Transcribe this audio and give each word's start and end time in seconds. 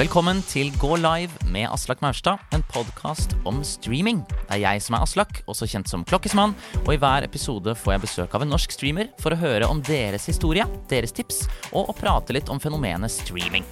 Velkommen 0.00 0.38
til 0.48 0.70
Gå 0.80 0.94
live 0.96 1.50
med 1.52 1.66
Aslak 1.68 2.00
Maurstad, 2.00 2.40
en 2.56 2.62
podkast 2.72 3.34
om 3.44 3.58
streaming. 3.66 4.22
Det 4.46 4.54
er 4.56 4.62
jeg 4.62 4.80
som 4.80 4.94
er 4.96 5.02
Aslak, 5.04 5.42
også 5.44 5.66
kjent 5.68 5.90
som 5.92 6.06
Klokkesmann, 6.08 6.54
og 6.86 6.88
i 6.94 6.96
hver 7.02 7.26
episode 7.26 7.74
får 7.76 7.92
jeg 7.92 8.02
besøk 8.06 8.36
av 8.38 8.46
en 8.46 8.48
norsk 8.54 8.72
streamer 8.72 9.10
for 9.20 9.36
å 9.36 9.40
høre 9.42 9.68
om 9.68 9.82
deres 9.84 10.24
historie, 10.30 10.64
deres 10.88 11.12
tips, 11.12 11.42
og 11.74 11.92
å 11.92 11.96
prate 11.98 12.32
litt 12.32 12.48
om 12.48 12.62
fenomenet 12.62 13.12
streaming. 13.12 13.66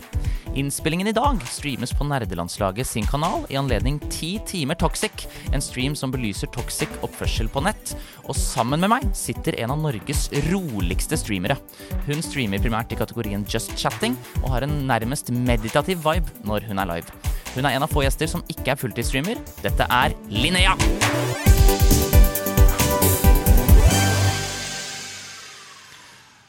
Innspillingen 0.55 1.07
i 1.07 1.13
dag 1.13 1.43
streames 1.47 1.93
på 1.93 2.05
Nerdelandslaget 2.05 2.87
sin 2.87 3.07
kanal 3.07 3.45
i 3.49 3.57
anledning 3.57 4.01
10 4.11 4.41
timer 4.47 4.75
Toxic, 4.75 5.27
en 5.53 5.63
stream 5.63 5.97
som 5.97 6.13
belyser 6.15 6.51
toxic 6.55 6.89
oppførsel 7.03 7.51
på 7.53 7.63
nett. 7.67 7.95
Og 8.25 8.37
sammen 8.37 8.81
med 8.81 8.93
meg 8.93 9.07
sitter 9.17 9.59
en 9.63 9.75
av 9.75 9.83
Norges 9.83 10.29
roligste 10.49 11.19
streamere. 11.21 11.59
Hun 12.09 12.25
streamer 12.25 12.63
primært 12.63 12.93
i 12.93 13.01
kategorien 13.01 13.47
Just 13.49 13.77
Chatting, 13.79 14.17
og 14.43 14.53
har 14.57 14.67
en 14.67 14.81
nærmest 14.89 15.33
meditativ 15.35 16.03
vibe 16.07 16.49
når 16.49 16.69
hun 16.71 16.83
er 16.83 16.93
live. 16.97 17.21
Hun 17.55 17.65
er 17.65 17.77
en 17.77 17.87
av 17.87 17.93
få 17.93 18.07
gjester 18.07 18.31
som 18.31 18.45
ikke 18.49 18.75
er 18.75 18.81
fulltidsstreamer. 18.81 19.41
Dette 19.65 19.89
er 19.89 20.17
Linnea! 20.33 20.77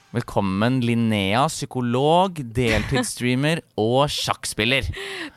Velkommen, 0.10 0.80
Linnea, 0.82 1.44
psykolog, 1.52 2.40
deltidsstreamer 2.56 3.60
og 3.78 4.08
sjakkspiller. 4.10 4.88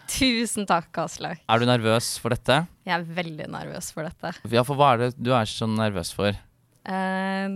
Tusen 0.09 0.65
takk, 0.69 0.89
Aslaug. 1.03 1.43
Er 1.45 1.61
du 1.61 1.67
nervøs 1.69 2.15
for 2.23 2.33
dette? 2.33 2.63
Jeg 2.89 2.95
er 2.97 3.05
veldig 3.19 3.51
nervøs 3.53 3.91
for 3.93 4.09
dette. 4.09 4.31
Ja, 4.49 4.63
for 4.65 4.81
hva 4.81 4.95
er 4.95 5.03
det 5.03 5.11
du 5.21 5.29
er 5.37 5.45
så 5.51 5.69
nervøs 5.69 6.15
for? 6.17 6.39
Uh, 6.89 7.53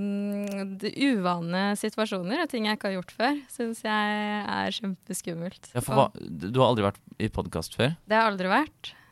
uvane 1.08 1.62
situasjoner 1.80 2.44
og 2.44 2.52
ting 2.52 2.68
jeg 2.68 2.76
ikke 2.76 2.90
har 2.92 2.98
gjort 2.98 3.16
før, 3.16 3.40
syns 3.50 3.80
jeg 3.88 4.12
er 4.44 4.76
kjempeskummelt. 4.76 5.72
Ja, 5.72 5.82
hva, 5.88 6.10
du 6.20 6.60
har 6.60 6.68
aldri 6.68 6.84
vært 6.90 7.00
i 7.16 7.32
podkast 7.32 7.80
før? 7.80 7.96
Det 8.04 8.12
har 8.12 8.26
jeg 8.26 8.34
aldri 8.36 8.52
vært. 8.58 8.92
Men, 8.92 9.02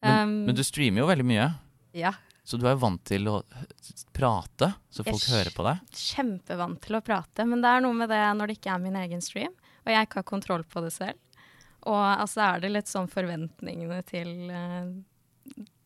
Um, 0.00 0.30
men 0.46 0.56
du 0.56 0.62
streamer 0.64 1.02
jo 1.02 1.10
veldig 1.10 1.24
mye, 1.28 1.50
Ja. 1.92 2.14
Så 2.50 2.58
du 2.58 2.66
er 2.66 2.78
vant 2.80 3.02
til 3.06 3.28
å 3.30 3.36
prate, 4.16 4.72
så 4.90 5.04
folk 5.06 5.22
Jeg 5.22 5.34
hører 5.36 5.54
på 5.54 5.66
deg. 5.68 5.82
Kjempevant 5.94 6.80
til 6.82 6.98
å 6.98 7.02
prate, 7.06 7.46
men 7.46 7.62
det 7.62 7.70
er 7.70 7.84
noe 7.84 7.94
med 7.96 8.10
det 8.10 8.22
når 8.36 8.50
det 8.50 8.56
ikke 8.58 8.72
er 8.74 8.82
min 8.82 8.96
egen 9.04 9.22
stream, 9.24 9.52
og 9.84 9.92
jeg 9.94 10.08
ikke 10.08 10.20
har 10.22 10.26
kontroll 10.32 10.64
på 10.66 10.82
det 10.84 10.90
selv. 10.94 11.18
Og 11.88 11.96
altså 11.96 12.42
er 12.44 12.64
det 12.64 12.72
litt 12.74 12.90
sånn 12.90 13.06
forventningene 13.08 14.02
til 14.08 14.32
uh, 14.52 14.90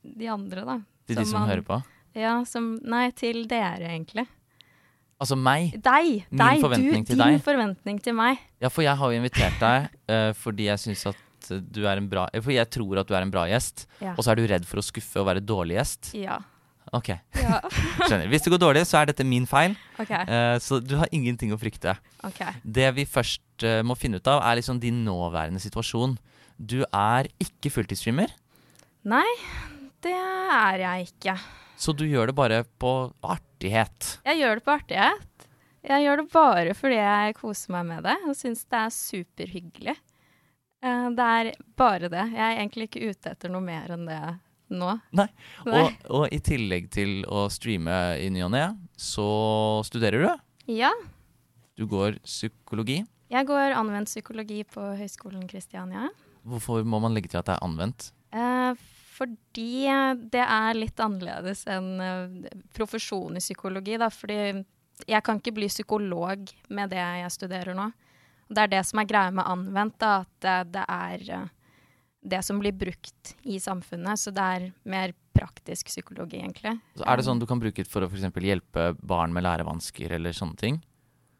de 0.02 0.30
andre, 0.32 0.64
da. 0.66 0.78
Til 1.06 1.20
de 1.20 1.26
som 1.28 1.40
man- 1.44 1.52
hører 1.52 1.66
på. 1.68 1.82
Ja, 2.14 2.32
som 2.46 2.76
Nei, 2.86 3.08
til 3.10 3.44
dere, 3.50 3.90
egentlig. 3.90 4.24
Altså 5.20 5.36
meg. 5.38 5.72
Deg! 5.82 6.24
Min 6.30 6.40
deg, 6.40 6.60
forventning 6.62 7.04
du, 7.04 7.08
til 7.10 7.18
din 7.20 7.36
deg. 7.36 7.42
forventning 7.44 8.00
til 8.02 8.14
meg. 8.18 8.40
Ja, 8.62 8.70
for 8.70 8.82
jeg 8.86 8.96
har 8.98 9.12
jo 9.12 9.18
invitert 9.20 9.60
deg 9.62 9.88
uh, 10.10 10.32
fordi 10.38 10.66
jeg 10.70 10.82
syns 10.82 11.04
at 11.12 11.20
du 11.70 11.82
er 11.84 11.98
en 12.00 12.06
bra 12.08 12.22
eh, 12.32 12.40
For 12.40 12.54
jeg 12.54 12.64
tror 12.72 13.02
at 13.02 13.08
du 13.10 13.12
er 13.12 13.20
en 13.20 13.30
bra 13.30 13.42
gjest, 13.50 13.82
Ja. 14.00 14.14
og 14.16 14.24
så 14.24 14.32
er 14.32 14.38
du 14.40 14.46
redd 14.48 14.64
for 14.64 14.80
å 14.80 14.84
skuffe 14.86 15.20
og 15.20 15.26
være 15.28 15.42
dårlig 15.44 15.76
gjest. 15.76 16.14
Ja. 16.16 16.38
Ok, 16.94 17.08
ja. 17.10 17.58
skjønner. 18.06 18.28
Hvis 18.30 18.44
det 18.46 18.52
går 18.54 18.60
dårlig, 18.62 18.84
så 18.86 19.00
er 19.00 19.10
dette 19.10 19.24
min 19.26 19.46
feil, 19.50 19.74
Okay. 19.98 20.22
Uh, 20.28 20.56
så 20.62 20.78
du 20.82 20.94
har 21.00 21.10
ingenting 21.14 21.52
å 21.54 21.58
frykte. 21.58 21.96
Okay. 22.26 22.54
Det 22.62 22.88
vi 22.96 23.04
først 23.06 23.64
uh, 23.66 23.80
må 23.86 23.96
finne 23.98 24.18
ut 24.22 24.30
av, 24.30 24.40
er 24.46 24.58
liksom 24.60 24.78
din 24.82 25.02
nåværende 25.06 25.62
situasjon. 25.62 26.16
Du 26.58 26.80
er 26.86 27.28
ikke 27.42 27.72
fulltidsstreamer, 27.74 28.30
Nei, 29.04 29.26
det 30.06 30.14
er 30.16 30.78
jeg 30.80 31.08
ikke. 31.10 31.34
så 31.76 31.92
du 31.92 32.06
gjør 32.08 32.30
det 32.30 32.34
bare 32.38 32.62
på 32.80 32.92
artighet. 33.26 34.14
Jeg 34.24 34.38
gjør 34.40 34.60
det 34.60 34.64
på 34.64 34.72
artighet. 34.78 35.48
Jeg 35.84 36.06
gjør 36.06 36.22
det 36.22 36.28
bare 36.32 36.72
fordi 36.78 36.96
jeg 36.96 37.34
koser 37.36 37.74
meg 37.74 37.84
med 37.90 38.06
det 38.06 38.14
og 38.24 38.32
syns 38.38 38.62
det 38.72 38.78
er 38.80 38.94
superhyggelig. 38.96 39.96
Eh, 40.84 41.08
Det 41.18 41.26
er 41.34 41.50
bare 41.76 42.08
det. 42.08 42.24
Jeg 42.32 42.40
er 42.46 42.56
egentlig 42.62 42.86
ikke 42.88 43.10
ute 43.10 43.34
etter 43.34 43.52
noe 43.52 43.60
mer 43.66 43.92
enn 43.92 44.06
det 44.08 44.20
nå. 44.78 44.92
Nei. 45.16 45.26
Nei. 45.66 45.82
Og, 45.82 46.08
og 46.20 46.34
i 46.34 46.38
tillegg 46.44 46.90
til 46.94 47.22
å 47.30 47.46
streame 47.52 47.94
i 48.22 48.28
ny 48.34 48.42
og 48.46 48.52
ne, 48.54 48.64
så 48.96 49.26
studerer 49.86 50.26
du. 50.26 50.44
Ja, 50.80 50.92
Du 51.76 51.86
går 51.90 52.20
psykologi. 52.24 53.00
jeg 53.30 53.46
går 53.48 53.74
anvendt 53.74 54.08
psykologi 54.12 54.62
på 54.64 54.80
Høgskolen 54.98 55.48
Kristiania. 55.50 56.08
Hvorfor 56.44 56.84
må 56.86 57.00
man 57.02 57.14
legge 57.16 57.28
til 57.32 57.40
at 57.40 57.48
det 57.48 57.56
er 57.56 57.64
anvendt? 57.66 58.12
Eh, 58.34 58.74
fordi 59.14 59.86
det 60.30 60.42
er 60.44 60.74
litt 60.78 61.00
annerledes 61.00 61.64
enn 61.70 61.90
eh, 62.00 62.54
profesjon 62.76 63.34
i 63.36 63.42
psykologi. 63.42 63.96
Da, 63.98 64.08
fordi 64.12 64.38
jeg 65.10 65.22
kan 65.26 65.40
ikke 65.40 65.54
bli 65.56 65.66
psykolog 65.70 66.46
med 66.70 66.90
det 66.94 67.02
jeg 67.02 67.30
studerer 67.34 67.74
nå. 67.74 67.88
Det 68.54 68.60
er 68.66 68.72
det 68.76 68.82
som 68.86 69.00
er 69.00 69.08
greia 69.08 69.30
med 69.34 69.46
anvendt, 69.48 69.96
da, 69.98 70.20
at 70.22 70.44
det, 70.44 70.56
det 70.76 70.84
er 70.86 71.24
eh, 71.40 71.46
det 72.24 72.40
som 72.46 72.58
blir 72.62 72.72
brukt 72.72 73.34
i 73.44 73.58
samfunnet. 73.60 74.18
Så 74.20 74.32
det 74.34 74.44
er 74.56 74.66
mer 74.88 75.12
praktisk 75.36 75.90
psykologi, 75.92 76.40
egentlig. 76.40 76.76
Så 76.96 77.04
er 77.06 77.20
det 77.20 77.26
sånn 77.26 77.40
du 77.42 77.46
kan 77.50 77.60
bruke 77.60 77.82
det 77.84 77.90
for 77.90 78.06
å 78.06 78.08
for 78.08 78.16
eksempel 78.18 78.46
hjelpe 78.48 78.92
barn 79.04 79.34
med 79.34 79.44
lærevansker 79.44 80.14
eller 80.16 80.32
sånne 80.36 80.56
ting? 80.60 80.80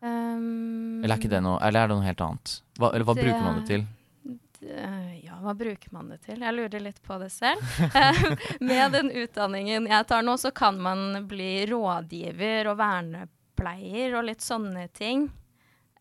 Um, 0.04 1.00
Eller 1.04 1.16
er, 1.16 1.28
det 1.32 1.40
noe, 1.40 1.56
eller 1.64 1.84
er 1.86 1.88
det 1.88 1.96
noe 1.96 2.04
helt 2.04 2.20
annet? 2.20 2.56
Hva, 2.76 2.90
eller 2.92 3.06
hva 3.08 3.14
Det- 3.16 3.24
bruker 3.24 3.44
man 3.46 3.60
det 3.62 3.68
til? 3.70 3.86
Ja, 4.64 5.36
hva 5.44 5.52
bruker 5.56 5.92
man 5.92 6.08
det 6.08 6.22
til? 6.24 6.40
Jeg 6.40 6.54
lurer 6.56 6.80
litt 6.80 7.00
på 7.04 7.18
det 7.20 7.30
selv. 7.32 7.60
Med 8.64 8.92
den 8.96 9.10
utdanningen 9.12 9.86
jeg 9.90 10.06
tar 10.08 10.22
nå, 10.24 10.36
så 10.40 10.52
kan 10.56 10.78
man 10.80 11.26
bli 11.28 11.66
rådgiver 11.68 12.70
og 12.72 12.78
vernepleier 12.80 14.16
og 14.18 14.24
litt 14.30 14.40
sånne 14.44 14.86
ting. 14.96 15.26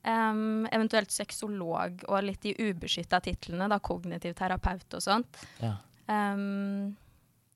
Em, 0.04 0.66
eventuelt 0.68 1.14
sexolog 1.16 2.02
og 2.10 2.24
litt 2.28 2.44
de 2.44 2.52
ubeskytta 2.60 3.22
titlene, 3.24 3.70
da 3.72 3.78
kognitiv 3.80 4.34
terapeut 4.36 4.98
og 4.98 5.04
sånt. 5.04 5.38
Ja. 5.62 5.78
Um, 6.12 6.96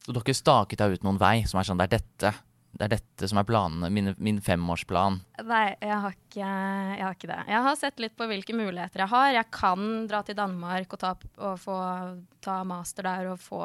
Så 0.05 0.13
dere 0.15 0.35
staket 0.37 0.79
deg 0.79 0.95
ut 0.95 1.03
noen 1.03 1.19
vei 1.19 1.41
som 1.43 1.59
er 1.59 1.67
sånn 1.67 1.81
det 1.81 1.89
er 1.89 1.97
dette, 1.97 2.31
det 2.77 2.85
er 2.85 2.93
dette 2.93 3.27
som 3.27 3.41
er 3.41 3.47
planene, 3.49 3.89
min, 3.91 4.13
min 4.23 4.39
femårsplan. 4.39 5.17
nei, 5.43 5.75
jeg 5.81 5.97
har, 6.05 6.15
ikke, 6.15 6.47
jeg 6.47 7.03
har 7.03 7.17
ikke 7.17 7.31
det. 7.33 7.41
Jeg 7.51 7.65
har 7.67 7.75
sett 7.81 7.99
litt 7.99 8.15
på 8.15 8.29
hvilke 8.31 8.55
muligheter 8.55 9.03
jeg 9.03 9.11
har. 9.11 9.27
Jeg 9.35 9.51
kan 9.51 10.07
dra 10.07 10.23
til 10.23 10.39
Danmark 10.39 10.95
og, 10.95 11.01
ta, 11.03 11.11
og 11.43 11.59
få 11.59 11.77
ta 12.47 12.61
master 12.63 13.09
der 13.09 13.27
og 13.33 13.43
få 13.43 13.59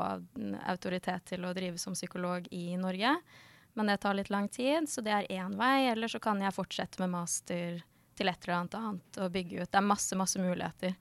autoritet 0.66 1.31
til 1.31 1.47
å 1.47 1.54
drive 1.54 1.78
som 1.78 1.94
psykolog 1.94 2.50
i 2.50 2.72
Norge. 2.81 3.15
Men 3.78 3.87
det 3.87 4.00
tar 4.03 4.19
litt 4.19 4.32
lang 4.32 4.50
tid, 4.50 4.91
så 4.91 5.06
det 5.06 5.15
er 5.15 5.31
én 5.38 5.54
vei. 5.56 5.87
Eller 5.92 6.10
så 6.10 6.19
kan 6.19 6.42
jeg 6.42 6.56
fortsette 6.59 6.98
med 7.04 7.15
master 7.15 7.84
til 8.19 8.31
et 8.31 8.47
eller 8.47 8.61
annet 8.61 8.78
annet 8.78 9.21
og 9.25 9.34
bygge 9.34 9.62
ut. 9.62 9.71
Det 9.71 9.81
er 9.81 9.87
masse, 9.87 10.17
masse 10.19 10.41
muligheter. 10.41 10.95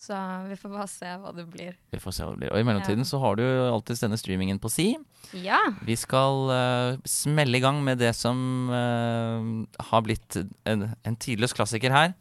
Så 0.00 0.16
vi 0.48 0.56
får 0.56 0.72
bare 0.72 0.88
se 0.88 1.08
hva 1.20 1.30
det 1.36 1.44
blir. 1.52 1.74
Vi 1.92 2.00
får 2.00 2.14
se 2.16 2.24
hva 2.24 2.32
det 2.32 2.40
blir. 2.40 2.52
Og 2.54 2.62
i 2.62 2.64
mellomtiden 2.64 3.04
så 3.04 3.20
har 3.20 3.36
du 3.36 3.44
alltid 3.44 4.00
denne 4.00 4.16
streamingen 4.16 4.60
på 4.62 4.70
si. 4.72 4.94
Ja. 5.36 5.58
Vi 5.84 5.96
skal 6.00 6.48
uh, 6.48 7.00
smelle 7.04 7.60
i 7.60 7.60
gang 7.60 7.82
med 7.84 8.00
det 8.00 8.14
som 8.16 8.70
uh, 8.72 9.44
har 9.90 10.06
blitt 10.06 10.40
en, 10.64 10.88
en 11.04 11.20
tidløs 11.20 11.52
klassiker 11.56 11.92
her. 11.92 12.14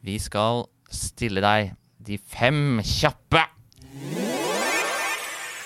Vi 0.00 0.16
skal 0.22 0.64
stille 0.88 1.44
deg 1.44 1.74
de 2.06 2.16
fem 2.16 2.80
kjappe. 2.80 3.44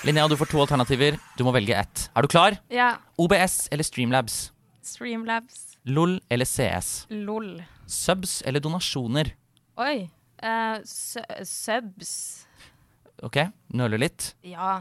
Linnea, 0.03 0.27
du 0.27 0.35
får 0.35 0.51
to 0.51 0.59
alternativer. 0.63 1.15
Du 1.37 1.45
må 1.47 1.55
velge 1.55 1.77
ett. 1.77 2.07
Er 2.17 2.25
du 2.25 2.31
klar? 2.35 2.59
Ja. 2.73 2.95
OBS 3.21 3.67
eller 3.71 3.85
Streamlabs? 3.87 4.49
Streamlabs. 4.83 5.70
LOL 5.89 6.19
eller 6.29 6.45
CS? 6.45 7.07
LOL. 7.09 7.63
Subs 7.89 8.41
eller 8.45 8.59
donasjoner? 8.63 9.33
Oi. 9.81 10.09
Uh, 10.43 10.77
subs. 10.85 12.13
Ok, 13.21 13.37
nøler 13.73 14.01
litt. 14.01 14.31
Ja, 14.45 14.79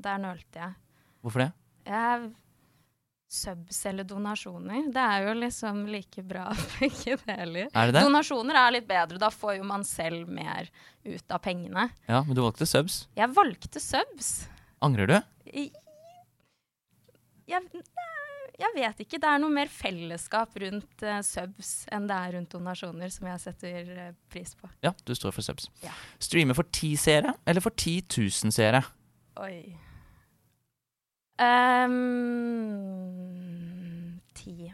der 0.00 0.20
nølte 0.22 0.62
jeg. 0.66 0.78
Hvorfor 1.22 1.46
det? 1.46 1.50
jeg 1.86 2.30
subs 3.32 3.78
eller 3.88 4.04
donasjoner, 4.04 4.90
det 4.92 5.02
er 5.02 5.26
jo 5.26 5.32
liksom 5.40 5.86
like 5.88 6.22
bra 6.28 6.50
begge 6.76 7.16
deler. 7.24 7.70
Er 7.72 7.88
det 7.88 7.96
det? 7.96 8.02
Donasjoner 8.04 8.58
er 8.60 8.74
litt 8.76 8.88
bedre, 8.90 9.20
da 9.22 9.30
får 9.32 9.56
jo 9.56 9.64
man 9.68 9.86
selv 9.88 10.28
mer 10.28 10.68
ut 11.06 11.32
av 11.32 11.40
pengene. 11.44 11.86
Ja, 12.10 12.20
men 12.26 12.36
du 12.36 12.42
valgte 12.44 12.68
subs. 12.68 13.06
Jeg 13.16 13.32
valgte 13.32 13.80
subs. 13.80 14.32
Angrer 14.84 15.08
du? 15.08 15.16
Jeg, 15.48 15.70
Jeg, 17.48 17.64
jeg 18.62 18.74
vet 18.76 19.00
ikke, 19.04 19.18
det 19.22 19.28
er 19.28 19.40
noe 19.42 19.52
mer 19.52 19.70
fellesskap 19.72 20.56
rundt 20.62 21.04
uh, 21.06 21.20
subs 21.26 21.70
enn 21.92 22.08
det 22.10 22.16
er 22.16 22.34
rundt 22.36 22.52
donasjoner, 22.54 23.10
som 23.12 23.26
jeg 23.30 23.42
setter 23.42 23.92
uh, 23.96 24.10
pris 24.32 24.54
på. 24.58 24.70
Ja, 24.84 24.92
du 25.06 25.14
står 25.18 25.34
for 25.34 25.46
subs. 25.46 25.68
Ja. 25.84 25.94
Streame 26.22 26.54
for 26.56 26.68
ti 26.74 26.94
seere 27.00 27.34
eller 27.48 27.64
for 27.64 27.74
10 27.74 28.06
000 28.18 28.54
seere? 28.54 28.82
Oi. 29.42 29.56
Um, 31.42 31.92
ti. 34.36 34.72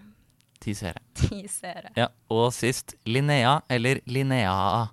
Ti 0.58 0.74
seere. 0.74 1.00
Ti 1.16 1.42
seere. 1.48 1.92
Ja, 1.96 2.08
og 2.34 2.52
sist 2.56 2.96
Linnea 3.08 3.60
eller 3.70 4.02
Linnea 4.10 4.52
A. 4.52 4.86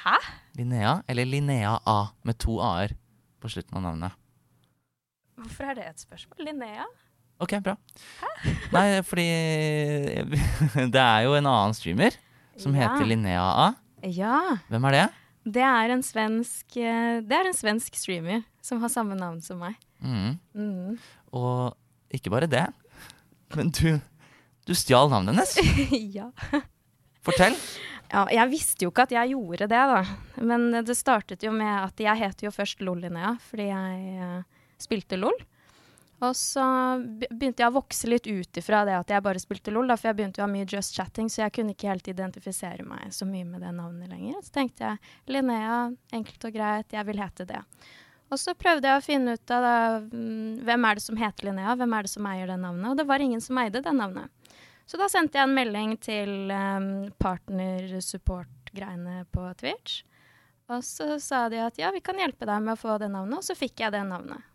Hæ? 0.00 0.16
Linnea 0.58 1.00
eller 1.08 1.24
Linnea 1.24 1.78
A 1.86 2.00
med 2.26 2.38
to 2.42 2.58
a-er 2.60 2.96
på 3.40 3.48
slutten 3.48 3.78
av 3.78 3.86
navnet. 3.86 4.18
Hvorfor 5.40 5.70
er 5.70 5.78
det 5.78 5.86
et 5.88 6.02
spørsmål? 6.02 6.44
Linnea? 6.50 6.84
Ok, 7.40 7.54
bra. 7.64 7.76
Nei, 8.74 8.84
fordi 9.06 9.24
det 10.94 11.00
er 11.02 11.24
jo 11.26 11.34
en 11.38 11.48
annen 11.48 11.76
streamer 11.76 12.16
som 12.60 12.74
Ja. 12.76 12.90
heter 12.90 13.08
Linnea 13.08 13.40
A. 13.42 13.68
Ja. 14.04 14.36
Hvem 14.68 14.86
er 14.90 14.96
det? 14.96 15.06
Det 15.56 15.62
er 15.64 15.92
en 15.94 16.02
svensk, 16.04 16.76
eh, 16.76 17.20
det 17.24 17.32
er 17.36 17.48
en 17.48 17.56
svensk 17.56 17.96
streamer 17.96 18.42
som 18.64 18.80
har 18.84 18.92
samme 18.92 19.16
navn 19.16 19.40
som 19.44 19.60
meg. 19.62 19.76
Mm. 20.04 20.36
Mm. 20.54 20.98
Og 21.32 21.76
ikke 22.12 22.32
bare 22.32 22.48
det, 22.50 22.66
men 23.56 23.70
du, 23.72 23.96
du 24.68 24.74
stjal 24.76 25.08
navnet 25.12 25.32
hennes. 25.34 25.56
ja. 26.18 26.28
Fortell. 27.24 27.56
ja. 28.12 28.26
Jeg 28.36 28.50
visste 28.52 28.84
jo 28.84 28.92
ikke 28.92 29.08
at 29.08 29.14
jeg 29.16 29.32
gjorde 29.32 29.68
det, 29.70 29.80
da. 29.94 30.02
Men 30.44 30.68
det 30.84 30.96
startet 30.98 31.44
jo 31.44 31.52
med 31.56 31.72
at 31.86 32.00
jeg 32.04 32.20
heter 32.20 32.48
jo 32.48 32.52
først 32.54 32.84
LOL 32.84 33.00
Linnea, 33.04 33.34
fordi 33.48 33.70
jeg 33.70 34.20
uh, 34.20 34.68
spilte 34.80 35.16
LOL. 35.20 35.36
Og 36.20 36.36
så 36.36 36.62
begynte 37.00 37.62
jeg 37.62 37.70
å 37.70 37.78
vokse 37.78 38.08
litt 38.10 38.26
ut 38.28 38.58
ifra 38.60 38.82
det 38.84 38.98
at 38.98 39.12
jeg 39.12 39.24
bare 39.24 39.40
spilte 39.40 39.72
LOL, 39.72 39.88
da, 39.88 39.96
for 39.96 40.10
jeg 40.10 40.18
begynte 40.18 40.42
å 40.42 40.44
ha 40.44 40.52
mye 40.52 40.68
just 40.68 40.96
chatting, 40.96 41.30
så 41.32 41.46
jeg 41.46 41.54
kunne 41.56 41.72
ikke 41.72 41.88
helt 41.88 42.10
identifisere 42.12 42.84
meg 42.84 43.14
så 43.16 43.28
mye 43.28 43.46
med 43.48 43.64
det 43.64 43.72
navnet 43.72 44.12
lenger. 44.12 44.42
Så 44.44 44.52
tenkte 44.58 44.84
jeg 44.84 45.32
Linnea, 45.32 45.78
enkelt 46.12 46.44
og 46.44 46.58
greit, 46.58 46.92
jeg 46.92 47.08
vil 47.08 47.22
hete 47.24 47.48
det. 47.48 47.62
Og 48.30 48.38
så 48.38 48.52
prøvde 48.54 48.86
jeg 48.86 49.00
å 49.00 49.06
finne 49.06 49.32
ut 49.34 49.54
av 49.56 49.64
da, 49.64 49.78
mm, 50.04 50.60
hvem 50.68 50.86
er 50.86 51.00
det 51.00 51.06
som 51.06 51.18
heter 51.18 51.48
Linnea, 51.48 51.72
hvem 51.80 51.96
er 51.96 52.06
det 52.06 52.12
som 52.12 52.28
eier 52.30 52.52
det 52.52 52.60
navnet, 52.66 52.92
og 52.92 53.00
det 53.00 53.08
var 53.08 53.24
ingen 53.24 53.42
som 53.42 53.62
eide 53.64 53.82
det 53.82 53.96
navnet. 53.96 54.54
Så 54.90 55.00
da 55.00 55.08
sendte 55.08 55.38
jeg 55.38 55.48
en 55.48 55.56
melding 55.56 55.96
til 56.02 56.50
um, 56.50 56.86
partner-support-greiene 57.22 59.24
på 59.32 59.48
Twitch. 59.62 60.02
Og 60.70 60.84
så 60.86 61.16
sa 61.22 61.48
de 61.50 61.62
at 61.64 61.78
ja, 61.80 61.90
vi 61.94 62.02
kan 62.04 62.18
hjelpe 62.20 62.46
deg 62.46 62.62
med 62.62 62.76
å 62.76 62.78
få 62.78 62.98
det 63.00 63.08
navnet, 63.10 63.40
og 63.40 63.46
så 63.46 63.56
fikk 63.58 63.86
jeg 63.86 63.94
det 63.94 64.04
navnet. 64.06 64.49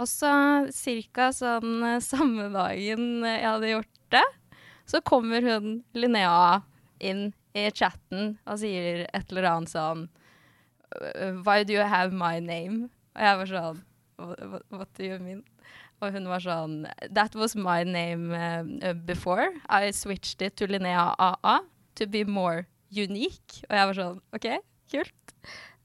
Og 0.00 0.08
så 0.08 0.32
cirka 0.72 1.30
sånn 1.36 1.82
eh, 1.84 2.00
samme 2.04 2.48
dagen 2.54 3.24
jeg 3.26 3.44
hadde 3.44 3.74
gjort 3.74 4.00
det, 4.14 4.24
så 4.88 5.00
kommer 5.04 5.44
hun 5.44 5.78
Linnea 5.96 6.62
inn 7.02 7.30
i 7.52 7.68
chatten 7.74 8.36
og 8.48 8.60
sier 8.62 9.04
et 9.12 9.32
eller 9.32 9.48
annet 9.50 9.72
sånn 9.72 10.08
Why 11.44 11.64
do 11.64 11.72
you 11.72 11.84
have 11.88 12.12
my 12.12 12.40
name? 12.40 12.90
Og 13.16 13.24
jeg 13.24 13.40
var 13.40 13.50
sånn 13.52 13.80
What, 14.22 14.64
what 14.70 14.90
do 14.98 15.06
you 15.08 15.18
mean? 15.20 15.42
Og 16.02 16.12
hun 16.16 16.28
var 16.28 16.42
sånn 16.44 16.82
That 17.08 17.36
was 17.38 17.56
my 17.56 17.82
name 17.84 18.32
uh, 18.34 18.92
before. 18.92 19.48
I 19.68 19.90
switched 19.92 20.42
it 20.42 20.56
to 20.60 20.68
Linnea 20.68 21.14
AA 21.18 21.60
to 21.96 22.06
be 22.06 22.24
more 22.24 22.66
unique. 22.90 23.62
Og 23.68 23.76
jeg 23.76 23.90
var 23.90 23.98
sånn 24.00 24.20
OK, 24.36 24.48
kult. 24.92 25.21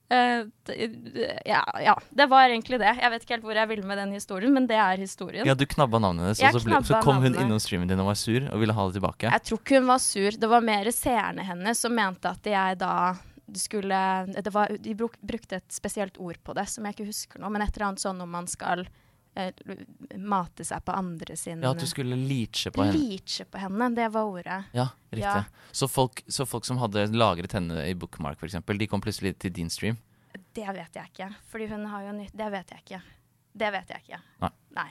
D- 0.08 1.36
ja, 1.44 1.60
ja, 1.84 1.94
det 2.10 2.26
var 2.30 2.48
egentlig 2.48 2.78
det. 2.80 2.94
Jeg 2.96 3.10
vet 3.12 3.24
ikke 3.26 3.34
helt 3.36 3.44
hvor 3.44 3.58
jeg 3.60 3.68
ville 3.68 3.84
med 3.86 3.98
den 4.00 4.12
historien, 4.16 4.52
men 4.54 4.66
det 4.70 4.78
er 4.80 4.96
historien. 5.00 5.44
Ja, 5.46 5.54
du 5.58 5.66
knabba 5.68 6.00
navnet 6.00 6.24
hennes, 6.24 6.40
og 6.40 6.60
så, 6.60 6.64
ble, 6.64 6.78
så 6.88 7.00
kom 7.04 7.18
hun 7.20 7.26
navnet. 7.32 7.42
innom 7.44 7.60
streamen 7.60 7.90
din 7.90 8.00
og 8.00 8.08
var 8.08 8.16
sur 8.20 8.46
og 8.48 8.62
ville 8.62 8.72
ha 8.76 8.86
det 8.88 8.96
tilbake. 9.00 9.32
Jeg 9.34 9.44
tror 9.50 9.60
ikke 9.60 9.80
hun 9.82 9.90
var 9.90 9.98
sur. 10.04 10.38
Det 10.44 10.48
var 10.54 10.64
mer 10.64 10.90
seerne 10.96 11.44
hennes 11.44 11.82
som 11.84 11.92
mente 11.94 12.30
at 12.32 12.48
jeg 12.48 12.78
da 12.80 12.94
skulle 13.56 13.98
det 14.44 14.52
var, 14.52 14.72
De 14.80 14.94
bruk, 14.96 15.14
brukte 15.24 15.56
et 15.56 15.68
spesielt 15.72 16.16
ord 16.20 16.36
på 16.44 16.52
det 16.56 16.66
som 16.68 16.84
jeg 16.84 16.96
ikke 16.96 17.06
husker 17.08 17.40
nå, 17.40 17.48
men 17.52 17.62
et 17.64 17.72
eller 17.76 17.90
annet 17.90 18.02
sånn 18.04 18.20
om 18.24 18.30
man 18.30 18.46
skal 18.50 18.86
mate 20.18 20.64
seg 20.66 20.82
på 20.84 20.94
andre 20.98 21.36
sin 21.38 21.62
Ja, 21.62 21.70
at 21.70 21.82
du 21.82 21.86
skulle 21.86 22.16
leache 22.18 22.72
på 22.74 22.82
henne. 22.82 22.98
Leache 22.98 23.44
på 23.46 23.60
henne, 23.62 23.90
det 23.94 24.08
var 24.14 24.30
ordet. 24.30 24.60
Ja, 24.74 24.88
riktig. 25.10 25.24
Ja. 25.26 25.44
Så, 25.70 25.88
folk, 25.88 26.24
så 26.28 26.46
folk 26.46 26.66
som 26.66 26.80
hadde 26.82 27.06
lagret 27.14 27.54
henne 27.54 27.84
i 27.86 27.94
Bookmark, 27.94 28.42
eksempel, 28.42 28.78
de 28.80 28.88
kom 28.90 29.02
plutselig 29.04 29.36
til 29.38 29.54
din 29.54 29.70
stream. 29.70 30.00
Det 30.54 30.66
vet 30.66 30.96
jeg 30.98 31.12
ikke. 31.12 31.28
Fordi 31.50 31.68
hun 31.70 31.86
har 31.86 32.08
jo 32.08 32.16
nytt 32.18 32.34
Det 32.36 32.48
vet 32.52 32.72
jeg 32.74 32.84
ikke. 32.84 33.02
Det 33.58 33.70
vet 33.74 33.94
jeg 33.94 34.04
ikke. 34.06 34.50
Nei. 34.76 34.88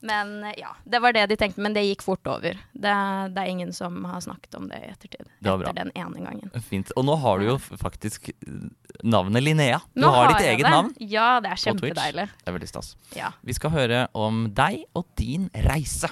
Men 0.00 0.46
ja, 0.56 0.70
det 0.84 0.98
var 1.04 1.12
det 1.12 1.26
de 1.28 1.36
tenkte, 1.36 1.60
men 1.60 1.74
det 1.76 1.82
gikk 1.84 2.02
fort 2.06 2.26
over. 2.30 2.56
Det, 2.72 2.92
det 3.34 3.42
er 3.42 3.50
ingen 3.52 3.72
som 3.76 3.98
har 4.08 4.20
snakket 4.24 4.54
om 4.56 4.68
det 4.70 4.78
i 4.80 4.88
ettertid. 4.94 5.26
Det. 5.44 5.52
Etter 5.52 5.76
den 5.76 5.90
ene 5.94 6.22
gangen. 6.24 6.54
Fint. 6.64 6.92
Og 6.96 7.04
nå 7.04 7.16
har 7.20 7.40
du 7.42 7.50
jo 7.50 7.56
faktisk 7.60 8.30
eh, 8.32 8.54
navnet 9.04 9.44
Linnea. 9.44 9.82
Du 9.92 10.00
Nå 10.06 10.12
har 10.14 10.32
ditt 10.32 10.46
eget 10.54 10.64
det. 10.64 10.72
navn. 10.72 10.94
Ja, 11.04 11.28
det 11.44 11.52
er 11.52 11.60
kjempedeilig. 11.66 12.26
Det 12.40 12.48
er 12.48 12.56
veldig 12.56 12.70
stas. 12.72 12.94
Ja. 13.16 13.32
Vi 13.44 13.56
skal 13.58 13.74
høre 13.76 14.06
om 14.16 14.46
deg 14.56 14.86
og 14.96 15.04
din 15.20 15.50
reise. 15.68 16.08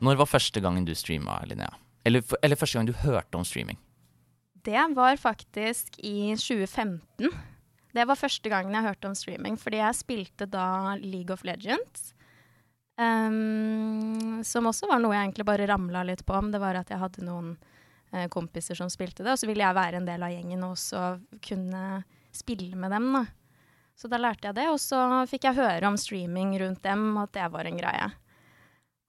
Når 0.00 0.16
var 0.16 0.28
første 0.30 0.62
gangen 0.64 0.86
du 0.88 0.94
streama, 0.96 1.38
Linnea? 1.46 1.70
Eller, 2.08 2.24
eller 2.42 2.56
første 2.56 2.78
gang 2.78 2.88
du 2.88 2.94
hørte 3.04 3.36
om 3.36 3.44
streaming? 3.44 3.78
Det 4.64 4.80
var 4.96 5.16
faktisk 5.20 5.98
i 6.04 6.32
2015. 6.36 7.30
Det 7.96 8.06
var 8.06 8.18
første 8.18 8.50
gangen 8.52 8.74
jeg 8.76 8.86
hørte 8.86 9.10
om 9.10 9.16
streaming, 9.18 9.58
fordi 9.58 9.80
jeg 9.80 9.98
spilte 9.98 10.46
da 10.50 10.96
League 11.02 11.34
of 11.34 11.42
Legends. 11.46 12.12
Um, 13.00 14.42
som 14.44 14.68
også 14.68 14.88
var 14.90 15.00
noe 15.00 15.14
jeg 15.14 15.30
egentlig 15.30 15.46
bare 15.48 15.66
ramla 15.70 16.04
litt 16.04 16.22
på 16.28 16.36
om. 16.36 16.50
Det 16.52 16.60
var 16.60 16.76
at 16.78 16.90
jeg 16.92 17.00
hadde 17.00 17.24
noen 17.24 17.54
uh, 18.12 18.26
kompiser 18.32 18.78
som 18.78 18.90
spilte 18.92 19.24
det, 19.24 19.34
og 19.34 19.40
så 19.40 19.48
ville 19.48 19.64
jeg 19.64 19.78
være 19.78 20.00
en 20.00 20.08
del 20.08 20.26
av 20.26 20.34
gjengen 20.34 20.66
og 20.66 20.76
også 20.76 21.04
kunne 21.46 21.84
spille 22.36 22.76
med 22.78 22.92
dem. 22.94 23.08
da. 23.16 23.24
Så 23.98 24.08
da 24.08 24.20
lærte 24.20 24.48
jeg 24.48 24.56
det, 24.56 24.68
og 24.72 24.78
så 24.80 25.00
fikk 25.28 25.48
jeg 25.48 25.58
høre 25.58 25.88
om 25.88 25.98
streaming 26.00 26.54
rundt 26.62 26.84
dem, 26.86 27.08
og 27.16 27.26
at 27.26 27.34
det 27.36 27.48
var 27.52 27.68
en 27.68 27.80
greie. 27.80 28.10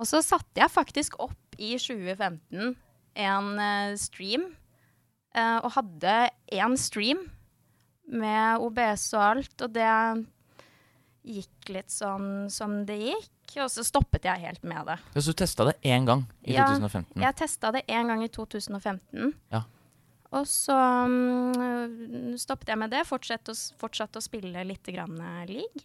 Og 0.01 0.09
så 0.09 0.23
satte 0.25 0.57
jeg 0.57 0.73
faktisk 0.73 1.19
opp 1.21 1.59
i 1.61 1.75
2015 1.77 2.73
en 3.21 3.51
uh, 3.59 3.93
stream, 3.99 4.49
uh, 5.35 5.59
og 5.61 5.69
hadde 5.77 6.15
én 6.57 6.79
stream 6.79 7.27
med 8.11 8.63
OBS 8.63 9.07
og 9.17 9.25
alt, 9.25 9.55
og 9.63 9.75
det 9.75 9.89
gikk 11.21 11.69
litt 11.71 11.93
sånn 11.93 12.49
som 12.51 12.81
det 12.87 12.97
gikk. 13.01 13.29
Og 13.61 13.67
så 13.71 13.83
stoppet 13.83 14.25
jeg 14.25 14.45
helt 14.45 14.63
med 14.63 14.87
det. 14.87 14.97
Ja, 15.11 15.21
så 15.21 15.33
du 15.33 15.39
testa 15.41 15.67
det 15.67 15.75
én 15.83 16.07
gang 16.07 16.23
i 16.47 16.55
Ja, 16.55 16.69
2015? 16.71 17.19
Jeg 17.19 17.37
testa 17.41 17.71
det 17.75 17.83
én 17.91 18.07
gang 18.07 18.23
i 18.23 18.29
2015. 18.31 19.33
Ja. 19.51 19.65
Og 20.31 20.47
så 20.47 20.77
um, 20.77 22.37
stoppet 22.39 22.71
jeg 22.71 22.79
med 22.79 22.93
det. 22.93 23.03
Fortsatte 23.09 23.51
å, 23.51 23.59
fortsatt 23.81 24.15
å 24.15 24.23
spille 24.23 24.63
litt 24.63 24.87
grann 24.95 25.19
eh, 25.19 25.43
league. 25.49 25.83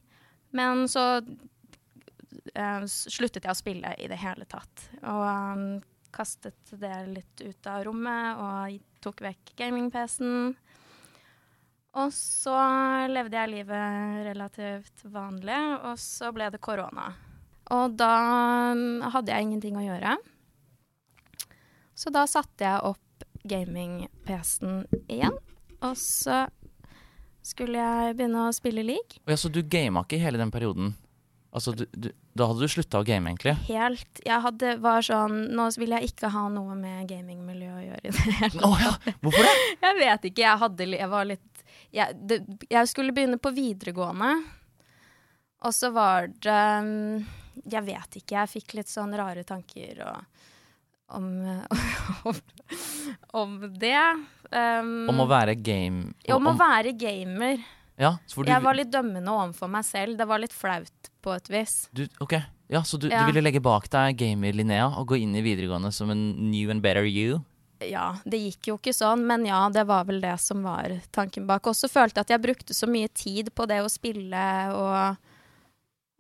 Men 0.55 0.87
så 0.89 1.19
uh, 1.19 2.87
sluttet 2.87 3.43
jeg 3.43 3.51
å 3.51 3.59
spille 3.59 3.97
i 3.99 4.07
det 4.11 4.21
hele 4.23 4.47
tatt. 4.47 4.87
Og 5.03 5.25
um, 5.27 5.67
kastet 6.15 6.71
det 6.79 6.95
litt 7.11 7.43
ut 7.43 7.69
av 7.69 7.83
rommet 7.89 8.39
og 8.41 8.79
tok 9.05 9.27
vekk 9.27 9.57
gaming-PC-en. 9.59 10.55
Og 11.97 12.13
så 12.13 12.57
levde 13.09 13.39
jeg 13.39 13.53
livet 13.55 14.25
relativt 14.27 15.07
vanlig, 15.09 15.61
og 15.81 15.97
så 16.01 16.29
ble 16.37 16.51
det 16.53 16.61
korona. 16.61 17.09
Og 17.73 17.97
da 17.99 18.13
mm, 18.77 19.07
hadde 19.15 19.33
jeg 19.33 19.47
ingenting 19.47 19.79
å 19.81 19.87
gjøre. 19.87 20.17
Så 21.97 22.13
da 22.13 22.27
satte 22.29 22.67
jeg 22.67 22.85
opp 22.85 23.25
gaming-PC-en 23.49 24.85
igjen. 25.09 25.41
Og 25.87 25.97
så 25.97 26.45
skulle 27.47 27.81
jeg 27.81 28.15
begynne 28.19 28.45
å 28.45 28.55
spille 28.55 28.85
league. 28.85 29.23
Ja, 29.25 29.39
så 29.41 29.49
du 29.53 29.63
gama 29.65 30.05
ikke 30.05 30.21
hele 30.21 30.41
den 30.41 30.53
perioden? 30.53 30.95
Altså, 31.57 31.73
du, 31.73 31.87
du, 31.97 32.11
da 32.37 32.51
hadde 32.51 32.67
du 32.67 32.69
slutta 32.69 33.01
å 33.01 33.07
game, 33.07 33.31
egentlig? 33.31 33.55
Helt 33.71 34.19
Jeg 34.27 34.43
hadde, 34.45 34.75
var 34.83 35.01
sånn 35.07 35.47
Nå 35.57 35.71
vil 35.81 35.95
jeg 35.95 36.11
ikke 36.11 36.29
ha 36.35 36.43
noe 36.53 36.75
med 36.77 37.07
gamingmiljøet 37.09 37.79
å 37.79 37.85
gjøre 37.87 38.03
i 38.03 38.13
det 38.13 38.35
hele 38.43 38.67
Å 38.67 38.81
ja, 38.83 38.91
hvorfor 39.23 39.47
det? 39.47 39.55
Jeg 39.87 39.97
vet 40.03 40.27
ikke. 40.29 40.43
Jeg, 40.43 40.61
hadde, 40.61 40.89
jeg 40.99 41.09
var 41.15 41.31
litt 41.31 41.63
jeg, 41.95 42.17
det, 42.29 42.41
jeg 42.71 42.89
skulle 42.91 43.15
begynne 43.17 43.39
på 43.43 43.53
videregående, 43.55 44.33
og 45.67 45.75
så 45.75 45.91
var 45.95 46.29
det 46.29 46.57
um, 46.83 47.27
Jeg 47.67 47.83
vet 47.87 48.19
ikke. 48.21 48.37
Jeg 48.37 48.53
fikk 48.53 48.75
litt 48.77 48.91
sånn 48.93 49.15
rare 49.17 49.43
tanker 49.49 50.03
og, 50.05 50.43
om, 51.17 51.31
om, 52.29 52.37
om 53.41 53.57
det. 53.81 53.97
Um, 54.53 55.09
Om 55.11 55.25
å 55.25 55.27
være 55.31 55.57
game 55.59 56.13
ja, 56.27 56.37
om 56.37 56.47
å 56.47 56.55
være 56.59 56.93
gamer. 56.95 57.63
Ja, 57.97 58.13
du, 58.29 58.43
Jeg 58.45 58.61
var 58.63 58.77
litt 58.77 58.93
dømmende 58.93 59.33
overfor 59.33 59.71
meg 59.73 59.87
selv. 59.89 60.19
Det 60.21 60.27
var 60.29 60.39
litt 60.43 60.53
flaut 60.55 61.11
på 61.25 61.33
et 61.35 61.49
vis. 61.51 61.89
du, 61.97 62.05
ok. 62.21 62.37
Ja, 62.69 62.83
så 62.85 62.99
du, 62.99 63.09
Ja. 63.09 63.23
du 63.23 63.31
ville 63.33 63.43
legge 63.47 63.63
bak 63.63 63.89
deg 63.91 64.17
gamer 64.21 64.53
Linnea 64.53 64.89
og 64.99 65.07
gå 65.09 65.21
inn 65.23 65.35
i 65.39 65.43
videregående 65.43 65.93
som 65.95 66.11
en 66.11 66.51
new 66.51 66.71
and 66.71 66.83
better 66.83 67.07
you? 67.07 67.41
Ja, 67.85 68.17
det 68.25 68.39
gikk 68.41 68.71
jo 68.71 68.77
ikke 68.79 68.95
sånn, 68.97 69.27
men 69.29 69.45
ja, 69.45 69.59
det 69.73 69.85
var 69.89 70.07
vel 70.09 70.23
det 70.23 70.37
som 70.41 70.63
var 70.65 70.95
tanken 71.13 71.47
bak. 71.49 71.67
Også 71.69 71.91
følte 71.93 72.21
jeg 72.21 72.27
at 72.27 72.33
jeg 72.33 72.45
brukte 72.47 72.77
så 72.77 72.89
mye 72.89 73.11
tid 73.13 73.53
på 73.55 73.67
det 73.69 73.83
å 73.85 73.91
spille 73.93 74.45
og, 74.73 75.19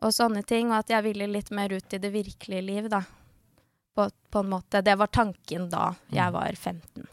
og 0.05 0.13
sånne 0.13 0.45
ting, 0.45 0.69
og 0.73 0.83
at 0.83 0.93
jeg 0.93 1.07
ville 1.09 1.31
litt 1.31 1.53
mer 1.57 1.73
ut 1.73 1.97
i 1.97 2.03
det 2.03 2.13
virkelige 2.13 2.67
liv, 2.67 2.91
da. 2.93 3.03
På, 3.97 4.11
på 4.13 4.43
en 4.45 4.53
måte. 4.53 4.83
Det 4.85 4.93
var 5.01 5.09
tanken 5.09 5.71
da 5.73 5.89
jeg 6.13 6.35
var 6.35 6.53
15. 6.53 7.09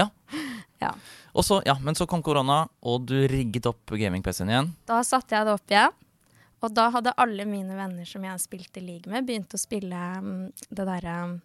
ja. 0.00 0.08
ja. 0.84 0.94
Og 1.36 1.44
så, 1.44 1.60
ja, 1.68 1.76
Men 1.84 1.98
så 1.98 2.06
kom 2.08 2.24
korona, 2.24 2.62
og 2.80 3.04
du 3.10 3.18
rigget 3.28 3.68
opp 3.68 3.92
gaming-PC-en 3.92 4.54
igjen. 4.54 4.72
Da 4.88 5.02
satte 5.04 5.36
jeg 5.36 5.44
det 5.44 5.56
opp 5.58 5.74
igjen. 5.76 5.92
Og 6.64 6.72
da 6.72 6.88
hadde 6.94 7.12
alle 7.20 7.44
mine 7.44 7.76
venner 7.76 8.08
som 8.08 8.24
jeg 8.24 8.40
spilte 8.40 8.80
league 8.80 9.12
med, 9.12 9.26
begynt 9.28 9.52
å 9.52 9.60
spille 9.60 9.98
um, 10.24 10.48
det 10.70 10.86
derre 10.88 11.16
mm, 11.28 11.36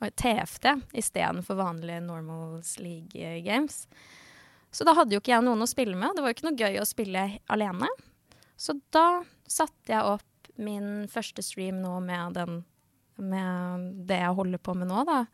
TFT 0.00 0.66
istedenfor 0.96 1.58
vanlige 1.58 2.00
Normals 2.00 2.78
League 2.80 3.40
Games. 3.44 3.86
Så 4.70 4.86
da 4.86 4.94
hadde 4.94 5.16
jo 5.16 5.20
ikke 5.20 5.34
jeg 5.34 5.44
noen 5.44 5.64
å 5.64 5.68
spille 5.68 5.98
med. 5.98 6.14
Det 6.14 6.22
var 6.22 6.32
jo 6.32 6.38
ikke 6.38 6.48
noe 6.48 6.60
gøy 6.60 6.80
å 6.80 6.88
spille 6.88 7.24
alene. 7.50 7.88
Så 8.60 8.76
da 8.94 9.22
satte 9.50 9.92
jeg 9.92 10.06
opp 10.06 10.52
min 10.60 11.08
første 11.10 11.42
stream 11.42 11.80
nå 11.82 11.96
med, 12.04 12.36
den, 12.36 12.60
med 13.18 13.88
det 14.08 14.20
jeg 14.22 14.36
holder 14.36 14.62
på 14.62 14.76
med 14.78 14.90
nå, 14.90 15.04
da. 15.08 15.24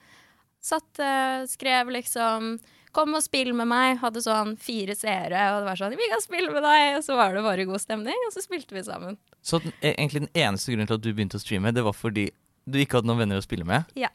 Satt, 0.62 0.98
eh, 0.98 1.44
skrev 1.46 1.90
liksom 1.94 2.56
'kom 2.96 3.14
og 3.14 3.22
spill 3.22 3.52
med 3.54 3.68
meg'. 3.68 3.98
Hadde 4.00 4.22
sånn 4.24 4.56
fire 4.58 4.94
seere, 4.96 5.52
og 5.52 5.60
det 5.60 5.68
var 5.68 5.76
sånn 5.76 5.96
'vi 5.96 6.08
kan 6.10 6.22
spille 6.22 6.50
med 6.50 6.62
deg'. 6.62 6.96
Og 6.96 7.04
så 7.04 7.14
var 7.14 7.34
det 7.34 7.42
bare 7.42 7.66
god 7.66 7.80
stemning, 7.80 8.16
og 8.26 8.32
så 8.32 8.42
spilte 8.42 8.72
vi 8.74 8.82
sammen. 8.82 9.18
Så 9.42 9.62
den, 9.62 9.72
e- 9.82 9.94
egentlig 9.94 10.26
den 10.26 10.34
eneste 10.34 10.72
grunnen 10.72 10.86
til 10.86 10.94
at 10.94 11.02
du 11.02 11.12
begynte 11.12 11.36
å 11.36 11.44
streame, 11.44 11.74
det 11.74 11.84
var 11.84 11.92
fordi 11.92 12.30
du 12.66 12.78
ikke 12.82 12.98
hadde 12.98 13.06
noen 13.06 13.20
venner 13.22 13.38
å 13.38 13.44
spille 13.44 13.64
med, 13.66 13.84
Ja. 13.94 14.08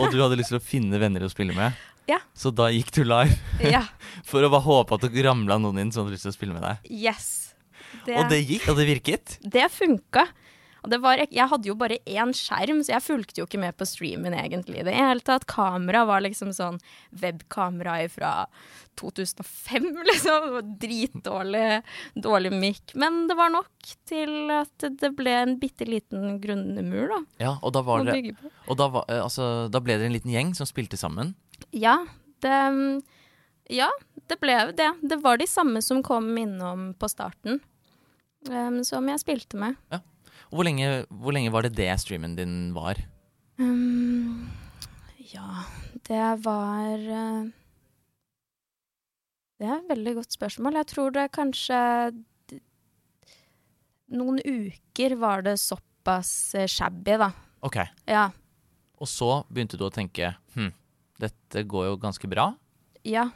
og 0.00 0.10
du 0.12 0.18
hadde 0.22 0.38
lyst 0.40 0.48
til 0.52 0.58
å 0.60 0.64
finne 0.64 0.98
venner 1.00 1.26
å 1.26 1.30
spille 1.32 1.54
med. 1.56 1.76
Ja. 2.08 2.18
Så 2.32 2.48
da 2.56 2.70
gikk 2.72 2.88
du 2.96 3.02
live 3.04 3.36
ja. 3.60 3.82
for 4.28 4.40
å 4.40 4.48
bare 4.48 4.64
håpe 4.64 4.96
at 4.96 5.04
det 5.12 5.24
ramla 5.26 5.58
noen 5.60 5.82
inn 5.82 5.92
som 5.92 6.06
hadde 6.06 6.16
lyst 6.16 6.24
til 6.24 6.32
å 6.32 6.36
spille 6.38 6.56
med 6.56 6.64
deg. 6.64 6.88
Yes. 6.88 7.54
Det, 8.06 8.16
Og 8.16 8.30
det 8.32 8.38
gikk, 8.48 8.68
og 8.72 8.78
det 8.80 8.86
virket. 8.88 9.36
det 9.44 9.66
funka. 9.72 10.24
Var, 10.86 11.24
jeg 11.26 11.50
hadde 11.50 11.68
jo 11.68 11.74
bare 11.78 11.98
én 12.06 12.30
skjerm, 12.36 12.84
så 12.86 12.94
jeg 12.94 13.04
fulgte 13.04 13.40
jo 13.40 13.46
ikke 13.48 13.60
med 13.60 13.76
på 13.78 13.86
streamen 13.88 14.36
egentlig. 14.36 14.84
Det 14.86 14.94
hele 14.94 15.24
tatt. 15.24 15.46
Kamera 15.50 16.04
var 16.08 16.22
liksom 16.22 16.52
sånn 16.54 16.78
webkamera 17.10 17.98
fra 18.12 18.32
2005, 19.00 19.88
liksom. 20.10 20.48
Dritdårlig 20.80 21.82
dårlig 22.14 22.52
mic. 22.54 22.94
Men 22.94 23.26
det 23.28 23.36
var 23.38 23.52
nok 23.54 23.92
til 24.08 24.52
at 24.54 24.88
det 25.00 25.12
ble 25.18 25.34
en 25.42 25.56
bitte 25.60 25.88
liten 25.88 26.38
grunnmur, 26.42 27.14
da. 27.14 27.20
Ja, 27.42 27.54
og 27.62 27.74
da, 27.76 27.82
var 27.86 28.06
det, 28.06 28.34
og 28.66 28.78
da, 28.78 28.90
var, 28.94 29.08
eh, 29.10 29.22
altså, 29.22 29.68
da 29.72 29.82
ble 29.82 29.98
det 29.98 30.08
en 30.08 30.16
liten 30.16 30.34
gjeng 30.34 30.54
som 30.58 30.68
spilte 30.68 31.00
sammen. 31.00 31.34
Ja, 31.74 32.00
det 32.44 32.58
Ja, 33.68 33.90
det 34.30 34.38
ble 34.40 34.54
det. 34.72 34.92
Det 35.04 35.18
var 35.20 35.36
de 35.36 35.46
samme 35.48 35.82
som 35.84 36.02
kom 36.02 36.30
innom 36.38 36.94
på 36.96 37.08
starten. 37.10 37.60
Um, 38.48 38.84
som 38.86 39.08
jeg 39.10 39.20
spilte 39.20 39.58
med. 39.58 39.74
Og 39.92 40.00
hvor 40.50 40.64
lenge, 40.66 41.04
hvor 41.10 41.32
lenge 41.36 41.52
var 41.52 41.62
det 41.66 41.74
det 41.76 41.90
streamen 42.00 42.34
din 42.38 42.72
var? 42.76 42.98
Um, 43.58 44.48
ja, 45.32 45.64
det 46.08 46.22
var 46.44 46.94
eh, 46.96 47.48
Det 49.58 49.66
er 49.66 49.76
et 49.80 49.88
veldig 49.90 50.14
godt 50.20 50.32
spørsmål. 50.36 50.78
Jeg 50.78 50.86
tror 50.94 51.10
det 51.16 51.26
kanskje 51.34 51.80
Noen 54.08 54.38
uker 54.40 55.16
var 55.20 55.42
det 55.44 55.58
såpass 55.60 56.54
eh, 56.56 56.68
shabby, 56.70 57.18
da. 57.20 57.32
Ok, 57.66 57.76
Ja. 58.08 58.28
Og 58.98 59.06
så 59.06 59.44
begynte 59.52 59.76
du 59.78 59.84
å 59.86 59.92
tenke 59.94 60.32
hm, 60.56 60.72
dette 61.22 61.62
går 61.70 61.84
jo 61.90 61.98
ganske 62.02 62.26
bra. 62.30 62.48
Ja. 63.06 63.28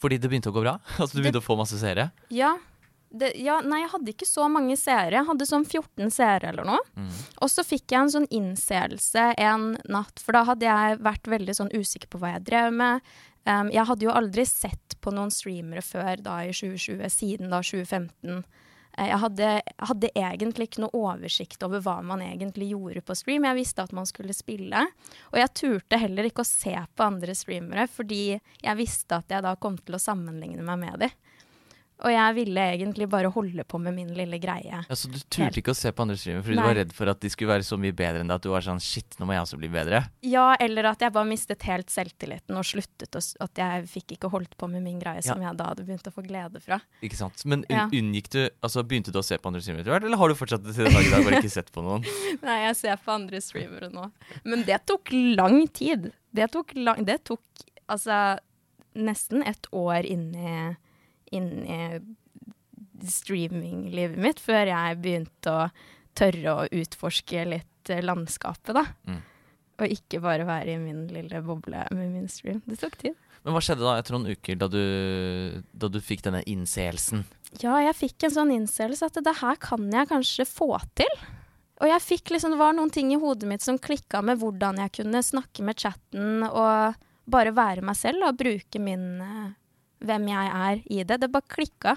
Fordi 0.00 0.16
det 0.20 0.30
begynte 0.30 0.48
å 0.48 0.54
gå 0.54 0.62
bra? 0.64 0.78
Altså 1.00 1.16
du 1.16 1.18
Det- 1.18 1.24
begynte 1.26 1.42
å 1.42 1.44
få 1.44 1.56
masse 1.58 1.76
seere? 1.80 2.06
Ja. 2.32 2.54
Det, 3.14 3.30
ja. 3.38 3.60
Nei, 3.62 3.80
jeg 3.84 3.92
hadde 3.92 4.12
ikke 4.14 4.26
så 4.26 4.48
mange 4.50 4.74
seere. 4.80 5.20
Jeg 5.20 5.28
hadde 5.28 5.46
sånn 5.46 5.66
14 5.68 6.10
seere 6.14 6.50
eller 6.50 6.66
noe. 6.66 6.80
Mm. 6.98 7.12
Og 7.46 7.52
så 7.52 7.62
fikk 7.66 7.94
jeg 7.94 8.00
en 8.00 8.12
sånn 8.16 8.26
innseelse 8.34 9.28
en 9.38 9.68
natt, 9.86 10.18
for 10.22 10.34
da 10.34 10.42
hadde 10.48 10.66
jeg 10.66 10.98
vært 11.04 11.30
veldig 11.30 11.54
sånn 11.60 11.72
usikker 11.74 12.10
på 12.10 12.18
hva 12.22 12.34
jeg 12.34 12.46
drev 12.50 12.74
med. 12.74 13.14
Um, 13.44 13.70
jeg 13.70 13.84
hadde 13.86 14.06
jo 14.06 14.12
aldri 14.16 14.46
sett 14.48 14.96
på 15.04 15.12
noen 15.14 15.30
streamere 15.34 15.84
før 15.84 16.22
da 16.24 16.40
i 16.46 16.52
2020, 16.56 17.04
siden 17.12 17.52
da 17.52 17.60
2015. 17.60 18.42
Eh, 18.96 19.08
Jeg 19.10 19.18
hadde, 19.20 19.48
hadde 19.90 20.10
egentlig 20.14 20.68
ikke 20.70 20.84
noe 20.84 20.96
oversikt 20.96 21.62
over 21.66 21.82
hva 21.84 21.98
man 22.06 22.22
egentlig 22.24 22.70
gjorde 22.72 23.02
på 23.04 23.16
stream. 23.18 23.44
Jeg 23.44 23.58
visste 23.58 23.84
at 23.84 23.92
man 23.96 24.06
skulle 24.08 24.34
spille, 24.36 24.86
og 25.32 25.38
jeg 25.40 25.54
turte 25.60 26.00
heller 26.00 26.30
ikke 26.30 26.44
å 26.44 26.48
se 26.48 26.72
på 26.72 27.06
andre 27.06 27.34
streamere, 27.36 27.86
fordi 27.90 28.38
jeg 28.38 28.80
visste 28.80 29.20
at 29.20 29.30
jeg 29.34 29.44
da 29.44 29.54
kom 29.60 29.76
til 29.82 29.98
å 29.98 30.02
sammenligne 30.02 30.64
meg 30.64 30.80
med 30.86 31.04
dem. 31.04 31.16
Og 32.02 32.10
jeg 32.10 32.34
ville 32.34 32.62
egentlig 32.74 33.06
bare 33.08 33.30
holde 33.30 33.62
på 33.70 33.78
med 33.80 33.94
min 33.94 34.08
lille 34.18 34.38
greie. 34.42 34.80
Ja, 34.82 34.94
Så 34.98 35.06
du 35.08 35.18
turte 35.30 35.60
ikke 35.60 35.70
å 35.70 35.78
se 35.78 35.92
på 35.94 36.02
andre 36.02 36.16
streamere 36.18 36.42
fordi 36.42 36.56
du 36.58 36.62
var 36.66 36.74
redd 36.74 36.92
for 36.92 37.08
at 37.12 37.20
de 37.22 37.30
skulle 37.30 37.52
være 37.52 37.64
så 37.64 37.78
mye 37.80 37.94
bedre 37.94 38.20
enn 38.24 38.28
deg 38.32 38.40
at 38.40 38.42
du 38.42 38.50
var 38.50 38.64
sånn 38.66 38.80
shit, 38.82 39.14
nå 39.20 39.28
må 39.28 39.36
jeg 39.36 39.44
også 39.46 39.58
bli 39.60 39.70
bedre? 39.72 40.00
Ja, 40.26 40.56
eller 40.60 40.90
at 40.90 41.04
jeg 41.06 41.14
bare 41.14 41.28
mistet 41.30 41.62
helt 41.70 41.92
selvtilliten 41.94 42.58
og 42.58 42.66
sluttet 42.66 43.14
å 43.14 43.22
At 43.46 43.62
jeg 43.62 43.86
fikk 43.88 44.16
ikke 44.18 44.30
holdt 44.34 44.56
på 44.58 44.68
med 44.68 44.82
min 44.82 44.98
greie 44.98 45.22
som 45.22 45.40
jeg 45.40 45.56
da 45.56 45.70
hadde 45.70 45.86
begynt 45.86 46.10
å 46.10 46.12
få 46.14 46.24
glede 46.26 46.60
fra. 46.64 46.80
Ikke 47.00 47.16
sant? 47.16 47.44
Men 47.46 47.64
Ja. 47.70 47.86
unngikk 47.86 48.28
du 48.34 48.40
Altså 48.62 48.82
begynte 48.82 49.12
du 49.14 49.18
å 49.20 49.24
se 49.24 49.38
på 49.38 49.46
andre 49.46 49.62
streamere 49.62 49.82
etter 49.86 49.94
hvert, 49.94 50.04
eller 50.04 50.18
har 50.18 50.28
du 50.28 50.34
fortsatt 50.34 50.64
til 50.66 50.84
den 50.84 50.92
dag 50.92 51.06
i 51.06 51.10
dag 51.14 51.24
bare 51.24 51.40
ikke 51.42 51.50
sett 51.56 51.70
på 51.72 51.82
noen? 51.82 52.04
Nei, 52.42 52.58
jeg 52.66 52.76
ser 52.76 52.96
på 52.96 53.12
andre 53.14 53.40
streamere 53.40 53.88
nå. 53.92 54.10
Men 54.44 54.64
det 54.66 54.82
tok 54.86 55.08
lang 55.12 55.66
tid. 55.68 56.10
Det 56.34 56.50
tok, 56.50 56.74
lang, 56.74 57.04
det 57.06 57.22
tok 57.24 57.40
altså 57.88 58.38
nesten 58.94 59.42
et 59.46 59.66
år 59.74 60.06
inni, 60.06 60.76
inni 61.34 61.80
streaminglivet 63.04 64.20
mitt 64.20 64.40
før 64.40 64.70
jeg 64.70 64.98
begynte 65.02 65.52
å 65.52 65.68
tørre 66.16 66.54
å 66.54 66.66
utforske 66.70 67.44
litt 67.48 67.90
eh, 67.92 68.02
landskapet, 68.04 68.72
da. 68.76 68.84
Mm. 69.10 69.20
Og 69.82 69.94
ikke 69.96 70.20
bare 70.22 70.46
være 70.46 70.76
i 70.76 70.80
min 70.80 71.06
lille 71.10 71.40
boble 71.44 71.82
med 71.90 72.12
min 72.14 72.28
stream. 72.30 72.62
Det 72.68 72.78
tok 72.80 72.96
tid. 73.00 73.16
Men 73.44 73.56
hva 73.56 73.60
skjedde 73.64 73.84
da 73.84 73.96
etter 73.98 74.14
noen 74.14 74.30
uker, 74.32 74.56
da 74.56 74.68
du, 74.72 74.82
da 75.74 75.90
du 75.92 75.98
fikk 76.00 76.22
denne 76.24 76.44
innseelsen? 76.48 77.26
Ja, 77.60 77.76
jeg 77.82 77.96
fikk 77.98 78.24
en 78.24 78.36
sånn 78.38 78.52
innseelse 78.54 79.10
at 79.10 79.18
det 79.20 79.34
her 79.42 79.58
kan 79.60 79.90
jeg 79.92 80.08
kanskje 80.10 80.46
få 80.48 80.70
til. 80.96 81.10
Og 81.82 81.90
jeg 81.90 82.04
fikk 82.04 82.32
liksom, 82.32 82.54
det 82.54 82.60
var 82.62 82.72
noen 82.76 82.92
ting 82.94 83.10
i 83.12 83.18
hodet 83.20 83.50
mitt 83.50 83.64
som 83.66 83.80
klikka 83.82 84.22
med 84.24 84.38
hvordan 84.40 84.78
jeg 84.80 84.94
kunne 85.00 85.20
snakke 85.26 85.66
med 85.66 85.82
chatten 85.82 86.46
og 86.46 86.96
bare 87.28 87.52
være 87.56 87.84
meg 87.84 87.98
selv 87.98 88.28
og 88.28 88.38
bruke 88.38 88.80
min 88.80 89.04
eh, 89.24 89.52
hvem 90.08 90.28
jeg 90.30 90.52
er 90.54 90.82
i 90.86 91.02
det. 91.02 91.20
Det 91.22 91.30
bare 91.32 91.50
klikka. 91.50 91.96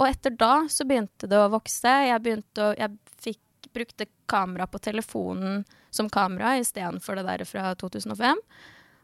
Og 0.00 0.08
etter 0.08 0.34
da 0.38 0.64
så 0.72 0.86
begynte 0.88 1.28
det 1.28 1.38
å 1.38 1.50
vokse. 1.52 1.92
Jeg 2.08 2.22
begynte 2.24 2.64
å 2.64 2.74
Jeg 2.78 2.96
fikk, 3.22 3.72
brukte 3.72 4.08
kamera 4.28 4.66
på 4.68 4.80
telefonen 4.82 5.62
som 5.92 6.08
kamera 6.12 6.56
istedenfor 6.60 7.20
det 7.20 7.26
der 7.28 7.44
fra 7.48 7.74
2005. 7.76 8.40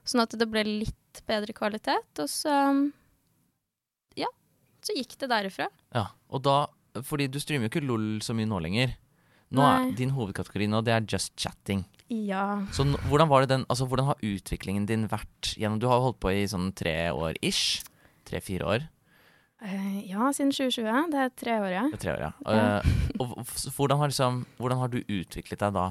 Sånn 0.09 0.25
at 0.25 0.33
det 0.41 0.49
ble 0.49 0.65
litt 0.65 1.23
bedre 1.29 1.53
kvalitet. 1.57 2.23
Og 2.23 2.31
så 2.33 2.55
Ja, 4.17 4.31
så 4.83 4.97
gikk 4.97 5.19
det 5.21 5.31
derifra. 5.31 5.69
Ja, 5.95 6.09
og 6.29 6.43
da 6.43 6.67
Fordi 7.05 7.29
du 7.31 7.39
streamer 7.39 7.69
jo 7.69 7.71
ikke 7.71 7.85
LOL 7.87 8.19
så 8.25 8.35
mye 8.35 8.49
nå 8.49 8.59
lenger. 8.65 8.97
Nå 9.55 9.63
er. 9.63 9.93
Din 9.97 10.11
hovedkategori 10.17 10.67
nå, 10.69 10.81
det 10.85 10.93
er 10.93 11.05
just 11.07 11.37
chatting. 11.39 11.85
Ja. 12.11 12.65
Så 12.73 12.85
hvordan 13.09 13.29
var 13.29 13.45
det 13.45 13.51
den 13.53 13.67
Altså, 13.69 13.87
hvordan 13.87 14.09
har 14.09 14.25
utviklingen 14.25 14.87
din 14.89 15.07
vært 15.09 15.53
gjennom 15.61 15.79
Du 15.79 15.87
har 15.89 16.01
holdt 16.01 16.19
på 16.21 16.33
i 16.33 16.47
sånn 16.49 16.73
tre 16.77 17.13
år 17.13 17.37
ish? 17.45 17.85
Tre-fire 18.29 18.69
år? 18.69 18.87
Eh, 19.65 20.03
ja, 20.11 20.29
siden 20.37 20.53
2020. 20.55 21.09
Det 21.11 21.23
er 21.25 21.33
tre 21.35 21.55
år, 21.59 21.71
ja. 21.75 21.87
Det 21.91 21.99
er 21.99 22.03
tre 22.05 22.13
år, 22.15 22.27
ja. 22.29 22.33
Eh, 22.53 22.93
og 23.19 23.33
hvordan 23.75 23.99
har, 24.03 24.13
liksom, 24.13 24.43
hvordan 24.61 24.83
har 24.85 24.93
du 24.93 25.01
utviklet 25.03 25.65
deg 25.65 25.75
da 25.75 25.87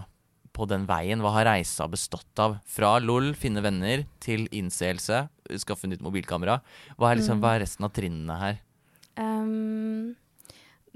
på 0.58 0.66
den 0.70 0.86
veien? 0.90 1.20
Hva 1.22 1.34
har 1.36 1.50
reisa 1.50 1.86
bestått 1.92 2.40
av? 2.42 2.60
Fra 2.66 2.96
LOL, 3.04 3.34
finne 3.38 3.62
venner, 3.66 4.06
til 4.24 4.48
innseelse, 4.56 5.26
skaffe 5.60 5.90
nytt 5.92 6.02
mobilkamera. 6.06 6.62
Hva 6.98 7.12
er, 7.12 7.20
liksom, 7.20 7.38
Mm. 7.38 7.44
hva 7.44 7.56
er 7.58 7.66
resten 7.66 7.86
av 7.86 7.92
trinnene 7.94 8.40
her? 8.40 8.62
Um, 9.18 10.16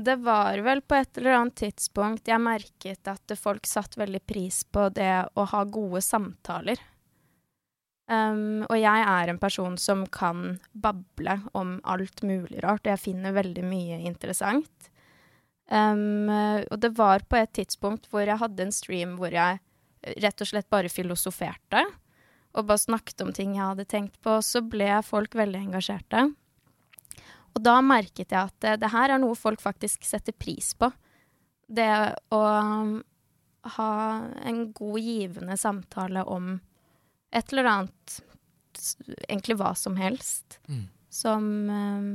det 0.02 0.16
var 0.24 0.62
vel 0.62 0.82
på 0.82 0.96
et 0.98 1.18
eller 1.18 1.36
annet 1.40 1.56
tidspunkt 1.56 2.26
jeg 2.30 2.40
merket 2.42 3.08
at 3.12 3.34
folk 3.38 3.66
satte 3.70 3.98
veldig 4.00 4.22
pris 4.26 4.64
på 4.64 4.88
det 4.94 5.28
å 5.36 5.46
ha 5.52 5.64
gode 5.66 6.02
samtaler. 6.02 6.78
Ehm, 8.12 8.64
og 8.68 8.76
jeg 8.76 9.08
er 9.08 9.32
en 9.32 9.40
person 9.40 9.78
som 9.80 10.04
kan 10.12 10.58
bable 10.72 11.38
om 11.58 11.78
alt 11.88 12.24
mulig 12.28 12.62
rart, 12.64 12.84
og 12.84 12.94
jeg 12.94 13.06
finner 13.06 13.36
veldig 13.38 13.64
mye 13.66 14.02
interessant. 14.10 14.90
Um, 15.72 16.28
og 16.28 16.82
det 16.84 16.90
var 16.98 17.24
på 17.32 17.38
et 17.40 17.54
tidspunkt 17.56 18.10
hvor 18.12 18.26
jeg 18.28 18.42
hadde 18.42 18.66
en 18.66 18.74
stream 18.76 19.14
hvor 19.16 19.32
jeg 19.32 19.62
rett 20.20 20.44
og 20.44 20.50
slett 20.50 20.68
bare 20.74 20.92
filosoferte. 20.92 21.86
Og 22.52 22.68
bare 22.68 22.82
snakket 22.82 23.24
om 23.24 23.32
ting 23.32 23.56
jeg 23.56 23.64
hadde 23.64 23.88
tenkt 23.88 24.18
på. 24.20 24.34
Så 24.44 24.60
ble 24.68 24.90
folk 25.08 25.38
veldig 25.40 25.62
engasjerte. 25.70 26.26
Og 27.56 27.64
da 27.64 27.78
merket 27.84 28.34
jeg 28.34 28.42
at 28.42 28.58
det, 28.64 28.74
det 28.82 28.92
her 28.92 29.14
er 29.14 29.22
noe 29.24 29.38
folk 29.40 29.64
faktisk 29.64 30.04
setter 30.08 30.36
pris 30.36 30.74
på. 30.76 30.90
Det 31.72 31.88
å 32.36 32.42
um, 32.42 32.98
ha 33.78 33.94
en 34.44 34.62
god, 34.76 35.00
givende 35.00 35.56
samtale 35.60 36.26
om 36.28 36.58
et 37.32 37.54
eller 37.54 37.70
annet 37.76 38.20
Egentlig 39.28 39.58
hva 39.60 39.74
som 39.78 39.98
helst. 40.00 40.56
Mm. 40.72 40.86
Som 41.12 41.48
um, 41.70 42.12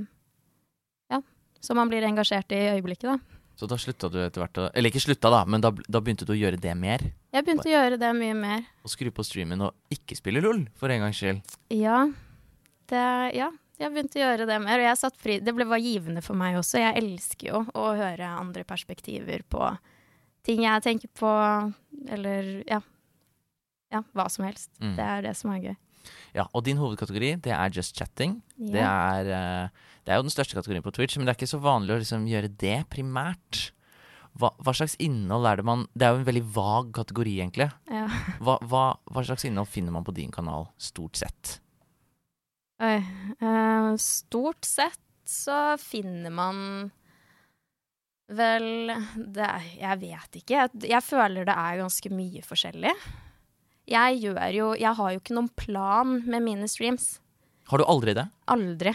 Ja. 1.12 1.20
Som 1.60 1.78
man 1.78 1.90
blir 1.92 2.02
engasjert 2.08 2.50
i 2.56 2.58
i 2.58 2.70
øyeblikket, 2.78 3.12
da. 3.12 3.36
Så 3.56 3.68
da 3.68 3.78
slutta 3.80 4.08
du 4.12 4.18
etter 4.20 4.42
hvert 4.42 4.58
å 4.60 4.64
Eller 4.74 4.92
ikke 4.92 5.04
slutta, 5.04 5.30
da, 5.32 5.44
men 5.48 5.62
da, 5.64 5.70
da 5.88 6.00
begynte 6.04 6.26
du 6.28 6.34
å 6.34 6.38
gjøre 6.38 6.58
det 6.60 6.74
mer? 6.76 7.04
Jeg 7.32 7.44
begynte 7.44 7.68
å 7.70 7.74
gjøre 7.74 8.00
det 8.00 8.10
mye 8.16 8.34
mer. 8.36 8.66
Å 8.84 8.90
skru 8.92 9.12
på 9.14 9.24
streamen 9.24 9.68
og 9.68 9.92
ikke 9.92 10.16
spille 10.18 10.42
LOL, 10.44 10.66
for 10.76 10.92
en 10.92 11.04
gangs 11.06 11.20
skyld. 11.20 11.56
Ja. 11.72 12.02
Det, 12.88 13.06
ja. 13.36 13.50
Jeg 13.76 13.92
begynte 13.92 14.20
å 14.20 14.24
gjøre 14.24 14.48
det 14.48 14.58
mer, 14.64 14.80
og 14.80 14.88
jeg 14.88 15.00
satt 15.00 15.16
fri. 15.20 15.38
Det 15.44 15.52
ble, 15.56 15.66
var 15.68 15.80
givende 15.80 16.24
for 16.24 16.38
meg 16.38 16.56
også. 16.56 16.80
Jeg 16.80 16.96
elsker 17.02 17.50
jo 17.50 17.62
å 17.76 17.90
høre 17.96 18.28
andre 18.32 18.64
perspektiver 18.68 19.44
på 19.48 19.68
ting 20.46 20.62
jeg 20.64 20.84
tenker 20.84 21.10
på, 21.16 21.32
eller 22.16 22.52
ja. 22.68 22.80
Ja, 23.92 24.02
hva 24.16 24.26
som 24.32 24.46
helst. 24.46 24.70
Mm. 24.82 24.94
Det 24.98 25.04
er 25.06 25.26
det 25.28 25.34
som 25.38 25.52
er 25.54 25.62
gøy. 25.62 25.76
Ja, 26.36 26.46
Og 26.54 26.64
din 26.66 26.78
hovedkategori, 26.78 27.32
det 27.42 27.52
er 27.54 27.72
just 27.74 27.96
chatting. 27.98 28.40
Det, 28.56 28.82
er, 28.82 29.26
eh, 29.26 29.86
det 30.06 30.12
er 30.12 30.20
jo 30.20 30.26
den 30.26 30.34
største 30.34 30.54
kategorien 30.58 30.84
på 30.84 30.92
Twitch, 30.94 31.16
men 31.16 31.26
det 31.26 31.34
er 31.34 31.38
ikke 31.40 31.54
så 31.54 31.62
vanlig 31.62 31.96
å 31.96 31.98
liksom 32.02 32.28
gjøre 32.30 32.52
det 32.62 32.78
primært. 32.92 33.70
hva, 34.36 34.50
hva 34.60 34.74
slags 34.76 34.98
innhold 35.00 35.46
er 35.48 35.56
det 35.56 35.64
man 35.64 35.86
Det 35.96 36.04
er 36.04 36.12
jo 36.12 36.20
en 36.20 36.28
veldig 36.28 36.44
vag 36.54 36.92
kategori, 36.98 37.34
egentlig. 37.40 37.70
Ja. 37.90 38.06
Hva, 38.44 38.58
hva, 38.62 38.84
hva 39.10 39.24
slags 39.24 39.46
innhold 39.48 39.68
finner 39.72 39.92
man 39.96 40.04
på 40.04 40.14
din 40.14 40.30
kanal, 40.30 40.68
stort 40.76 41.16
sett? 41.16 41.56
Oi. 42.84 43.00
Uh, 43.40 43.96
stort 43.96 44.68
sett 44.68 45.00
så 45.26 45.76
finner 45.80 46.30
man 46.30 46.90
vel 48.28 48.92
det 49.16 49.48
Jeg 49.78 49.98
vet 50.02 50.38
ikke. 50.42 50.60
Jeg, 50.60 50.70
jeg 50.90 51.02
føler 51.02 51.46
det 51.48 51.56
er 51.56 51.80
ganske 51.80 52.12
mye 52.12 52.42
forskjellig. 52.44 52.92
Jeg 53.86 54.18
gjør 54.22 54.54
jo 54.54 54.68
Jeg 54.74 54.94
har 54.98 55.12
jo 55.14 55.20
ikke 55.20 55.34
noen 55.36 55.50
plan 55.56 56.16
med 56.26 56.42
mine 56.42 56.66
streams. 56.68 57.20
Har 57.70 57.78
du 57.78 57.84
aldri 57.86 58.14
det? 58.18 58.26
Aldri. 58.50 58.92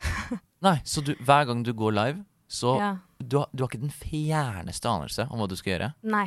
Nei, 0.66 0.78
så 0.84 1.02
du, 1.04 1.14
hver 1.24 1.46
gang 1.48 1.62
du 1.64 1.72
går 1.76 1.92
live, 1.96 2.24
så 2.48 2.76
Ja. 2.80 2.90
du, 3.18 3.38
har, 3.38 3.48
du 3.52 3.62
har 3.64 3.68
ikke 3.70 3.80
den 3.84 3.92
fjerneste 3.92 4.88
anelse 4.88 5.26
om 5.30 5.40
hva 5.40 5.48
du 5.48 5.56
skal 5.56 5.74
gjøre? 5.74 5.90
Nei. 6.02 6.26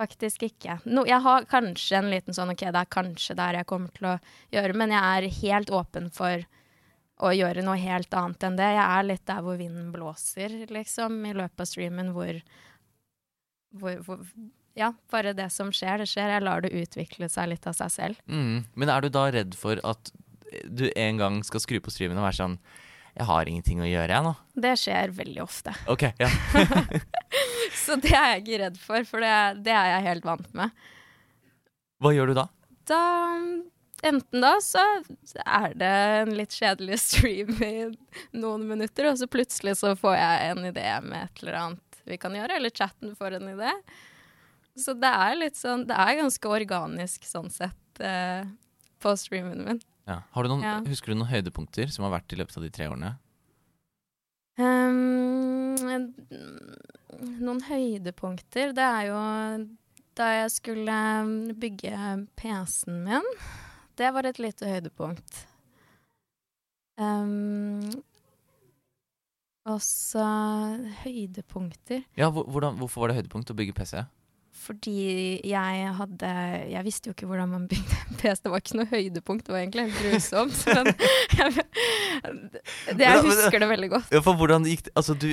Faktisk 0.00 0.42
ikke. 0.48 0.80
No, 0.90 1.04
jeg 1.06 1.20
har 1.22 1.44
kanskje 1.50 1.98
en 2.00 2.10
liten 2.10 2.34
sånn 2.34 2.50
OK, 2.54 2.64
det 2.64 2.80
er 2.80 2.90
kanskje 2.90 3.36
der 3.38 3.60
jeg 3.60 3.68
kommer 3.70 3.92
til 3.94 4.08
å 4.10 4.16
gjøre, 4.54 4.74
men 4.78 4.90
jeg 4.94 5.02
er 5.20 5.28
helt 5.42 5.70
åpen 5.70 6.08
for 6.14 6.42
å 7.22 7.30
gjøre 7.36 7.62
noe 7.62 7.78
helt 7.78 8.14
annet 8.18 8.42
enn 8.48 8.56
det. 8.58 8.70
Jeg 8.74 8.86
er 8.86 9.06
litt 9.06 9.26
der 9.30 9.42
hvor 9.46 9.58
vinden 9.60 9.92
blåser, 9.94 10.56
liksom, 10.72 11.20
i 11.28 11.34
løpet 11.38 11.62
av 11.62 11.68
streamen, 11.70 12.10
hvor, 12.16 12.40
hvor, 13.78 14.00
hvor 14.08 14.24
Ja, 14.78 14.92
bare 15.12 15.34
det 15.36 15.50
som 15.52 15.72
skjer, 15.74 16.00
det 16.00 16.08
skjer. 16.08 16.30
Jeg 16.32 16.44
lar 16.46 16.64
det 16.64 16.72
utvikle 16.72 17.28
seg 17.32 17.50
litt 17.52 17.66
av 17.68 17.76
seg 17.76 17.92
selv. 17.92 18.22
Mm. 18.26 18.64
Men 18.78 18.92
er 18.92 19.04
du 19.04 19.12
da 19.12 19.26
redd 19.34 19.56
for 19.58 19.80
at 19.84 20.12
du 20.64 20.86
en 20.96 21.20
gang 21.20 21.42
skal 21.44 21.62
skru 21.64 21.78
på 21.80 21.92
streamen 21.92 22.18
og 22.20 22.26
være 22.26 22.40
sånn 22.42 22.56
Jeg 23.12 23.28
har 23.28 23.48
ingenting 23.48 23.80
å 23.84 23.88
gjøre, 23.88 24.08
jeg 24.08 24.24
nå. 24.24 24.32
Det 24.64 24.72
skjer 24.80 25.12
veldig 25.16 25.42
ofte. 25.44 25.74
Ok, 25.92 26.06
ja. 26.20 26.30
Så 27.82 27.98
det 28.00 28.14
er 28.16 28.30
jeg 28.34 28.42
ikke 28.44 28.60
redd 28.62 28.78
for, 28.80 29.04
for 29.08 29.24
det, 29.24 29.34
det 29.66 29.74
er 29.76 29.90
jeg 29.96 30.06
helt 30.08 30.28
vant 30.28 30.48
med. 30.56 30.72
Hva 32.00 32.12
gjør 32.16 32.32
du 32.32 32.38
da? 32.40 32.46
da 32.88 33.02
Enten 34.02 34.42
da 34.42 34.56
så 34.64 34.80
er 35.44 35.76
det 35.78 35.90
en 36.22 36.32
litt 36.34 36.56
kjedelig 36.56 36.96
stream 37.04 37.52
i 37.62 37.74
noen 38.34 38.64
minutter, 38.66 39.06
og 39.12 39.20
så 39.20 39.28
plutselig 39.30 39.76
så 39.78 39.92
får 39.98 40.16
jeg 40.18 40.48
en 40.48 40.64
idé 40.72 40.88
med 41.04 41.28
et 41.28 41.42
eller 41.44 41.58
annet 41.60 42.00
vi 42.10 42.18
kan 42.18 42.34
gjøre, 42.34 42.56
eller 42.58 42.74
chatten 42.74 43.12
får 43.14 43.36
en 43.38 43.52
idé. 43.52 43.70
Så 44.78 44.94
det 44.96 45.10
er 45.10 45.34
litt 45.36 45.58
sånn 45.58 45.82
Det 45.84 45.96
er 46.00 46.16
ganske 46.22 46.48
organisk 46.48 47.26
sånn 47.28 47.50
sett 47.52 48.00
eh, 48.00 48.46
på 49.02 49.12
streamen 49.20 49.64
min. 49.66 49.82
Ja. 50.08 50.22
Har 50.32 50.44
du 50.46 50.48
noen, 50.52 50.62
Ja. 50.64 50.78
Husker 50.86 51.12
du 51.12 51.18
noen 51.18 51.30
høydepunkter 51.30 51.90
som 51.92 52.06
har 52.06 52.14
vært 52.16 52.32
i 52.32 52.38
løpet 52.40 52.56
av 52.56 52.64
de 52.64 52.70
tre 52.74 52.88
årene? 52.90 53.12
Um, 54.60 55.76
noen 57.40 57.62
høydepunkter, 57.68 58.74
det 58.76 58.84
er 58.84 59.06
jo 59.08 59.20
da 60.18 60.26
jeg 60.42 60.50
skulle 60.52 60.96
bygge 61.56 61.94
PC-en 62.36 62.98
min. 63.06 63.28
Det 63.96 64.10
var 64.12 64.28
et 64.28 64.40
lite 64.42 64.68
høydepunkt. 64.68 65.46
Um, 67.00 67.88
og 69.64 69.78
så 69.80 70.22
høydepunkter 71.02 72.02
Ja, 72.18 72.28
hvordan, 72.28 72.76
Hvorfor 72.76 73.00
var 73.02 73.12
det 73.12 73.22
høydepunkt 73.22 73.50
å 73.54 73.56
bygge 73.56 73.72
PC? 73.78 74.02
Fordi 74.62 75.40
jeg 75.48 75.86
hadde 75.98 76.28
Jeg 76.70 76.84
visste 76.86 77.10
jo 77.10 77.14
ikke 77.16 77.26
hvordan 77.26 77.50
man 77.50 77.64
bygde 77.70 77.96
en 78.04 78.18
PC. 78.20 78.42
Det 78.44 78.52
var 78.52 78.62
ikke 78.62 78.78
noe 78.78 78.86
høydepunkt, 78.92 79.46
det 79.48 79.54
var 79.56 79.62
egentlig 79.64 79.86
helt 79.88 79.98
grusomt. 80.04 80.60
Men 80.76 80.92
jeg, 81.38 81.66
det, 82.94 83.02
jeg 83.02 83.24
husker 83.26 83.58
det 83.64 83.68
veldig 83.72 83.90
godt. 83.96 84.12
Ja, 84.14 84.22
for 84.22 84.38
hvordan 84.38 84.66
gikk 84.68 84.84
det? 84.86 84.94
Altså, 84.98 85.16
du, 85.18 85.28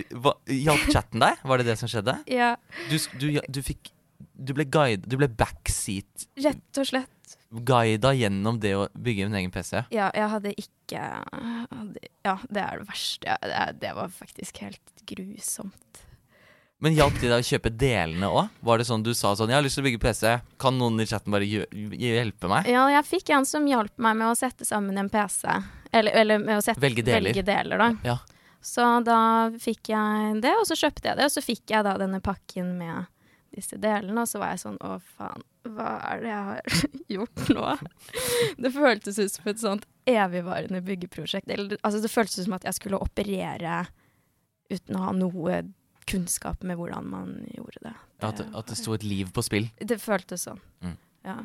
Hjalp 0.50 0.90
chatten 0.94 1.22
deg? 1.24 1.40
Var 1.46 1.62
det 1.62 1.68
det 1.70 1.78
som 1.82 1.92
skjedde? 1.92 2.18
Ja, 2.32 2.56
Du, 2.90 2.98
du, 3.22 3.28
du 3.46 3.62
fikk 3.66 3.92
Du 4.34 4.54
ble 4.58 4.66
guide 4.72 5.06
Du 5.10 5.18
ble 5.20 5.30
backseat 5.30 6.28
rett 6.42 6.82
og 6.82 6.90
slett. 6.90 7.38
guida 7.50 8.12
gjennom 8.18 8.60
det 8.62 8.74
å 8.78 8.88
bygge 8.94 9.26
en 9.30 9.36
egen 9.40 9.52
PC. 9.54 9.84
Ja, 9.94 10.10
jeg 10.16 10.28
hadde 10.34 10.52
ikke 10.58 11.06
hadde, 11.34 12.04
Ja, 12.26 12.36
det 12.50 12.62
er 12.66 12.82
det 12.84 12.90
verste. 12.90 13.38
Det, 13.46 13.64
det 13.82 13.94
var 13.98 14.12
faktisk 14.14 14.62
helt 14.66 14.94
grusomt. 15.10 16.04
Men 16.80 16.96
hjalp 16.96 17.18
de 17.20 17.28
deg 17.28 17.42
å 17.42 17.44
kjøpe 17.44 17.72
delene 17.76 18.28
òg? 18.32 18.54
Var 18.64 18.80
det 18.80 18.86
sånn 18.88 19.04
du 19.04 19.12
sa 19.14 19.34
sånn 19.36 19.50
'Jeg 19.52 19.58
har 19.58 19.64
lyst 19.66 19.76
til 19.76 19.84
å 19.84 19.88
bygge 19.90 20.00
PC, 20.00 20.42
kan 20.58 20.78
noen 20.80 21.00
i 21.02 21.06
chatten 21.06 21.32
bare 21.32 21.44
hjelpe 21.44 22.48
meg?' 22.48 22.68
Ja, 22.72 22.88
jeg 22.88 23.04
fikk 23.06 23.30
en 23.36 23.46
som 23.46 23.66
hjalp 23.68 23.92
meg 23.98 24.16
med 24.16 24.28
å 24.32 24.36
sette 24.38 24.64
sammen 24.66 24.98
en 24.98 25.10
PC. 25.10 25.44
Eller, 25.92 26.12
eller 26.12 26.38
med 26.40 26.58
å 26.58 26.62
sette, 26.64 26.80
Velge 26.80 27.04
deler. 27.04 27.34
velge 27.34 27.44
deler, 27.44 27.78
da. 27.78 27.90
Ja. 28.04 28.18
Så 28.62 29.04
da 29.04 29.50
fikk 29.60 29.90
jeg 29.90 30.42
det, 30.42 30.54
og 30.56 30.66
så 30.68 30.76
kjøpte 30.76 31.04
jeg 31.10 31.18
det. 31.18 31.26
Og 31.26 31.32
så 31.32 31.42
fikk 31.44 31.70
jeg 31.72 31.84
da 31.84 31.98
denne 31.98 32.22
pakken 32.22 32.78
med 32.78 33.08
disse 33.56 33.76
delene, 33.80 34.22
og 34.22 34.28
så 34.28 34.40
var 34.40 34.52
jeg 34.54 34.60
sånn 34.60 34.78
Å, 34.80 35.02
faen, 35.18 35.44
hva 35.66 36.00
er 36.14 36.20
det 36.22 36.30
jeg 36.30 36.44
har 36.46 36.62
gjort 37.16 37.50
nå? 37.50 37.90
Det 38.62 38.72
føltes 38.72 39.20
ut 39.20 39.32
som 39.32 39.48
et 39.52 39.60
sånt 39.60 39.86
evigvarende 40.08 40.82
byggeprosjekt. 40.86 41.50
Eller, 41.50 41.78
altså, 41.84 42.02
det 42.02 42.12
føltes 42.12 42.40
ut 42.40 42.46
som 42.46 42.54
at 42.54 42.64
jeg 42.64 42.74
skulle 42.74 43.00
operere 43.02 43.88
uten 44.72 44.96
å 44.96 45.06
ha 45.08 45.12
noe 45.18 45.64
kunnskap 46.08 46.64
med 46.64 46.78
hvordan 46.80 47.06
man 47.10 47.34
gjorde 47.56 47.82
det. 47.84 47.94
At, 48.22 48.38
det- 48.38 48.50
at 48.56 48.66
det 48.68 48.78
sto 48.78 48.94
et 48.94 49.04
liv 49.04 49.32
på 49.34 49.44
spill. 49.44 49.70
Det 49.80 50.00
føltes 50.02 50.46
sånn. 50.48 50.60
Mm. 50.82 50.98
Ja. 51.26 51.38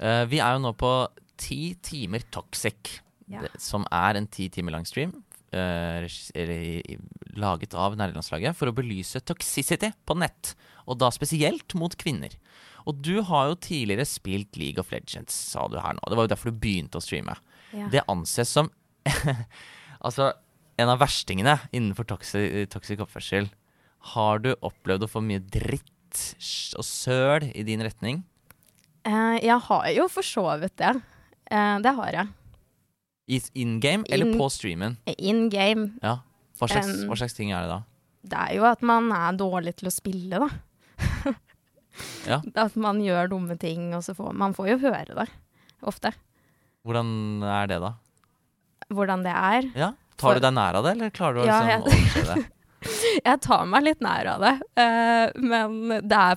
uh, 0.00 0.24
vi 0.30 0.38
er 0.40 0.54
jo 0.56 0.62
nå 0.64 0.72
på 0.78 0.92
ti 1.36 1.74
timer 1.82 2.22
toxic, 2.30 3.00
Ja. 3.26 3.40
det, 3.40 3.50
som 3.58 3.86
er 3.90 4.16
en 4.16 4.26
ti 4.26 4.48
timer 4.48 4.72
lang 4.72 4.84
stream. 4.86 5.12
i- 5.54 6.98
laget 7.36 7.74
av 7.78 7.94
nærlandslaget 7.96 8.56
for 8.56 8.66
å 8.66 8.74
belyse 8.74 9.20
toxicity 9.22 9.92
på 10.04 10.16
nett, 10.18 10.54
og 10.88 10.98
da 10.98 11.10
spesielt 11.10 11.74
mot 11.78 11.94
kvinner. 11.96 12.30
Og 12.86 13.00
du 13.00 13.22
har 13.22 13.48
jo 13.48 13.54
tidligere 13.54 14.04
spilt 14.04 14.56
League 14.58 14.78
of 14.82 14.90
Legends, 14.90 15.32
sa 15.32 15.68
du 15.68 15.78
her 15.78 15.94
nå. 15.94 16.00
Det 16.08 16.16
var 16.18 16.24
jo 16.26 16.32
derfor 16.34 16.50
du 16.50 16.58
begynte 16.58 16.98
å 16.98 17.02
streame. 17.04 17.36
Ja. 17.72 17.86
Det 17.88 18.02
anses 18.08 18.48
som 18.50 18.68
altså 20.04 20.32
en 20.80 20.90
av 20.90 20.98
verstingene 21.02 21.58
innenfor 21.72 22.06
toxic, 22.08 22.68
toxic 22.72 23.00
oppførsel. 23.04 23.48
Har 24.14 24.42
du 24.44 24.52
opplevd 24.60 25.06
å 25.06 25.10
få 25.10 25.22
mye 25.24 25.40
dritt 25.40 25.90
og 26.78 26.84
søl 26.86 27.48
i 27.54 27.64
din 27.66 27.82
retning? 27.84 28.22
Uh, 29.04 29.36
jeg 29.42 29.56
har 29.68 29.88
jo 29.92 30.06
for 30.12 30.24
så 30.26 30.44
vidt 30.60 30.76
det. 30.80 30.94
Uh, 31.50 31.78
det 31.84 31.92
har 31.98 32.18
jeg. 32.20 32.28
In 33.56 33.78
game 33.80 34.04
eller 34.12 34.28
In- 34.30 34.38
på 34.38 34.48
streamen? 34.52 34.98
In 35.16 35.48
game. 35.52 35.92
Ja. 36.02 36.18
Hva 36.60 36.68
slags, 36.70 36.88
Um, 37.02 37.08
hva 37.10 37.16
slags 37.18 37.34
ting 37.34 37.50
er 37.52 37.64
det 37.64 37.70
da? 37.72 37.80
Det 38.24 38.38
er 38.40 38.54
jo 38.56 38.64
at 38.68 38.82
man 38.82 39.10
er 39.12 39.36
dårlig 39.36 39.74
til 39.76 39.88
å 39.90 39.94
spille, 39.94 40.38
da. 40.40 41.34
Ja. 42.26 42.40
At 42.58 42.74
man 42.80 42.98
gjør 43.04 43.28
dumme 43.30 43.54
ting, 43.60 43.92
og 43.94 44.02
så 44.02 44.14
får 44.18 44.32
man 44.34 44.54
får 44.56 44.72
jo 44.72 44.78
høre 44.82 45.14
det. 45.14 45.26
Ofte. 45.86 46.10
Hvordan 46.82 47.42
er 47.46 47.68
det, 47.70 47.76
da? 47.84 47.92
Hvordan 48.90 49.22
det 49.22 49.34
er. 49.34 49.68
Ja? 49.78 49.90
Tar 50.20 50.38
du 50.38 50.44
deg 50.44 50.54
nær 50.56 50.78
av 50.78 50.86
det, 50.86 50.96
eller 50.96 51.14
klarer 51.14 51.38
du 51.38 51.44
å 51.44 51.46
Ja, 51.48 51.62
liksom, 51.62 51.88
overse 51.94 52.26
det? 52.34 52.50
Jeg 53.30 53.40
tar 53.44 53.64
meg 53.70 53.86
litt 53.86 54.04
nær 54.04 54.28
av 54.34 54.44
det, 54.44 54.52
uh, 54.76 55.30
men 55.40 56.02
det 56.04 56.18
er 56.20 56.36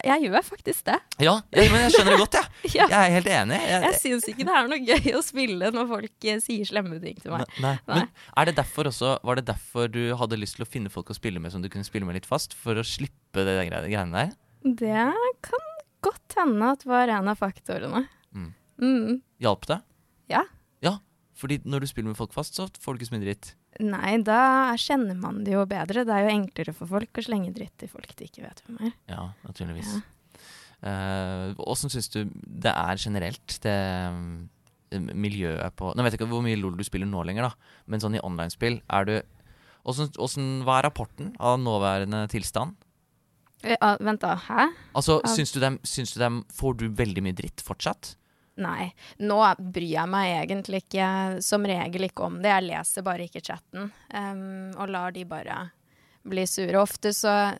Jeg 0.00 0.24
gjør 0.24 0.42
faktisk 0.46 0.86
det. 0.88 0.96
Ja, 1.22 1.34
men 1.52 1.76
jeg 1.84 1.92
skjønner 1.94 2.16
det 2.16 2.20
godt, 2.22 2.38
jeg. 2.40 2.46
Ja. 2.80 2.86
Jeg 2.88 2.98
er 2.98 3.14
helt 3.18 3.30
enig. 3.34 3.58
Jeg, 3.68 3.82
Jeg 3.84 3.98
syns 4.00 4.28
ikke 4.32 4.46
det 4.48 4.56
er 4.56 4.70
noe 4.70 4.80
gøy 4.80 5.14
å 5.18 5.22
spille 5.24 5.70
når 5.74 5.88
folk 5.90 6.26
eh, 6.32 6.40
sier 6.42 6.68
slemme 6.68 7.00
ting 7.02 7.18
til 7.20 7.34
meg. 7.34 7.44
Nei, 7.60 7.74
Nei. 7.90 8.04
Men 8.06 8.50
det 8.50 8.64
også, 8.90 9.16
var 9.26 9.40
det 9.40 9.46
derfor 9.50 9.90
du 9.92 10.02
hadde 10.16 10.40
lyst 10.40 10.56
til 10.58 10.64
å 10.64 10.70
finne 10.70 10.92
folk 10.92 11.12
å 11.12 11.16
spille 11.16 11.42
med 11.42 11.52
som 11.52 11.62
du 11.64 11.68
kunne 11.72 11.86
spille 11.86 12.08
med 12.08 12.16
litt 12.16 12.28
fast? 12.28 12.56
For 12.56 12.80
å 12.80 12.86
slippe 12.86 13.44
de 13.44 13.58
greiene 13.68 14.08
der? 14.16 14.32
Det 14.64 15.04
kan 15.46 15.68
godt 16.04 16.36
hende 16.38 16.72
at 16.74 16.86
var 16.88 17.12
en 17.12 17.28
av 17.32 17.40
faktorene. 17.40 18.06
Mm. 18.32 18.50
Mm. 18.80 19.20
Hjalp 19.44 19.68
det? 19.68 19.80
Ja. 20.32 20.46
Ja, 21.40 21.46
fordi 21.46 21.56
når 21.64 21.80
du 21.80 21.86
spiller 21.88 22.08
med 22.12 22.16
folk 22.18 22.32
fast, 22.36 22.54
så 22.54 22.66
får 22.68 22.92
du 22.94 22.98
ikke 23.00 23.08
så 23.08 23.14
mye 23.16 23.24
dritt. 23.24 23.54
Nei, 23.80 24.18
da 24.22 24.74
kjenner 24.76 25.16
man 25.16 25.42
det 25.46 25.54
jo 25.54 25.64
bedre. 25.64 26.04
Det 26.04 26.12
er 26.12 26.26
jo 26.26 26.34
enklere 26.36 26.74
for 26.76 26.86
folk 26.90 27.16
å 27.16 27.24
slenge 27.24 27.54
dritt 27.54 27.72
til 27.80 27.88
folk 27.88 28.12
de 28.18 28.26
ikke 28.28 28.42
vet 28.44 28.60
hvem 28.66 28.80
er. 28.90 28.92
Ja, 29.08 29.30
naturligvis. 29.46 29.94
Ja. 29.94 30.00
Eh, 30.90 31.54
Åssen 31.68 31.90
syns 31.92 32.08
du 32.12 32.24
det 32.34 32.72
er 32.72 32.96
generelt, 33.00 33.56
det 33.64 33.74
um, 34.12 34.48
miljøet 34.92 35.74
på 35.76 35.90
Nå 35.94 36.02
vet 36.02 36.14
jeg 36.14 36.20
ikke 36.22 36.30
hvor 36.32 36.42
mye 36.42 36.56
LOL 36.58 36.76
du 36.78 36.84
spiller 36.84 37.06
nå 37.06 37.20
lenger, 37.28 37.48
da, 37.50 37.74
men 37.86 38.00
sånn 38.00 38.16
i 38.16 38.22
online-spill, 38.24 38.80
er 38.90 39.04
du 39.04 39.16
åssen- 39.84 40.62
Hva 40.64 40.78
er 40.80 40.88
rapporten 40.88 41.34
av 41.38 41.58
nåværende 41.60 42.26
tilstand? 42.32 42.76
Eh, 43.62 43.76
ah, 43.80 43.96
vent, 44.00 44.20
da. 44.20 44.36
Hæ? 44.36 44.70
Altså, 44.96 45.20
Ja. 45.24 45.28
syns 45.36 45.52
du 45.52 45.60
dem, 45.60 45.78
syns 45.84 46.14
du 46.14 46.18
dem 46.18 46.44
Får 46.52 46.76
du 46.78 46.88
veldig 46.88 47.22
mye 47.22 47.34
dritt 47.36 47.60
fortsatt? 47.60 48.16
Nei. 48.60 48.90
Nå 49.24 49.40
bryr 49.58 49.94
jeg 49.94 50.12
meg 50.12 50.34
egentlig 50.42 50.82
ikke 50.84 51.08
som 51.44 51.64
regel 51.66 52.08
ikke 52.10 52.26
om 52.28 52.40
det. 52.42 52.52
Jeg 52.52 52.68
leser 52.68 53.06
bare 53.06 53.26
ikke 53.26 53.44
chatten 53.44 53.88
um, 53.88 54.72
og 54.76 54.92
lar 54.92 55.14
de 55.16 55.24
bare 55.28 55.62
bli 56.28 56.44
sure. 56.46 56.76
Ofte 56.80 57.14
så 57.16 57.56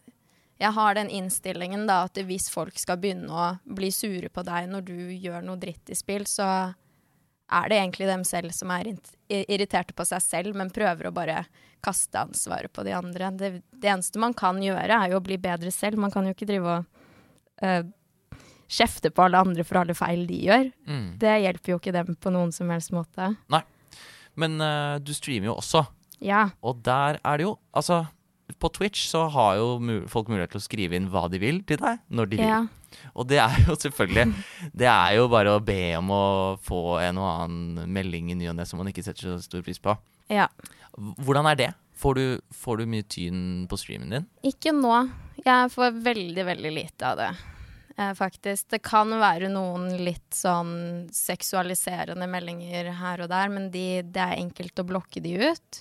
Jeg 0.60 0.76
har 0.76 0.94
den 0.94 1.08
innstillingen 1.08 1.86
da 1.88 2.02
at 2.04 2.18
hvis 2.28 2.50
folk 2.52 2.76
skal 2.76 2.98
begynne 3.00 3.32
å 3.32 3.46
bli 3.64 3.88
sure 3.88 4.28
på 4.28 4.44
deg 4.44 4.68
når 4.68 4.84
du 4.84 4.98
gjør 5.16 5.40
noe 5.46 5.56
dritt 5.56 5.88
i 5.88 5.96
spill, 5.96 6.26
så 6.28 6.74
er 7.50 7.68
det 7.68 7.78
egentlig 7.78 8.06
dem 8.10 8.24
selv 8.28 8.52
som 8.54 8.70
er 8.74 8.92
irriterte 9.28 9.96
på 9.96 10.04
seg 10.06 10.20
selv, 10.22 10.54
men 10.54 10.70
prøver 10.70 11.08
å 11.08 11.14
bare 11.14 11.46
kaste 11.82 12.20
ansvaret 12.20 12.70
på 12.72 12.84
de 12.84 12.92
andre. 12.92 13.30
Det, 13.34 13.50
det 13.72 13.88
eneste 13.88 14.20
man 14.20 14.36
kan 14.36 14.60
gjøre, 14.62 15.00
er 15.00 15.14
jo 15.14 15.18
å 15.18 15.24
bli 15.24 15.38
bedre 15.40 15.72
selv. 15.74 15.98
Man 15.98 16.12
kan 16.12 16.28
jo 16.28 16.34
ikke 16.36 16.50
drive 16.50 16.76
og 16.76 17.64
eh, 17.64 17.88
kjefte 18.70 19.11
på 19.11 19.24
alle 19.26 19.40
andre 19.42 19.64
for 19.66 19.80
alle 19.83 19.96
feil 19.98 20.22
de 20.28 20.37
gjør. 20.46 20.68
Mm. 20.87 21.06
Det 21.20 21.35
hjelper 21.42 21.72
jo 21.74 21.78
ikke 21.80 21.94
dem 21.96 22.14
på 22.22 22.30
noen 22.35 22.52
som 22.54 22.70
helst 22.70 22.92
måte. 22.94 23.33
Nei. 23.50 23.62
Men 24.38 24.61
uh, 24.62 24.96
du 25.02 25.11
streamer 25.16 25.50
jo 25.50 25.56
også, 25.59 25.85
Ja. 26.22 26.50
og 26.62 26.83
der 26.87 27.18
er 27.24 27.37
det 27.40 27.44
jo 27.48 27.56
Altså, 27.74 28.04
på 28.61 28.68
Twitch 28.74 29.06
så 29.09 29.24
har 29.33 29.56
jo 29.59 29.78
folk 30.11 30.28
mulighet 30.30 30.50
til 30.54 30.61
å 30.61 30.64
skrive 30.64 30.96
inn 30.98 31.09
hva 31.11 31.24
de 31.33 31.38
vil 31.42 31.62
til 31.66 31.78
deg, 31.83 31.98
når 32.11 32.30
de 32.30 32.38
vil. 32.40 32.46
ja. 32.46 32.61
Og 33.14 33.26
det 33.30 33.38
er 33.38 33.54
jo 33.68 33.76
selvfølgelig 33.78 34.33
Det 34.74 34.88
er 34.90 35.12
jo 35.14 35.28
bare 35.30 35.52
å 35.54 35.61
be 35.62 35.94
om 35.98 36.09
å 36.11 36.22
få 36.62 36.98
en 37.04 37.20
og 37.22 37.28
annen 37.46 37.87
melding 37.94 38.33
i 38.33 38.35
ny 38.35 38.48
og 38.50 38.56
ne 38.59 38.66
som 38.66 38.80
man 38.83 38.90
ikke 38.90 39.04
setter 39.06 39.28
så 39.30 39.37
stor 39.44 39.62
pris 39.66 39.78
på. 39.83 39.96
ja. 40.30 40.48
Hvordan 40.98 41.46
er 41.46 41.54
det? 41.56 41.68
Får 42.00 42.14
du, 42.18 42.24
får 42.50 42.80
du 42.80 42.87
mye 42.90 43.04
tyn 43.06 43.66
på 43.70 43.76
streamen 43.78 44.11
din? 44.11 44.24
Ikke 44.42 44.72
nå. 44.74 44.90
Jeg 45.44 45.70
får 45.70 46.00
veldig, 46.02 46.44
veldig 46.48 46.72
lite 46.74 47.06
av 47.12 47.16
det. 47.20 47.28
Eh, 47.96 48.14
faktisk. 48.14 48.68
Det 48.70 48.79
kan 48.87 49.11
være 49.20 49.50
noen 49.50 49.88
litt 50.05 50.35
sånn 50.37 51.09
seksualiserende 51.14 52.29
meldinger 52.31 52.92
her 53.00 53.24
og 53.24 53.31
der, 53.33 53.50
men 53.53 53.70
de, 53.74 54.03
det 54.07 54.22
er 54.22 54.38
enkelt 54.38 54.79
å 54.79 54.87
blokke 54.87 55.22
de 55.24 55.35
ut. 55.50 55.81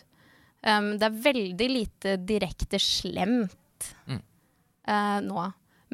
Um, 0.65 0.97
det 0.99 1.07
er 1.07 1.21
veldig 1.29 1.69
lite 1.71 2.17
direkte 2.27 2.81
slemt 2.83 3.55
Mm. 4.09 4.19
uh, 4.89 5.19
nå. 5.23 5.43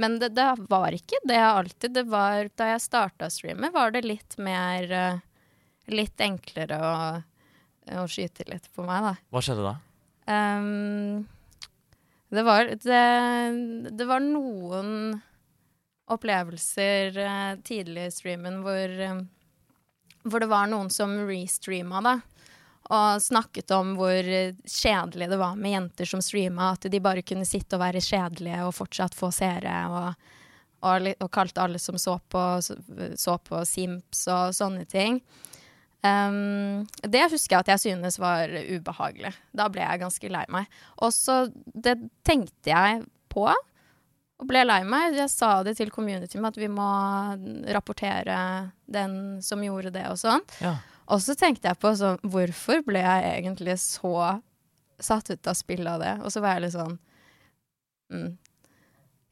Men 0.02 0.16
det, 0.18 0.32
det 0.34 0.48
var 0.72 0.96
ikke 0.96 1.20
det 1.30 1.38
alltid. 1.38 1.94
Det 1.94 2.04
var, 2.10 2.50
da 2.58 2.72
jeg 2.72 2.82
starta 2.82 3.30
streamet, 3.30 3.70
var 3.76 3.94
det 3.94 4.02
litt 4.08 4.38
mer 4.42 4.90
uh, 4.92 5.24
Litt 5.86 6.18
enklere 6.18 6.80
å, 6.82 6.94
å 8.02 8.08
skyte 8.10 8.48
litt 8.50 8.66
på 8.74 8.82
meg, 8.88 9.04
da. 9.06 9.12
Hva 9.30 9.42
skjedde 9.46 9.68
da? 9.68 9.76
Um, 10.26 11.28
det, 12.34 12.42
var, 12.42 12.72
det, 12.74 13.04
det 13.94 14.08
var 14.10 14.26
noen 14.26 15.20
opplevelser 16.12 17.18
eh, 17.18 17.58
tidlig 17.66 18.08
i 18.08 18.14
streamen 18.14 18.62
hvor, 18.66 19.00
eh, 19.02 19.20
hvor 20.24 20.44
det 20.44 20.50
var 20.52 20.70
noen 20.70 20.90
som 20.94 21.16
restreama 21.28 22.02
det. 22.06 22.16
Og 22.94 23.22
snakket 23.22 23.74
om 23.74 23.96
hvor 23.98 24.30
eh, 24.30 24.54
kjedelig 24.62 25.32
det 25.32 25.42
var 25.42 25.58
med 25.58 25.74
jenter 25.74 26.10
som 26.10 26.22
streama. 26.22 26.74
At 26.76 26.86
de 26.92 27.02
bare 27.02 27.26
kunne 27.26 27.48
sitte 27.50 27.78
og 27.78 27.86
være 27.86 28.04
kjedelige 28.04 28.62
og 28.68 28.76
fortsatt 28.78 29.18
få 29.18 29.32
seere. 29.34 29.80
Og, 29.90 30.30
og, 30.86 31.10
og 31.18 31.34
kalte 31.34 31.66
alle 31.66 31.82
som 31.82 31.98
så 32.02 32.20
på, 32.30 32.46
så 32.62 33.38
på 33.42 33.66
Simps 33.66 34.28
og 34.30 34.56
sånne 34.58 34.86
ting. 34.90 35.22
Um, 36.06 36.84
det 37.02 37.24
husker 37.32 37.56
jeg 37.56 37.64
at 37.64 37.70
jeg 37.72 37.82
synes 37.82 38.20
var 38.22 38.52
ubehagelig. 38.52 39.32
Da 39.58 39.66
ble 39.74 39.82
jeg 39.82 40.04
ganske 40.04 40.30
lei 40.30 40.44
meg. 40.54 40.68
Og 41.02 41.10
så 41.16 41.48
det 41.74 41.98
tenkte 42.28 42.70
jeg 42.70 43.02
på, 43.34 43.48
og 44.42 44.50
ble 44.50 44.66
lei 44.66 44.82
meg. 44.88 45.16
Jeg 45.16 45.32
sa 45.32 45.52
det 45.64 45.78
til 45.80 45.92
communityen 45.94 46.48
at 46.48 46.58
vi 46.60 46.68
må 46.72 46.88
rapportere 47.76 48.38
den 48.86 49.42
som 49.46 49.64
gjorde 49.64 49.94
det 49.96 50.06
og 50.12 50.20
sånn. 50.20 50.44
Ja. 50.64 50.76
Og 51.14 51.22
så 51.22 51.36
tenkte 51.38 51.70
jeg 51.70 51.80
på 51.80 51.94
sånn, 51.96 52.20
hvorfor 52.34 52.82
ble 52.86 53.04
jeg 53.04 53.30
egentlig 53.38 53.78
så 53.84 54.42
satt 55.00 55.30
ut 55.32 55.48
av 55.52 55.58
spillet 55.58 55.92
av 55.92 56.02
det? 56.02 56.14
Og 56.26 56.34
så 56.34 56.42
var 56.44 56.58
jeg 56.58 56.66
litt 56.66 56.76
sånn 56.76 56.98
mm, 58.12 58.30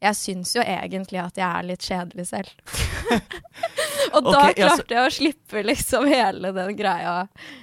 Jeg 0.04 0.18
syns 0.20 0.52
jo 0.58 0.64
egentlig 0.64 1.20
at 1.22 1.38
jeg 1.40 1.48
er 1.48 1.64
litt 1.64 1.86
kjedelig 1.88 2.26
selv. 2.28 2.50
og 4.16 4.26
da 4.26 4.40
okay, 4.42 4.56
klarte 4.58 4.96
jeg 4.98 5.08
å 5.08 5.12
slippe 5.16 5.64
liksom 5.64 6.08
hele 6.12 6.52
den 6.56 6.72
greia. 6.76 7.14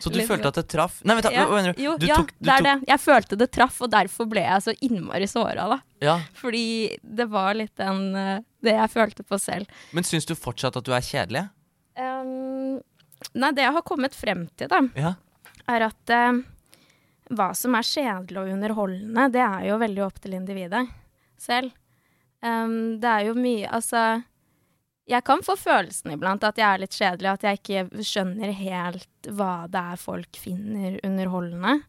Så 0.00 0.08
du 0.08 0.16
liksom. 0.16 0.34
følte 0.34 0.52
at 0.52 0.60
det 0.60 0.64
traff 0.72 1.00
Nei, 1.04 1.16
vent, 1.18 1.28
Ja, 1.34 1.44
hva 1.48 1.58
mener 1.58 1.76
du? 1.76 1.82
jo, 1.84 1.96
du 2.00 2.06
ja, 2.08 2.16
tok, 2.16 2.32
du 2.38 2.46
det 2.48 2.54
er 2.54 2.64
tok, 2.64 2.68
det. 2.68 2.90
Jeg 2.92 3.02
følte 3.04 3.38
det 3.42 3.48
traff, 3.52 3.80
og 3.84 3.90
derfor 3.92 4.30
ble 4.30 4.44
jeg 4.46 4.64
så 4.64 4.74
innmari 4.88 5.28
såra, 5.30 5.66
da. 5.74 5.78
Ja. 6.00 6.14
Fordi 6.38 6.64
det 7.02 7.26
var 7.28 7.58
litt 7.58 7.74
den 7.76 8.06
eh, 8.16 8.38
Det 8.64 8.72
jeg 8.76 8.92
følte 8.92 9.26
på 9.26 9.38
selv. 9.40 9.82
Men 9.96 10.06
syns 10.08 10.28
du 10.28 10.32
fortsatt 10.36 10.78
at 10.80 10.86
du 10.86 10.94
er 10.96 11.04
kjedelig? 11.04 11.44
Um, 12.00 12.78
nei, 13.36 13.52
det 13.56 13.66
jeg 13.66 13.76
har 13.76 13.84
kommet 13.84 14.16
frem 14.16 14.46
til, 14.56 14.70
da, 14.72 14.80
Ja. 14.96 15.12
er 15.68 15.86
at 15.90 16.14
uh, 16.16 16.40
hva 17.36 17.50
som 17.56 17.76
er 17.76 17.86
kjedelig 17.86 18.40
og 18.40 18.54
underholdende, 18.54 19.28
det 19.36 19.44
er 19.44 19.68
jo 19.68 19.78
veldig 19.84 20.04
opp 20.08 20.20
til 20.24 20.38
individet 20.40 20.86
selv. 21.40 21.72
Um, 22.42 22.98
det 23.00 23.04
er 23.10 23.26
jo 23.28 23.34
mye 23.36 23.68
Altså, 23.68 24.22
jeg 25.10 25.24
kan 25.26 25.42
få 25.44 25.56
følelsen 25.60 26.12
iblant 26.14 26.44
at 26.46 26.56
jeg 26.56 26.64
er 26.74 26.78
litt 26.80 26.94
kjedelig, 26.96 27.28
at 27.34 27.42
jeg 27.44 27.58
ikke 27.60 28.04
skjønner 28.06 28.52
helt 28.56 29.28
hva 29.28 29.66
det 29.68 29.82
er 29.92 29.96
folk 30.00 30.38
finner 30.40 30.96
underholdende. 31.04 31.80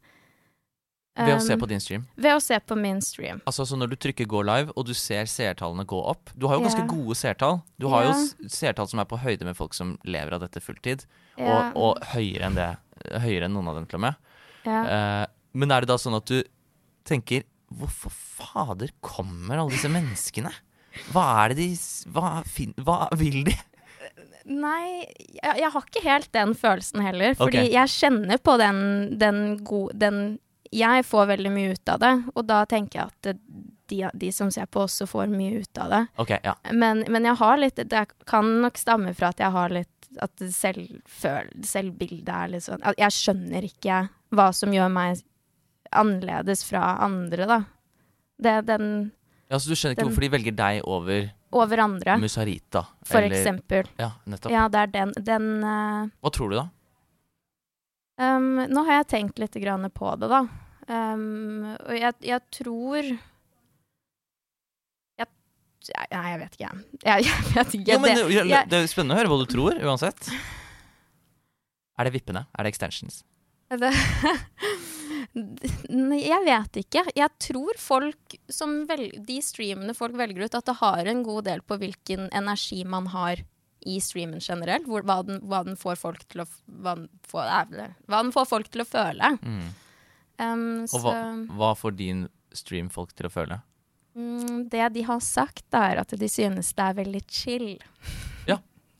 Ved 1.21 1.35
å 1.35 1.41
se 1.43 1.53
Um, 1.53 1.59
på 1.59 1.67
din 1.67 1.79
stream? 1.83 2.03
Ved 2.15 2.33
å 2.37 2.41
se 2.41 2.57
på 2.63 2.75
min 2.79 3.01
stream. 3.03 3.41
Altså 3.45 3.65
så 3.67 3.75
Når 3.77 3.89
du 3.91 3.95
trykker 3.97 4.25
'gå 4.25 4.41
live', 4.47 4.71
og 4.77 4.85
du 4.87 4.93
ser 4.93 5.23
seertallene 5.27 5.85
gå 5.85 5.99
opp 6.07 6.29
Du 6.37 6.47
har 6.47 6.55
jo 6.55 6.61
ganske 6.63 6.79
yeah. 6.79 6.87
gode 6.87 7.15
seertall. 7.15 7.61
Du 7.77 7.87
har 7.89 8.03
jo 8.03 8.09
Ja. 8.09 8.15
s- 8.15 8.35
seertall 8.47 8.87
som 8.87 8.99
er 8.99 9.05
på 9.05 9.19
høyde 9.19 9.43
med 9.43 9.55
folk 9.57 9.73
som 9.73 9.97
lever 10.05 10.33
av 10.33 10.39
dette 10.39 10.61
fulltid, 10.61 11.05
yeah. 11.37 11.71
og, 11.75 11.75
og 11.75 12.03
høyere 12.15 12.43
enn 12.47 12.55
det. 12.55 12.77
Høyere 13.21 13.45
enn 13.45 13.53
noen 13.53 13.67
av 13.67 13.75
dem, 13.75 13.85
til 13.87 13.97
og 13.97 14.01
med. 14.01 14.15
Eh, 14.65 15.25
men 15.53 15.71
er 15.71 15.81
det 15.81 15.87
da 15.87 15.95
sånn 15.97 16.15
at 16.15 16.25
du 16.25 16.43
tenker 17.05 17.43
Hvorfor 17.79 18.11
fader 18.11 18.91
kommer 19.03 19.61
alle 19.61 19.73
disse 19.75 19.91
menneskene? 19.91 20.51
Hva 21.11 21.25
er 21.43 21.53
det 21.53 21.61
de 21.61 21.69
Hva, 22.11 22.41
fin, 22.47 22.73
hva 22.83 23.05
vil 23.19 23.45
de? 23.47 23.55
Nei, 24.49 25.05
jeg, 25.37 25.57
jeg 25.61 25.69
har 25.73 25.83
ikke 25.85 26.03
helt 26.03 26.31
den 26.33 26.55
følelsen 26.57 27.03
heller. 27.05 27.35
Fordi 27.37 27.61
okay. 27.61 27.73
jeg 27.73 27.93
kjenner 27.93 28.41
på 28.41 28.55
den, 28.61 28.79
den 29.21 29.43
gode 29.65 29.97
den, 30.01 30.39
Jeg 30.71 31.05
får 31.05 31.27
veldig 31.33 31.51
mye 31.51 31.75
ut 31.75 31.89
av 31.91 31.99
det, 31.99 32.11
og 32.31 32.45
da 32.47 32.61
tenker 32.65 32.99
jeg 32.99 33.11
at 33.11 33.39
de, 33.91 33.97
de 34.13 34.29
som 34.31 34.51
ser 34.51 34.69
på, 34.71 34.85
også 34.85 35.07
får 35.09 35.31
mye 35.31 35.61
ut 35.61 35.81
av 35.83 35.89
det. 35.91 36.05
Okay, 36.23 36.39
ja. 36.43 36.55
Men, 36.71 37.03
men 37.11 37.27
jeg 37.27 37.35
har 37.41 37.59
litt 37.59 37.81
Det 37.91 38.05
kan 38.29 38.53
nok 38.63 38.79
stamme 38.79 39.11
fra 39.17 39.33
at 39.35 39.43
jeg 39.43 39.51
har 39.51 39.73
litt 39.75 40.07
At 40.23 40.43
selv, 40.55 41.01
selvbildet 41.11 42.31
er 42.31 42.53
litt 42.53 42.65
sånn 42.67 42.83
at 42.87 42.99
Jeg 42.99 43.15
skjønner 43.15 43.67
ikke 43.67 44.05
hva 44.31 44.47
som 44.55 44.71
gjør 44.71 44.87
meg 44.95 45.19
annerledes 45.91 46.63
fra 46.67 46.97
andre, 47.05 47.45
da. 47.49 47.59
Det 48.41 48.65
den 48.65 48.85
ja. 49.51 49.57
Så 49.59 49.67
du 49.67 49.75
skjønner 49.75 49.93
ikke 49.97 50.03
Den- 50.05 50.09
hvorfor 50.11 50.21
de 50.25 50.29
velger 50.37 50.55
deg 50.55 50.81
over 50.87 51.31
over 51.51 51.77
andre, 51.83 52.17
Musarita? 52.17 52.85
for 53.03 53.19
eller- 53.19 53.35
eksempel. 53.35 53.87
Ja, 53.99 54.11
nettopp. 54.25 54.51
Ja, 54.51 54.67
det 54.71 54.79
er 54.79 54.87
den, 54.87 55.11
den 55.19 55.49
uh, 55.63 56.07
Hva 56.23 56.31
tror 56.31 56.49
du, 56.49 56.55
da? 56.55 56.69
Um, 58.21 58.55
nå 58.69 58.85
har 58.85 59.01
jeg 59.01 59.07
tenkt 59.11 59.39
litt 59.39 59.57
grann 59.59 59.83
på 59.91 60.13
det, 60.21 60.29
da. 60.29 60.41
Um, 60.87 61.75
og 61.75 61.91
jeg, 61.97 62.13
jeg 62.21 62.41
tror 62.51 63.11
Nei, 66.13 66.27
jeg 66.29 66.37
vet 66.39 66.55
ikke. 66.59 66.67
Jeg, 67.07 67.23
jeg 67.25 67.45
vet 67.55 67.71
ikke. 67.73 67.91
Jo, 67.91 67.99
men, 68.03 68.15
det, 68.15 68.33
jeg- 68.51 68.67
det 68.69 68.77
er 68.77 68.89
spennende 68.91 69.15
å 69.15 69.17
høre 69.17 69.31
hva 69.31 69.37
du 69.41 69.47
tror, 69.49 69.73
uansett. 69.81 70.27
Er 71.97 72.05
det 72.07 72.13
vippene? 72.13 72.43
Er 72.53 72.63
det 72.67 72.69
extensions? 72.75 73.23
det, 73.79 74.01
jeg 76.19 76.43
vet 76.47 76.81
ikke. 76.83 77.05
Jeg 77.15 77.29
tror 77.39 77.79
folk 77.79 78.35
som 78.51 78.81
vel, 78.89 79.07
De 79.27 79.39
streamene 79.45 79.95
folk 79.97 80.17
velger 80.19 80.45
ut, 80.45 80.57
at 80.59 80.67
det 80.67 80.77
har 80.81 81.11
en 81.11 81.23
god 81.27 81.47
del 81.47 81.63
på 81.63 81.79
hvilken 81.81 82.27
energi 82.35 82.83
man 82.83 83.07
har 83.13 83.43
i 83.81 83.97
streamen 84.03 84.41
generelt. 84.43 84.85
Hvor, 84.89 85.05
hva, 85.07 85.21
den, 85.25 85.41
hva 85.49 85.63
den 85.65 85.79
får 85.79 85.97
folk 86.01 86.25
til 86.29 86.43
å 86.43 86.47
hva 86.83 86.97
den 86.99 87.07
får, 87.27 87.49
hva 88.05 88.21
den 88.21 88.33
får 88.35 88.49
folk 88.49 88.69
til 88.73 88.83
å 88.83 88.89
føle. 88.89 89.35
Mm. 89.41 89.67
Um, 90.41 90.63
Og 90.87 90.95
så 90.95 91.03
hva, 91.05 91.17
hva 91.57 91.73
får 91.77 91.97
din 91.97 92.25
stream 92.55 92.89
folk 92.93 93.13
til 93.17 93.29
å 93.29 93.33
føle? 93.33 93.61
Mm, 94.17 94.67
det 94.71 94.89
de 94.97 95.05
har 95.07 95.21
sagt, 95.23 95.65
er 95.71 96.01
at 96.01 96.11
de 96.19 96.27
synes 96.29 96.73
det 96.75 96.87
er 96.89 96.99
veldig 96.99 97.23
chill. 97.31 97.69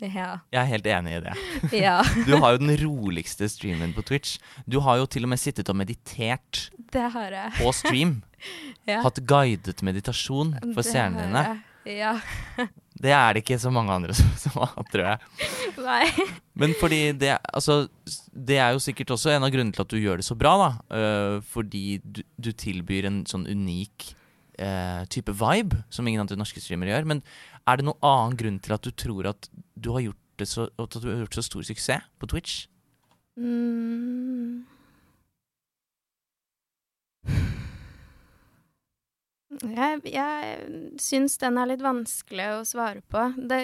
Ja. 0.01 0.41
Jeg 0.49 0.59
er 0.63 0.69
helt 0.71 0.87
enig 0.89 1.15
i 1.17 1.21
det. 1.27 1.35
ja. 1.85 1.99
Du 2.25 2.35
har 2.41 2.55
jo 2.55 2.61
den 2.63 2.73
roligste 2.81 3.49
streamen 3.51 3.93
på 3.93 4.03
Twitch. 4.07 4.37
Du 4.65 4.79
har 4.85 5.01
jo 5.01 5.07
til 5.09 5.27
og 5.27 5.33
med 5.33 5.41
sittet 5.41 5.69
og 5.69 5.77
meditert 5.77 6.67
Det 6.91 7.07
har 7.13 7.37
jeg. 7.37 7.55
på 7.61 7.73
stream. 7.75 8.19
Ja. 8.89 9.03
Hatt 9.05 9.19
guidet 9.29 9.83
meditasjon 9.85 10.55
for 10.73 10.81
seerne 10.81 11.27
dine. 11.27 11.41
Ja. 11.85 12.15
Det 13.01 13.11
er 13.13 13.33
det 13.33 13.43
ikke 13.43 13.59
så 13.61 13.69
mange 13.73 13.93
andre 13.93 14.15
som, 14.17 14.31
som 14.37 14.55
har, 14.57 14.73
tror 14.89 15.03
jeg. 15.05 15.51
Nei. 15.77 16.25
Men 16.57 16.73
fordi 16.79 17.01
det 17.17 17.35
Altså, 17.37 17.83
det 18.33 18.57
er 18.57 18.73
jo 18.73 18.81
sikkert 18.81 19.13
også 19.13 19.35
en 19.35 19.45
av 19.45 19.53
grunnene 19.53 19.73
til 19.77 19.85
at 19.85 19.93
du 19.93 19.99
gjør 20.01 20.21
det 20.21 20.25
så 20.25 20.37
bra, 20.37 20.55
da. 20.57 20.71
Uh, 20.89 21.37
fordi 21.53 22.01
du, 22.01 22.23
du 22.41 22.51
tilbyr 22.51 23.09
en 23.09 23.21
sånn 23.29 23.47
unik 23.49 24.11
uh, 24.61 25.05
type 25.11 25.33
vibe 25.37 25.81
som 25.93 26.07
ingen 26.07 26.21
andre 26.23 26.37
norske 26.39 26.61
streamere 26.63 26.93
gjør. 26.93 27.09
Men 27.13 27.23
er 27.67 27.79
det 27.79 27.85
noen 27.87 28.05
annen 28.05 28.37
grunn 28.39 28.59
til 28.63 28.75
at 28.75 28.85
du 28.85 28.91
tror 28.91 29.31
at 29.33 29.49
du 29.75 29.91
har 29.95 30.05
gjort 30.07 30.17
så, 30.47 30.67
at 30.81 30.97
du 30.97 31.09
har 31.09 31.21
gjort 31.21 31.37
så 31.37 31.45
stor 31.45 31.65
suksess 31.67 32.07
på 32.19 32.29
Twitch? 32.31 32.65
Mm. 33.37 34.65
Jeg, 39.61 39.99
jeg 40.09 40.95
syns 41.01 41.37
den 41.41 41.59
er 41.59 41.69
litt 41.69 41.83
vanskelig 41.83 42.47
å 42.55 42.63
svare 42.65 43.03
på. 43.11 43.27
Det 43.37 43.61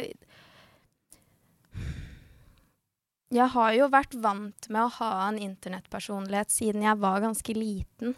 Jeg 3.34 3.52
har 3.52 3.74
jo 3.76 3.90
vært 3.92 4.14
vant 4.24 4.70
med 4.72 4.86
å 4.86 4.94
ha 5.02 5.12
en 5.26 5.40
internettpersonlighet 5.42 6.54
siden 6.54 6.86
jeg 6.86 7.00
var 7.02 7.24
ganske 7.26 7.56
liten. 7.58 8.16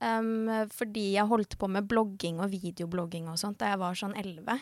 Um, 0.00 0.48
fordi 0.72 1.10
jeg 1.18 1.28
holdt 1.28 1.58
på 1.60 1.68
med 1.68 1.84
blogging 1.88 2.38
og 2.40 2.54
videoblogging 2.54 3.26
og 3.28 3.36
sånt 3.40 3.58
da 3.60 3.74
jeg 3.74 3.80
var 3.82 3.98
sånn 3.98 4.16
elleve. 4.16 4.56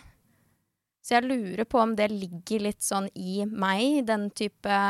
Så 0.98 1.14
jeg 1.14 1.29
lurer 1.29 1.64
på 1.64 1.79
om 1.81 1.94
det 1.96 2.09
ligger 2.11 2.64
litt 2.66 2.83
sånn 2.83 3.07
i 3.14 3.44
meg, 3.46 4.03
den 4.09 4.29
type 4.35 4.81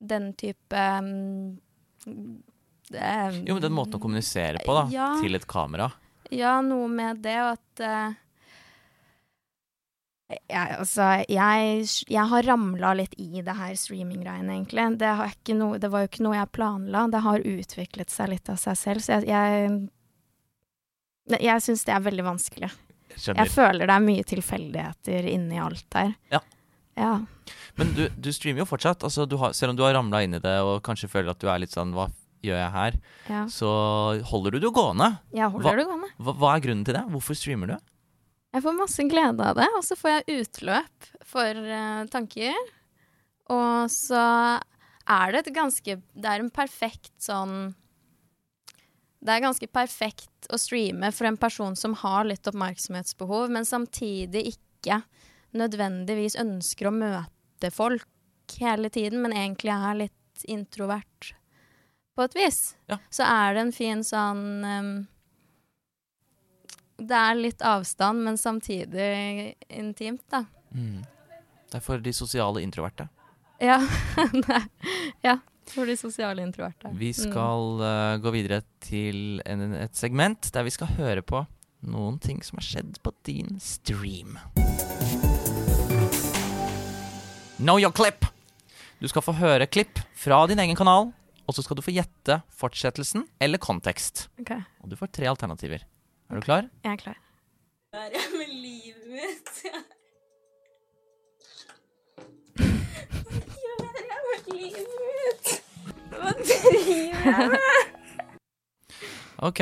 Den 0.00 0.32
type 0.40 0.84
um, 1.04 2.40
det, 2.90 3.42
Jo, 3.44 3.54
men 3.54 3.62
den 3.62 3.76
måten 3.76 4.00
å 4.00 4.02
kommunisere 4.02 4.64
på, 4.64 4.74
da. 4.74 4.86
Ja. 4.90 5.10
Til 5.20 5.36
et 5.36 5.46
kamera. 5.46 5.90
Ja, 6.32 6.56
noe 6.64 6.88
med 6.90 7.20
det, 7.22 7.36
og 7.42 7.58
at 7.58 7.82
eh, 7.84 8.16
jeg, 10.30 10.76
altså, 10.78 11.06
jeg, 11.26 11.86
jeg 12.10 12.26
har 12.32 12.46
ramla 12.46 12.92
litt 12.98 13.14
i 13.18 13.42
det 13.42 13.54
her 13.58 13.72
streaminggreiene, 13.78 14.52
egentlig. 14.54 14.84
Det, 15.00 15.54
noe, 15.58 15.80
det 15.82 15.90
var 15.90 16.04
jo 16.04 16.10
ikke 16.10 16.26
noe 16.26 16.36
jeg 16.38 16.52
planla. 16.54 17.06
Det 17.10 17.22
har 17.24 17.46
utviklet 17.54 18.12
seg 18.14 18.30
litt 18.34 18.52
av 18.52 18.60
seg 18.62 18.78
selv, 18.78 19.02
så 19.04 19.18
jeg 19.26 19.26
Jeg, 21.30 21.42
jeg 21.44 21.62
syns 21.62 21.84
det 21.86 21.92
er 21.94 22.06
veldig 22.06 22.24
vanskelig. 22.26 22.70
Skjønner. 23.16 23.42
Jeg 23.42 23.52
føler 23.52 23.86
det 23.90 23.94
er 23.96 24.06
mye 24.06 24.24
tilfeldigheter 24.26 25.26
inni 25.30 25.58
alt 25.62 25.86
der. 25.94 26.14
Ja. 26.32 26.40
Ja. 26.98 27.12
Men 27.78 27.92
du, 27.96 28.06
du 28.18 28.30
streamer 28.34 28.64
jo 28.64 28.70
fortsatt. 28.70 29.04
Altså, 29.06 29.26
du 29.30 29.36
har, 29.40 29.54
selv 29.56 29.72
om 29.74 29.78
du 29.78 29.84
har 29.86 29.94
ramla 29.94 30.22
inn 30.26 30.34
i 30.36 30.42
det 30.42 30.56
og 30.66 30.80
kanskje 30.86 31.10
føler 31.10 31.32
at 31.32 31.40
du 31.42 31.46
er 31.50 31.62
litt 31.62 31.74
sånn 31.74 31.94
Hva 31.96 32.08
gjør 32.44 32.56
jeg 32.56 32.72
her? 32.74 32.98
ja. 33.28 33.44
Så 33.52 33.70
holder 34.30 34.56
du 34.56 34.62
det 34.64 34.72
gående. 34.74 35.10
Ja, 35.36 35.50
holder 35.52 35.82
det 35.82 35.86
gående. 35.90 36.10
Hva, 36.18 36.34
hva 36.40 36.52
er 36.56 36.64
grunnen 36.64 36.86
til 36.88 36.96
det? 36.96 37.04
Hvorfor 37.12 37.38
streamer 37.38 37.74
du? 37.74 37.90
Jeg 38.50 38.64
får 38.64 38.78
masse 38.78 39.06
glede 39.06 39.46
av 39.46 39.58
det, 39.58 39.68
og 39.78 39.84
så 39.86 39.96
får 39.98 40.10
jeg 40.10 40.40
utløp 40.42 41.10
for 41.28 41.60
uh, 41.70 42.02
tanker. 42.10 42.56
Og 43.50 43.90
så 43.92 44.24
er 45.10 45.32
det 45.32 45.44
et 45.44 45.54
ganske 45.54 45.96
Det 45.98 46.28
er 46.30 46.42
en 46.42 46.52
perfekt 46.54 47.14
sånn 47.18 47.72
Det 49.18 49.32
er 49.32 49.42
ganske 49.42 49.66
perfekt 49.66 50.46
å 50.54 50.58
streame 50.60 51.10
for 51.14 51.26
en 51.26 51.38
person 51.40 51.74
som 51.76 51.96
har 52.02 52.28
litt 52.28 52.46
oppmerksomhetsbehov, 52.46 53.50
men 53.52 53.66
samtidig 53.68 54.46
ikke 54.54 55.02
nødvendigvis 55.56 56.38
ønsker 56.40 56.88
å 56.88 56.94
møte 56.94 57.70
folk 57.74 58.06
hele 58.58 58.90
tiden, 58.90 59.20
men 59.22 59.34
egentlig 59.36 59.74
er 59.74 59.98
litt 60.06 60.46
introvert 60.48 61.34
på 62.16 62.24
et 62.24 62.36
vis. 62.38 62.60
Ja. 62.90 62.98
Så 63.12 63.26
er 63.26 63.54
det 63.54 63.64
en 63.66 63.74
fin 63.74 64.02
sånn 64.06 64.46
em, 64.66 64.92
det 67.00 67.16
er 67.16 67.38
litt 67.38 67.62
avstand, 67.64 68.24
men 68.26 68.38
samtidig 68.38 69.54
intimt, 69.68 70.24
da. 70.30 70.44
Mm. 70.74 71.00
Det 71.70 71.78
er 71.78 71.84
for 71.84 72.02
de 72.02 72.12
sosiale 72.14 72.62
introverte. 72.64 73.08
Ja. 73.60 73.78
ja. 75.26 75.38
For 75.70 75.86
de 75.86 75.94
sosiale 75.96 76.42
introverte. 76.42 76.90
Vi 76.98 77.12
skal 77.14 77.78
uh, 77.78 78.18
gå 78.22 78.32
videre 78.34 78.62
til 78.82 79.38
en, 79.46 79.76
et 79.78 79.94
segment 79.94 80.50
der 80.54 80.66
vi 80.66 80.72
skal 80.74 80.90
høre 80.96 81.22
på 81.22 81.44
noen 81.86 82.18
ting 82.20 82.42
som 82.44 82.58
har 82.58 82.66
skjedd 82.66 82.98
på 83.04 83.12
din 83.28 83.60
stream. 83.62 84.36
Know 87.60 87.78
your 87.78 87.92
clip! 87.94 88.26
Du 89.00 89.08
skal 89.08 89.24
få 89.24 89.36
høre 89.38 89.68
klipp 89.70 90.00
fra 90.18 90.42
din 90.50 90.60
egen 90.60 90.76
kanal, 90.76 91.12
og 91.46 91.56
så 91.56 91.64
skal 91.64 91.78
du 91.78 91.84
få 91.84 91.94
gjette 91.94 92.40
fortsettelsen 92.56 93.24
eller 93.40 93.62
kontekst. 93.62 94.26
Okay. 94.42 94.60
Og 94.82 94.90
du 94.92 94.98
får 94.98 95.14
tre 95.16 95.30
alternativer. 95.30 95.86
Er 96.30 96.38
du 96.38 96.40
klar? 96.46 96.68
jeg 96.84 96.92
er 96.92 97.00
klar. 97.00 97.16
Hva 97.90 98.04
er 98.06 98.26
med 98.38 98.50
livet 98.54 99.06
mitt? 99.10 99.48
Hva 102.54 102.68
gjør 103.64 103.86
jeg 104.10 104.20
med 104.28 104.50
livet 104.54 104.92
mitt? 105.00 105.50
Hva 106.14 106.30
driver 106.38 107.26
jeg 107.26 107.48
med? 107.54 107.58
Ok. 109.50 109.60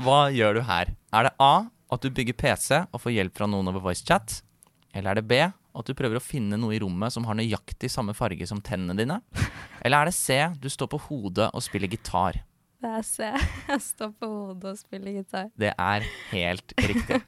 Hva 0.00 0.18
gjør 0.34 0.58
du 0.58 0.62
her? 0.66 0.90
Er 1.14 1.28
det 1.28 1.34
A 1.44 1.52
at 1.90 2.02
du 2.02 2.10
bygger 2.14 2.34
PC 2.38 2.80
og 2.90 3.02
får 3.04 3.14
hjelp 3.18 3.36
fra 3.38 3.46
noen 3.50 3.70
over 3.70 3.82
voicechat? 3.90 4.40
Eller 4.94 5.12
er 5.12 5.20
det 5.20 5.28
B 5.30 5.38
at 5.44 5.86
du 5.86 5.94
prøver 5.94 6.18
å 6.18 6.24
finne 6.24 6.58
noe 6.58 6.74
i 6.74 6.80
rommet 6.82 7.14
som 7.14 7.26
har 7.28 7.36
nøyaktig 7.38 7.90
samme 7.92 8.14
farge 8.18 8.46
som 8.48 8.58
tennene 8.64 8.96
dine? 8.98 9.20
Eller 9.84 10.00
er 10.02 10.10
det 10.10 10.16
C 10.18 10.40
du 10.58 10.66
står 10.72 10.90
på 10.96 11.02
hodet 11.06 11.50
og 11.54 11.62
spiller 11.62 11.90
gitar? 11.92 12.40
Det 12.80 12.90
er 12.96 13.02
C. 13.04 13.26
Jeg 13.70 13.82
står 13.84 14.12
på 14.16 14.28
hodet 14.30 14.72
og 14.72 14.78
spiller 14.80 15.18
gitar. 15.18 15.50
Det 15.60 15.72
er 15.74 16.06
helt 16.30 16.74
riktig. 16.80 17.20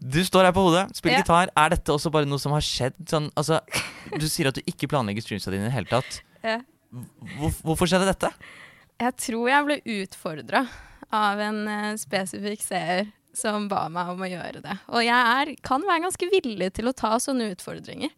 Du 0.00 0.20
står 0.24 0.46
her 0.48 0.52
på 0.56 0.62
hodet, 0.64 0.86
spiller 0.96 1.18
Ja. 1.18 1.22
gitar. 1.24 1.50
Er 1.56 1.72
dette 1.74 1.92
også 1.92 2.12
bare 2.12 2.28
noe 2.28 2.40
som 2.40 2.52
har 2.56 2.64
skjedd? 2.64 2.96
Sånn, 3.08 3.28
altså, 3.36 3.60
du 4.16 4.26
sier 4.28 4.48
at 4.48 4.56
du 4.56 4.62
ikke 4.64 4.88
planlegger 4.88 5.24
streamsa 5.24 5.52
dine 5.52 5.66
i 5.66 5.68
det 5.68 5.76
hele 5.76 5.90
tatt. 5.90 6.20
Ja. 6.44 6.60
Hvor, 7.36 7.52
hvorfor 7.64 7.90
skjedde 7.90 8.08
dette? 8.08 8.32
Jeg 9.00 9.16
tror 9.16 9.48
jeg 9.48 9.66
ble 9.68 9.76
utfordra 10.00 10.64
av 11.12 11.40
en 11.40 11.60
uh, 11.68 11.96
spesifikk 12.00 12.64
seer 12.64 13.10
som 13.36 13.68
ba 13.70 13.84
meg 13.92 14.08
om 14.12 14.24
å 14.24 14.28
gjøre 14.28 14.62
det. 14.64 14.76
Og 14.90 15.04
jeg 15.04 15.14
er, 15.36 15.52
kan 15.64 15.84
være 15.86 16.04
ganske 16.08 16.30
villig 16.32 16.72
til 16.76 16.90
å 16.90 16.96
ta 16.96 17.14
sånne 17.22 17.52
utfordringer. 17.54 18.10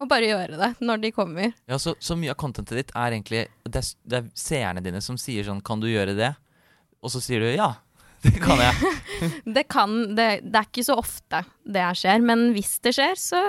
Og 0.00 0.08
bare 0.08 0.30
gjøre 0.30 0.56
det 0.56 0.70
når 0.80 1.02
de 1.02 1.12
kommer. 1.12 1.52
Ja, 1.68 1.78
så, 1.80 1.94
så 2.00 2.16
mye 2.16 2.32
av 2.32 2.38
contentet 2.40 2.78
ditt 2.78 2.94
er 2.96 3.12
egentlig 3.16 3.44
det 3.68 3.82
er, 3.82 3.90
det 4.08 4.20
er 4.20 4.30
seerne 4.38 4.82
dine 4.84 5.02
som 5.04 5.18
sier 5.20 5.44
sånn 5.46 5.60
Kan 5.64 5.82
du 5.82 5.90
gjøre 5.90 6.16
det? 6.16 6.32
Og 7.04 7.12
så 7.12 7.20
sier 7.24 7.44
du 7.44 7.50
ja. 7.52 7.74
Det 8.24 8.36
kan 8.40 8.60
jeg. 8.60 8.96
Det, 9.56 9.64
kan, 9.68 9.92
det, 10.16 10.28
det 10.48 10.56
er 10.56 10.66
ikke 10.68 10.84
så 10.84 10.96
ofte 11.00 11.42
det 11.64 11.84
skjer, 12.00 12.22
men 12.24 12.50
hvis 12.54 12.78
det 12.84 12.94
skjer, 12.96 13.18
så 13.20 13.40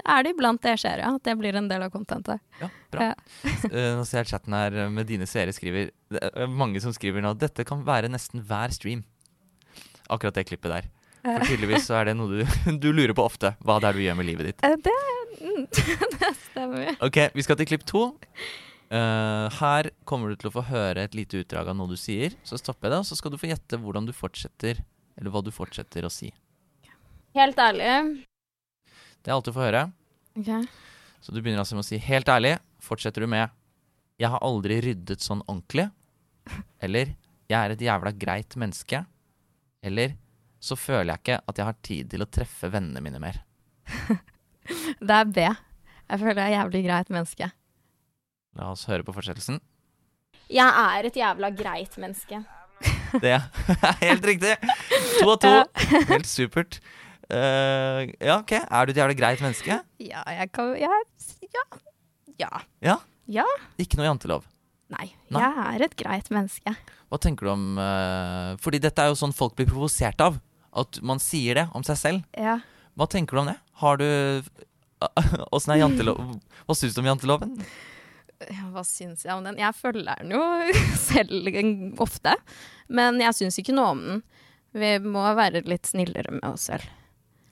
er 0.00 0.24
det 0.24 0.32
iblant 0.34 0.60
det 0.64 0.74
skjer, 0.80 1.02
ja. 1.02 1.10
At 1.16 1.24
det 1.26 1.34
blir 1.40 1.56
en 1.56 1.68
del 1.68 1.84
av 1.84 1.92
contentet. 1.92 2.40
Ja, 2.60 2.70
bra. 2.92 3.10
Ja. 3.10 3.14
Eh, 3.70 3.90
nå 3.96 4.04
ser 4.08 4.22
jeg 4.22 4.32
chatten 4.32 4.56
her 4.56 4.76
eh, 4.84 4.90
med 4.92 5.08
dine 5.08 5.28
seere 5.28 5.52
skriver 5.54 5.90
Det 6.10 6.20
er 6.20 6.48
mange 6.50 6.80
som 6.82 6.94
skriver 6.96 7.22
nå 7.24 7.34
dette 7.38 7.64
kan 7.68 7.84
være 7.86 8.10
nesten 8.12 8.42
hver 8.46 8.72
stream. 8.74 9.04
Akkurat 10.10 10.36
det 10.36 10.48
klippet 10.48 10.72
der. 10.72 10.88
For 11.20 11.44
tydeligvis 11.44 11.86
så 11.88 11.98
er 12.00 12.10
det 12.10 12.16
noe 12.16 12.40
du, 12.40 12.56
du 12.84 12.88
lurer 12.96 13.12
på 13.16 13.24
ofte. 13.26 13.54
Hva 13.64 13.78
det 13.82 13.90
er 13.90 13.98
du 13.98 14.02
gjør 14.06 14.18
med 14.20 14.28
livet 14.30 14.50
ditt. 14.50 14.64
Eh, 14.64 14.76
Det, 14.80 14.96
mm, 15.40 15.62
det 16.16 16.32
stemmer. 16.46 16.90
Ok, 17.06 17.20
vi 17.36 17.44
skal 17.46 17.58
til 17.60 17.68
klipp 17.72 17.86
to. 17.88 18.06
Uh, 18.90 19.46
her 19.60 19.92
kommer 20.08 20.32
du 20.32 20.40
til 20.40 20.48
å 20.50 20.54
få 20.56 20.64
høre 20.66 21.04
et 21.06 21.12
lite 21.14 21.44
utdrag 21.44 21.68
av 21.70 21.76
noe 21.78 21.92
du 21.92 21.98
sier. 22.00 22.34
Så 22.46 22.58
stopper 22.58 22.88
jeg 22.88 22.96
det, 22.96 23.02
og 23.04 23.10
så 23.10 23.18
skal 23.20 23.34
du 23.34 23.38
få 23.38 23.50
gjette 23.52 23.78
hvordan 23.78 24.08
du 24.08 24.14
fortsetter 24.16 24.80
Eller 25.20 25.30
hva 25.30 25.42
du 25.46 25.52
fortsetter 25.54 26.06
å 26.08 26.10
si. 26.10 26.32
Helt 27.36 27.58
ærlig. 27.62 27.90
Det 29.20 29.30
er 29.30 29.36
alt 29.36 29.46
du 29.46 29.52
får 29.54 29.66
høre. 29.68 29.84
Okay. 30.40 30.64
Så 31.20 31.34
du 31.34 31.38
begynner 31.42 31.60
altså 31.62 31.76
med 31.76 31.84
å 31.84 31.90
si 31.90 32.00
helt 32.02 32.30
ærlig. 32.32 32.56
Fortsetter 32.82 33.22
du 33.22 33.28
med 33.30 33.50
'Jeg 34.18 34.30
har 34.32 34.40
aldri 34.44 34.80
ryddet 34.80 35.20
sånn 35.20 35.44
ordentlig'. 35.46 35.90
Eller 36.80 37.14
'Jeg 37.48 37.58
er 37.60 37.70
et 37.70 37.84
jævla 37.84 38.12
greit 38.16 38.56
menneske'. 38.56 39.04
Eller 39.82 40.16
'Så 40.60 40.76
føler 40.76 41.14
jeg 41.14 41.22
ikke 41.22 41.40
at 41.48 41.58
jeg 41.58 41.66
har 41.66 41.76
tid 41.82 42.10
til 42.12 42.22
å 42.22 42.28
treffe 42.28 42.70
vennene 42.72 43.00
mine 43.00 43.20
mer'. 43.22 43.40
Det 45.00 45.16
er 45.16 45.24
B. 45.24 45.46
Jeg 46.10 46.18
føler 46.20 46.42
jeg 46.42 46.52
er 46.52 46.56
jævlig 46.58 46.84
greit 46.84 47.10
menneske. 47.10 47.50
La 48.58 48.70
oss 48.70 48.84
høre 48.90 49.06
på 49.06 49.14
fortsettelsen. 49.14 49.60
Jeg 50.50 50.66
er 50.66 51.06
et 51.06 51.16
jævla 51.16 51.50
greit 51.54 51.96
menneske. 52.02 52.42
Det 53.22 53.32
er 53.36 53.46
helt 54.04 54.24
riktig! 54.26 54.56
To 55.20 55.30
av 55.32 55.38
to. 55.42 55.52
Helt 56.10 56.28
supert. 56.28 56.80
Uh, 57.30 58.10
ja, 58.18 58.40
OK. 58.40 58.56
Er 58.58 58.86
du 58.86 58.92
et 58.92 58.98
jævla 58.98 59.14
greit 59.14 59.42
menneske? 59.44 59.80
Ja, 60.02 60.24
jeg 60.26 60.50
kan 60.52 60.74
jeg, 60.78 61.04
Ja. 61.54 61.64
Ja. 62.40 62.50
Ja? 62.82 62.96
Ja. 63.30 63.46
Ikke 63.78 64.00
noe 64.00 64.08
jantelov. 64.08 64.46
Nei, 64.90 65.12
Nei. 65.30 65.42
jeg 65.44 65.66
er 65.68 65.84
et 65.86 65.94
greit 65.98 66.30
menneske. 66.34 66.72
Hva 67.10 67.18
tenker 67.22 67.46
du 67.46 67.52
om 67.52 67.66
uh, 67.78 68.56
Fordi 68.58 68.80
dette 68.82 69.02
er 69.04 69.12
jo 69.12 69.18
sånn 69.18 69.34
folk 69.36 69.54
blir 69.58 69.68
provosert 69.70 70.18
av. 70.24 70.40
At 70.72 71.00
man 71.02 71.18
sier 71.18 71.54
det 71.58 71.68
om 71.74 71.82
seg 71.86 71.96
selv. 71.98 72.24
Ja. 72.38 72.58
Hva 72.98 73.06
tenker 73.10 73.36
du 73.36 73.40
om 73.42 73.46
det? 73.50 73.56
Har 73.80 73.96
du 74.00 74.06
Åssen 75.54 75.72
er 75.74 75.80
janteloven? 75.80 76.40
Hva 76.68 76.76
syns 76.76 76.94
du 76.94 77.00
om 77.02 77.08
janteloven? 77.10 77.56
ja 78.40 78.70
hva 78.72 78.80
syns 78.88 79.24
jeg 79.26 79.34
om 79.36 79.44
den? 79.44 79.58
Jeg 79.60 79.74
følger 79.76 80.16
den 80.22 80.30
jo 80.32 80.40
selv 80.96 81.98
ofte. 82.00 82.32
Men 82.88 83.18
jeg 83.20 83.36
syns 83.36 83.58
ikke 83.60 83.74
noe 83.76 83.90
om 83.94 84.00
den. 84.06 84.22
Vi 84.72 84.92
må 85.02 85.24
være 85.36 85.60
litt 85.66 85.88
snillere 85.90 86.30
med 86.38 86.46
oss 86.52 86.68
selv. 86.70 86.86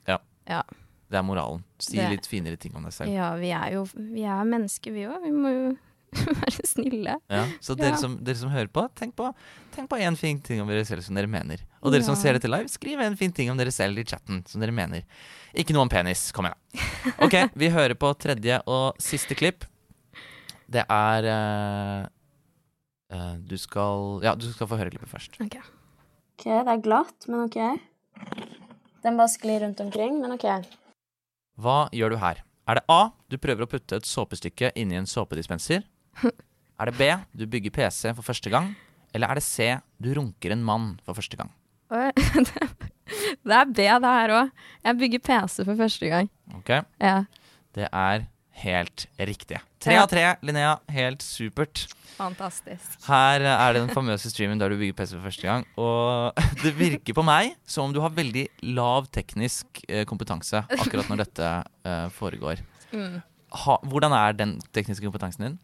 Ja. 0.07 0.17
ja. 0.49 0.63
Det 1.09 1.19
er 1.19 1.25
moralen. 1.25 1.61
Si 1.81 1.97
Det- 1.97 2.07
litt 2.13 2.29
finere 2.29 2.57
ting 2.57 2.73
om 2.77 2.85
deg 2.87 2.93
selv. 2.95 3.11
Ja, 3.13 3.33
vi 3.37 3.51
er 3.53 3.73
jo 3.75 3.83
vi 3.93 4.23
er 4.25 4.45
mennesker, 4.47 4.93
vi 4.95 5.05
òg. 5.09 5.19
Vi 5.25 5.33
må 5.35 5.51
jo 5.53 5.63
være 6.41 6.65
snille. 6.67 7.15
Ja, 7.29 7.43
så 7.61 7.75
dere, 7.77 7.93
Ja. 7.95 7.99
som, 8.01 8.15
dere 8.23 8.35
som 8.39 8.49
hører 8.53 8.67
på, 8.73 8.83
tenk 8.97 9.15
på 9.19 9.29
Tenk 9.75 9.89
på 9.91 9.99
en 10.01 10.15
fin 10.19 10.39
ting 10.41 10.61
om 10.61 10.67
dere 10.67 10.83
selv 10.87 11.03
som 11.05 11.15
dere 11.15 11.29
mener. 11.29 11.61
Og 11.83 11.93
dere 11.93 12.03
som 12.03 12.15
Ja. 12.15 12.21
ser 12.21 12.33
dette 12.39 12.49
live, 12.49 12.67
skriv 12.71 12.99
en 13.03 13.15
fin 13.19 13.31
ting 13.31 13.51
om 13.51 13.57
dere 13.57 13.71
selv 13.71 13.97
i 14.01 14.03
chatten 14.03 14.41
som 14.49 14.61
dere 14.61 14.73
mener. 14.75 15.03
Ikke 15.53 15.73
noe 15.75 15.85
om 15.85 15.89
penis. 15.91 16.31
Kom 16.35 16.45
igjen, 16.49 16.57
da. 16.73 17.13
Ok, 17.25 17.35
vi 17.61 17.69
hører 17.69 17.95
på 17.99 18.11
tredje 18.19 18.61
og 18.67 18.97
siste 18.99 19.35
klipp. 19.37 19.65
Det 20.69 20.83
er 20.85 21.25
uh, 21.29 22.07
uh, 23.13 23.35
Du 23.41 23.55
skal 23.57 24.19
Ja, 24.25 24.35
du 24.35 24.45
skal 24.51 24.67
få 24.69 24.77
høre 24.77 24.91
klippet 24.93 25.09
først. 25.09 25.39
Ok. 25.41 25.57
Ok, 26.39 26.45
det 26.45 26.73
er 26.75 26.83
glatt, 26.83 27.25
men 27.27 27.45
ok. 27.47 27.57
Den 29.03 29.17
bare 29.17 29.31
sklir 29.31 29.61
rundt 29.63 29.79
omkring, 29.83 30.19
men 30.21 30.31
ok. 30.35 30.45
Hva 31.59 31.89
gjør 31.95 32.13
du 32.13 32.17
her? 32.21 32.43
Er 32.69 32.77
det 32.79 32.83
A. 32.91 33.09
Du 33.31 33.37
prøver 33.41 33.65
å 33.65 33.69
putte 33.71 33.97
et 33.97 34.05
såpestykke 34.07 34.69
inni 34.77 34.95
en 34.99 35.07
såpedispenser? 35.09 35.81
Er 36.79 36.87
det 36.87 36.95
B. 36.95 37.09
Du 37.35 37.43
bygger 37.51 37.73
PC 37.75 38.13
for 38.15 38.23
første 38.23 38.49
gang? 38.53 38.69
Eller 39.13 39.27
er 39.27 39.39
det 39.39 39.43
C. 39.43 39.73
Du 39.99 40.13
runker 40.15 40.53
en 40.55 40.61
mann 40.63 40.93
for 41.03 41.17
første 41.17 41.35
gang? 41.39 41.51
Det 43.43 43.55
er 43.55 43.65
B, 43.65 43.75
det 43.81 44.11
her 44.13 44.31
òg. 44.37 44.49
Jeg 44.85 44.97
bygger 44.99 45.21
PC 45.25 45.63
for 45.65 45.75
første 45.79 46.09
gang. 46.11 46.29
Ok, 46.55 46.69
Ja. 47.01 47.23
Det 47.75 47.87
er 47.93 48.23
helt 48.63 49.05
riktig. 49.19 49.59
Tre 49.79 49.95
av 50.01 50.07
tre, 50.11 50.23
Linnea. 50.45 50.75
Helt 50.91 51.21
supert. 51.23 51.85
Fantastisk. 52.17 52.97
Her 53.07 53.45
er 53.47 53.73
det 53.75 53.83
den 53.85 53.93
famøse 53.95 54.31
streamen 54.33 54.59
der 54.59 54.73
du 54.73 54.77
bygger 54.79 54.97
PC 54.97 55.13
for 55.15 55.27
første 55.29 55.47
gang. 55.47 55.65
Og 55.79 56.33
det 56.63 56.73
virker 56.77 57.15
på 57.15 57.23
meg 57.25 57.53
som 57.69 57.87
om 57.87 57.95
du 57.95 58.01
har 58.03 58.13
veldig 58.15 58.47
lav 58.75 59.07
teknisk 59.15 59.83
eh, 59.87 60.03
kompetanse 60.09 60.63
akkurat 60.75 61.07
når 61.11 61.23
dette 61.23 61.51
eh, 61.87 62.07
foregår. 62.17 62.61
Mm. 62.91 63.19
Ha, 63.63 63.77
hvordan 63.89 64.13
er 64.17 64.35
den 64.37 64.57
tekniske 64.75 65.05
kompetansen 65.07 65.45
din? 65.47 65.59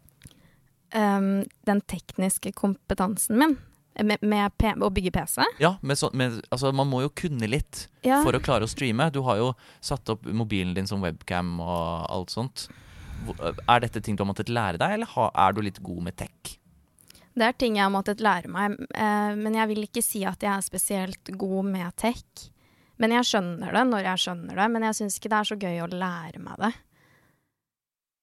Um, 0.94 1.44
den 1.66 1.80
tekniske 1.90 2.52
kompetansen 2.54 3.40
min 3.40 3.56
med, 4.04 4.22
med 4.22 4.82
å 4.84 4.90
bygge 4.92 5.10
PC 5.14 5.44
Ja, 5.58 5.76
så, 5.96 6.10
med, 6.12 6.40
altså 6.52 6.72
Man 6.76 6.90
må 6.90 7.00
jo 7.04 7.12
kunne 7.16 7.48
litt 7.48 7.86
ja. 8.04 8.20
for 8.24 8.36
å 8.36 8.42
klare 8.44 8.66
å 8.66 8.70
streame. 8.70 9.08
Du 9.10 9.22
har 9.26 9.40
jo 9.40 9.52
satt 9.80 10.08
opp 10.12 10.26
mobilen 10.26 10.74
din 10.76 10.88
som 10.88 11.02
webcam 11.04 11.56
og 11.64 12.06
alt 12.12 12.34
sånt. 12.34 12.66
Er 13.64 13.82
dette 13.82 14.02
ting 14.04 14.16
du 14.16 14.22
har 14.22 14.30
måttet 14.30 14.52
lære 14.52 14.80
deg, 14.80 14.98
eller 14.98 15.30
er 15.32 15.56
du 15.56 15.62
litt 15.64 15.80
god 15.84 16.04
med 16.10 16.18
tech? 16.20 16.56
Det 17.36 17.44
er 17.44 17.56
ting 17.56 17.76
jeg 17.76 17.84
har 17.84 17.92
måttet 17.92 18.22
lære 18.24 18.48
meg, 18.48 18.76
eh, 18.96 19.32
men 19.36 19.56
jeg 19.58 19.68
vil 19.72 19.82
ikke 19.84 20.04
si 20.04 20.22
at 20.28 20.44
jeg 20.44 20.52
er 20.54 20.64
spesielt 20.64 21.32
god 21.36 21.68
med 21.68 21.96
tech. 22.00 22.46
Men 23.00 23.12
jeg 23.12 23.28
skjønner 23.28 23.74
det 23.76 23.82
når 23.90 24.06
jeg 24.10 24.22
skjønner 24.24 24.60
det, 24.60 24.68
men 24.72 24.86
jeg 24.88 24.98
syns 25.00 25.18
ikke 25.18 25.32
det 25.32 25.40
er 25.40 25.48
så 25.50 25.58
gøy 25.60 25.82
å 25.84 25.90
lære 25.92 26.40
meg 26.40 26.62
det. 26.62 26.72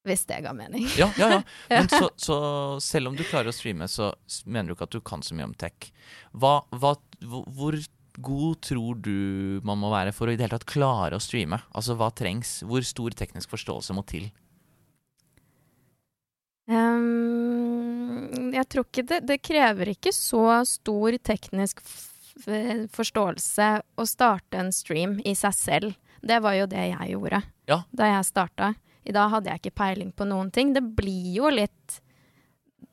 Hvis 0.04 0.26
det 0.28 0.42
ga 0.44 0.52
mening. 0.52 0.84
Ja, 1.00 1.08
ja, 1.16 1.30
ja. 1.38 1.42
Men 1.70 1.88
så, 1.88 2.10
så 2.20 2.36
selv 2.84 3.08
om 3.08 3.16
du 3.16 3.24
klarer 3.24 3.48
å 3.48 3.56
streame, 3.56 3.88
så 3.88 4.12
mener 4.44 4.68
du 4.68 4.76
ikke 4.76 4.88
at 4.90 4.96
du 4.96 5.00
kan 5.00 5.24
så 5.24 5.36
mye 5.36 5.48
om 5.48 5.54
tech. 5.56 5.88
Hva, 6.36 6.58
hva, 6.76 6.94
hvor 7.24 7.78
god 8.20 8.60
tror 8.62 9.00
du 9.02 9.60
man 9.66 9.80
må 9.80 9.90
være 9.90 10.12
for 10.14 10.28
å 10.28 10.34
i 10.34 10.36
det 10.38 10.44
hele 10.46 10.58
tatt 10.58 10.68
klare 10.70 11.16
å 11.16 11.22
streame? 11.24 11.58
Altså 11.74 11.96
hva 11.98 12.10
trengs? 12.14 12.58
Hvor 12.68 12.84
stor 12.86 13.16
teknisk 13.16 13.54
forståelse 13.56 13.96
må 13.96 14.04
til? 14.06 14.28
Um, 16.64 18.52
jeg 18.54 18.64
tror 18.72 18.86
ikke 18.86 19.02
det 19.04 19.18
Det 19.28 19.36
krever 19.44 19.90
ikke 19.92 20.14
så 20.16 20.62
stor 20.64 21.18
teknisk 21.20 21.82
forståelse 22.94 23.66
å 24.00 24.04
starte 24.08 24.58
en 24.58 24.72
stream 24.74 25.18
i 25.28 25.36
seg 25.38 25.54
selv. 25.54 25.92
Det 26.24 26.40
var 26.42 26.56
jo 26.58 26.66
det 26.66 26.88
jeg 26.90 27.12
gjorde 27.12 27.42
Ja. 27.70 27.84
da 27.92 28.08
jeg 28.10 28.26
starta. 28.26 28.72
I 29.04 29.12
dag 29.12 29.30
hadde 29.34 29.50
jeg 29.52 29.60
ikke 29.62 29.74
peiling 29.82 30.10
på 30.16 30.26
noen 30.28 30.50
ting. 30.54 30.72
Det 30.76 30.82
blir 30.96 31.30
jo 31.36 31.50
litt 31.52 32.00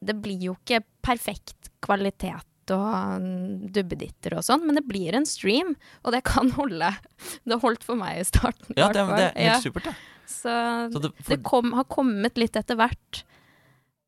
Det 0.01 0.15
blir 0.21 0.39
jo 0.49 0.55
ikke 0.57 0.81
perfekt 1.05 1.69
kvalitet 1.83 2.47
og 2.71 3.21
mm, 3.21 3.71
dubbeditter 3.73 4.35
og 4.37 4.43
sånn, 4.45 4.61
men 4.67 4.77
det 4.77 4.83
blir 4.87 5.15
en 5.17 5.25
stream, 5.27 5.73
og 6.05 6.13
det 6.13 6.21
kan 6.23 6.51
holde. 6.55 6.91
Det 7.43 7.57
holdt 7.59 7.83
for 7.83 7.99
meg 7.99 8.21
i 8.21 8.23
starten. 8.27 8.75
Ja, 8.77 8.87
det, 8.93 9.01
det 9.09 9.25
er 9.25 9.33
helt 9.35 9.41
Ja, 9.49 9.55
supert, 9.59 9.89
ja. 9.89 9.93
så 10.29 10.53
Så 10.93 11.01
det, 11.03 11.09
for, 11.17 11.33
det 11.33 11.39
kom, 11.43 11.73
har 11.75 11.87
kommet 11.91 12.37
litt 12.39 12.55
etter 12.55 12.77
hvert. 12.79 13.23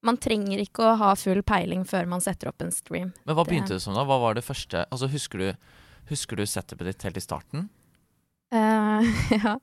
Man 0.06 0.18
trenger 0.22 0.62
ikke 0.64 0.86
å 0.86 0.96
ha 1.02 1.12
full 1.20 1.42
peiling 1.44 1.84
før 1.90 2.08
man 2.14 2.24
setter 2.24 2.48
opp 2.54 2.62
en 2.64 2.72
stream. 2.72 3.12
men 3.26 3.36
hva 3.36 3.44
det- 3.44 3.52
begynte 3.52 3.74
det 3.76 3.82
som 3.84 3.98
da? 3.98 4.06
Hva 4.08 4.20
var 4.22 4.34
det 4.38 4.44
første 4.46 4.86
Altså 4.92 5.10
Husker 5.12 5.38
du, 5.40 5.54
husker 6.14 6.36
du 6.40 6.44
setupet 6.46 6.86
ditt 6.94 7.04
helt 7.04 7.18
i 7.20 7.26
starten? 7.26 7.68
Uh, 8.54 9.04
ja. 9.44 9.58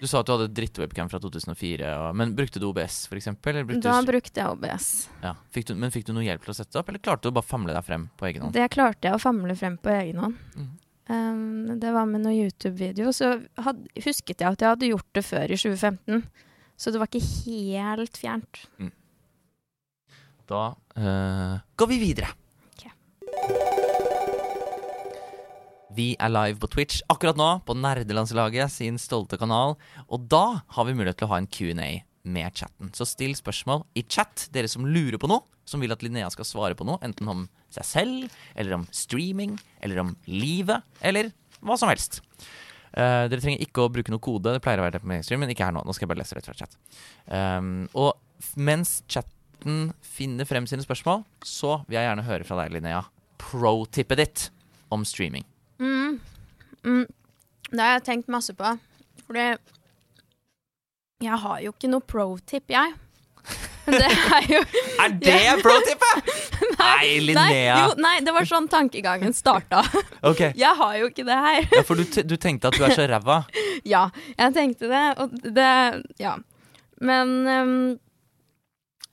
Du 0.00 0.08
sa 0.10 0.20
at 0.20 0.28
du 0.28 0.34
hadde 0.34 0.50
drittwebcam 0.52 1.08
fra 1.08 1.20
2004, 1.22 1.90
og, 1.96 2.16
men 2.18 2.34
brukte 2.36 2.60
du 2.60 2.66
OBS 2.68 3.04
eksempel? 3.14 3.62
Da 3.80 3.94
du, 4.00 4.08
brukte 4.10 4.42
jeg 4.42 4.52
OBS. 4.52 4.88
ja. 5.22 5.34
fikk 5.54 5.70
du, 5.70 5.74
men 5.80 5.94
fikk 5.94 6.08
du 6.08 6.12
noe 6.16 6.26
hjelp 6.26 6.44
til 6.44 6.52
å 6.52 6.56
sette 6.58 6.80
opp, 6.80 6.90
eller 6.92 7.00
klarte 7.00 7.24
du 7.24 7.32
å 7.32 7.36
bare 7.38 7.48
famle 7.48 7.76
deg 7.76 7.86
frem 7.86 8.08
på 8.18 8.28
egen 8.28 8.44
hånd? 8.44 8.56
Det 8.56 8.66
klarte 8.74 9.08
jeg 9.08 9.16
å 9.16 9.22
famle 9.22 9.56
frem 9.56 9.78
på 9.80 9.92
egen 9.94 10.20
hånd. 10.24 10.40
Mm. 10.58 10.72
Um, 11.04 11.78
det 11.80 11.92
var 11.92 12.08
med 12.08 12.24
noen 12.24 12.36
YouTube-video. 12.36 13.12
Så 13.12 13.34
had, 13.60 13.80
husket 14.06 14.40
jeg 14.40 14.48
at 14.48 14.64
jeg 14.64 14.74
hadde 14.74 14.92
gjort 14.92 15.10
det 15.16 15.24
før 15.26 15.52
i 15.52 15.60
2015. 15.60 16.24
Så 16.76 16.90
det 16.90 17.00
var 17.00 17.10
ikke 17.10 17.24
helt 17.46 18.20
fjernt. 18.20 18.64
Da 20.50 20.66
uh, 20.74 21.56
går 21.76 21.92
vi 21.94 22.02
videre. 22.02 22.34
Ok. 22.74 23.83
Vi 25.94 26.14
er 26.18 26.32
live 26.32 26.58
på 26.58 26.70
Twitch 26.72 27.02
akkurat 27.12 27.38
nå, 27.38 27.48
på 27.66 27.76
Nerdelandslaget 27.78 28.72
sin 28.72 28.96
stolte 28.98 29.38
kanal. 29.38 29.76
Og 30.10 30.26
da 30.30 30.64
har 30.74 30.88
vi 30.88 30.94
mulighet 30.96 31.20
til 31.20 31.28
å 31.28 31.34
ha 31.34 31.38
en 31.38 31.46
Q&A 31.46 32.02
med 32.24 32.56
chatten. 32.56 32.90
Så 32.96 33.06
still 33.06 33.34
spørsmål 33.38 33.84
i 33.94 34.02
chat, 34.02 34.48
dere 34.54 34.70
som 34.70 34.86
lurer 34.88 35.20
på 35.20 35.30
noe, 35.30 35.44
som 35.68 35.82
vil 35.84 35.94
at 35.94 36.02
Linnea 36.02 36.30
skal 36.32 36.48
svare 36.48 36.76
på 36.76 36.86
noe, 36.88 36.98
enten 37.04 37.30
om 37.30 37.46
seg 37.72 37.86
selv, 37.86 38.34
eller 38.56 38.78
om 38.80 38.88
streaming, 38.94 39.54
eller 39.84 40.02
om 40.02 40.12
livet, 40.26 40.82
eller 41.04 41.30
hva 41.64 41.78
som 41.78 41.92
helst. 41.92 42.20
Uh, 42.94 43.30
dere 43.30 43.42
trenger 43.42 43.62
ikke 43.62 43.84
å 43.84 43.92
bruke 43.92 44.12
noe 44.14 44.22
kode, 44.22 44.54
det 44.54 44.62
pleier 44.64 44.82
å 44.82 44.86
være 44.86 44.96
det 44.96 45.04
på 45.04 45.10
mainstream, 45.10 45.44
men 45.44 45.54
ikke 45.54 45.68
her 45.68 45.74
nå. 45.76 45.84
Nå 45.86 45.94
skal 45.94 46.08
jeg 46.08 46.14
bare 46.14 46.24
lese 46.24 46.38
rett 46.38 46.50
fra 46.50 46.58
chat. 46.58 46.76
Um, 47.30 47.86
og 47.94 48.14
mens 48.58 48.98
chatten 49.06 49.92
finner 50.02 50.48
frem 50.48 50.66
sine 50.70 50.84
spørsmål, 50.84 51.22
så 51.46 51.82
vil 51.86 52.00
jeg 52.00 52.10
gjerne 52.10 52.28
høre 52.28 52.50
fra 52.50 52.62
deg, 52.64 52.74
Linnea. 52.74 53.04
Pro-tippet 53.42 54.24
ditt 54.24 54.48
om 54.94 55.06
streaming. 55.06 55.46
Mm. 55.80 56.20
Mm. 56.84 57.06
Det 57.70 57.80
har 57.80 57.96
jeg 57.96 58.04
tenkt 58.06 58.28
masse 58.32 58.54
på. 58.56 58.74
Fordi 59.26 59.46
jeg 61.24 61.40
har 61.40 61.60
jo 61.64 61.72
ikke 61.72 61.90
noe 61.90 62.04
pro-tip, 62.04 62.68
jeg. 62.74 62.94
Det 63.84 64.06
er 64.08 64.46
jo 64.48 64.60
Er 65.02 65.12
det 65.20 65.40
pro-tippet?! 65.60 66.30
Nei, 66.78 66.86
Nei, 66.86 67.18
Linnea! 67.20 67.74
jo, 67.82 67.90
nei, 68.00 68.14
det 68.24 68.32
var 68.32 68.46
sånn 68.48 68.66
tankegangen 68.72 69.34
starta. 69.36 69.82
okay. 70.30 70.54
Jeg 70.56 70.72
har 70.78 70.94
jo 70.96 71.10
ikke 71.10 71.26
det 71.28 71.36
her. 71.36 71.66
ja, 71.68 71.82
For 71.84 72.00
du, 72.00 72.04
du 72.24 72.34
tenkte 72.40 72.70
at 72.70 72.78
du 72.78 72.84
er 72.86 72.94
så 72.96 73.04
ræva? 73.10 73.42
Ja, 73.84 74.06
jeg 74.38 74.56
tenkte 74.56 74.88
det, 74.90 75.04
og 75.20 75.36
det 75.44 75.70
Ja. 76.22 76.38
Men 77.04 77.34
ehm, 77.50 77.76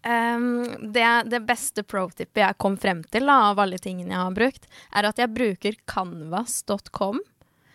ehm, 0.03 0.91
det, 0.93 1.05
det 1.31 1.39
beste 1.47 1.83
pro-tippet 1.83 2.41
jeg 2.43 2.57
kom 2.57 2.77
frem 2.77 3.03
til 3.11 3.25
da, 3.29 3.35
av 3.51 3.59
alle 3.63 3.77
tingene 3.81 4.13
jeg 4.15 4.21
har 4.23 4.35
brukt, 4.37 4.67
er 4.95 5.07
at 5.09 5.17
jeg 5.21 5.33
bruker 5.35 5.77
canvas.com 5.87 7.19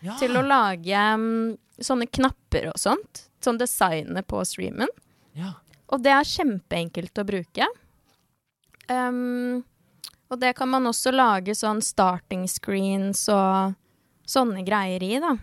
Ja. 0.04 0.16
til 0.20 0.36
å 0.36 0.42
lage 0.44 0.92
um, 1.16 1.56
sånne 1.80 2.06
knapper 2.06 2.68
og 2.72 2.76
sånt. 2.78 3.24
Sånn 3.42 3.58
designet 3.58 4.26
på 4.28 4.42
streamen. 4.44 4.88
ja. 5.34 5.54
Og 5.88 6.00
det 6.02 6.10
er 6.10 6.24
kjempeenkelt 6.26 7.14
å 7.22 7.24
bruke. 7.24 7.66
Um, 8.90 9.62
og 10.30 10.40
det 10.42 10.56
kan 10.58 10.66
man 10.68 10.86
også 10.90 11.12
lage 11.14 11.54
sånn 11.54 11.78
starting 11.82 12.48
screens 12.50 13.28
og 13.30 13.76
sånne 14.26 14.64
greier 14.66 15.02
i, 15.06 15.12
da. 15.22 15.36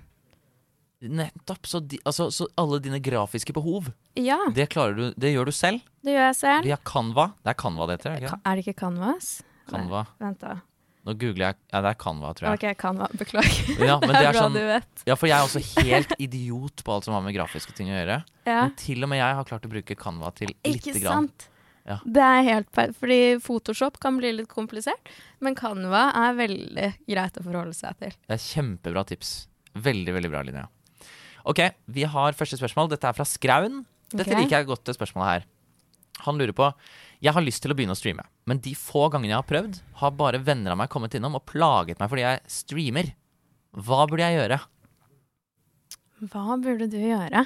Nettopp. 1.09 1.67
Så, 1.67 1.81
de, 1.83 1.99
altså, 2.07 2.29
så 2.31 2.47
alle 2.59 2.79
dine 2.83 2.99
grafiske 3.03 3.53
behov, 3.55 3.91
Ja, 4.19 4.39
det, 4.55 4.69
du, 4.73 5.05
det 5.17 5.33
gjør 5.33 5.49
du 5.49 5.55
selv 5.55 5.81
det 6.03 6.13
gjør 6.15 6.29
jeg 6.29 6.35
selv. 6.39 6.67
via 6.67 6.77
Canva. 6.83 7.31
Det 7.43 7.53
er 7.53 7.57
Canva 7.59 7.87
det 7.89 7.97
heter, 7.97 8.11
er 8.11 8.19
det 8.21 8.29
ikke? 8.29 8.39
Er 8.43 8.55
det 8.55 8.65
ikke 8.67 8.79
Canvas? 8.83 9.31
Canva. 9.69 10.05
Vent, 10.19 10.39
da. 10.43 10.59
Nå 11.03 11.13
googler 11.19 11.49
jeg 11.49 11.55
Ja, 11.73 11.81
det 11.83 11.89
er 11.91 11.97
Canva, 11.99 12.33
tror 12.37 12.47
jeg. 12.47 12.59
OK, 12.59 12.79
Canva. 12.79 13.07
Beklager. 13.19 13.71
Ja, 13.89 13.97
men 13.99 14.13
det 14.15 14.21
er 14.23 14.29
bra 14.31 14.43
sånn 14.45 14.55
du 14.55 14.61
vet. 14.69 15.03
Ja, 15.09 15.17
for 15.19 15.27
jeg 15.27 15.35
er 15.35 15.47
også 15.47 15.83
helt 15.83 16.13
idiot 16.23 16.83
på 16.85 16.93
alt 16.95 17.07
som 17.07 17.15
har 17.17 17.25
med 17.25 17.35
grafiske 17.35 17.75
ting 17.75 17.91
å 17.91 17.97
gjøre. 17.97 18.21
Ja. 18.47 18.59
Men 18.67 18.77
til 18.79 19.03
og 19.03 19.11
med 19.11 19.19
jeg 19.19 19.39
har 19.39 19.49
klart 19.49 19.67
å 19.67 19.71
bruke 19.73 19.97
Canva 19.99 20.31
til 20.37 20.53
Ikke 20.61 20.93
lite 20.93 21.03
grann. 21.03 21.27
sant? 21.27 21.49
Ja. 21.83 21.97
Det 22.07 22.23
er 22.23 22.45
helt 22.47 22.69
per... 22.71 22.93
Fordi 22.95 23.17
Photoshop 23.43 23.97
kan 24.03 24.15
bli 24.19 24.31
litt 24.37 24.47
komplisert, 24.51 25.11
men 25.43 25.57
Canva 25.59 26.05
er 26.15 26.37
veldig 26.39 26.89
greit 27.11 27.39
å 27.39 27.43
forholde 27.43 27.75
seg 27.75 27.99
til. 27.99 28.15
Det 28.23 28.37
er 28.37 28.45
kjempebra 28.45 29.03
tips. 29.09 29.33
Veldig, 29.73 30.13
veldig 30.15 30.31
bra, 30.31 30.45
Linnea. 30.47 30.69
Ok, 31.43 31.59
vi 31.91 32.05
har 32.07 32.37
første 32.39 32.59
spørsmål. 32.59 32.91
Dette 32.93 33.09
er 33.09 33.15
fra 33.17 33.25
Skraun. 33.27 33.81
Dette 34.13 34.29
okay. 34.29 34.43
liker 34.43 34.61
jeg 34.61 34.69
godt, 34.69 34.85
det 34.87 34.95
spørsmålet 34.95 35.31
her. 35.31 35.49
Han 36.23 36.37
lurer 36.39 36.53
på 36.55 36.69
Jeg 37.23 37.33
har 37.35 37.43
lyst 37.43 37.63
til 37.63 37.73
å 37.73 37.75
begynne 37.75 37.95
å 37.95 37.99
streame, 37.99 38.23
men 38.47 38.61
de 38.63 38.75
få 38.77 39.07
gangene 39.11 39.33
jeg 39.33 39.39
har 39.39 39.49
prøvd, 39.49 39.79
har 39.99 40.13
bare 40.15 40.39
venner 40.43 40.75
av 40.75 40.79
meg 40.79 40.91
kommet 40.93 41.15
innom 41.17 41.39
og 41.39 41.45
plaget 41.49 41.99
meg 41.99 42.11
fordi 42.11 42.25
jeg 42.25 42.41
streamer. 42.51 43.11
Hva 43.73 44.03
burde 44.09 44.27
jeg 44.27 44.37
gjøre? 44.37 44.59
Hva 46.31 46.57
burde 46.61 46.87
du 46.91 46.99
gjøre? 46.99 47.45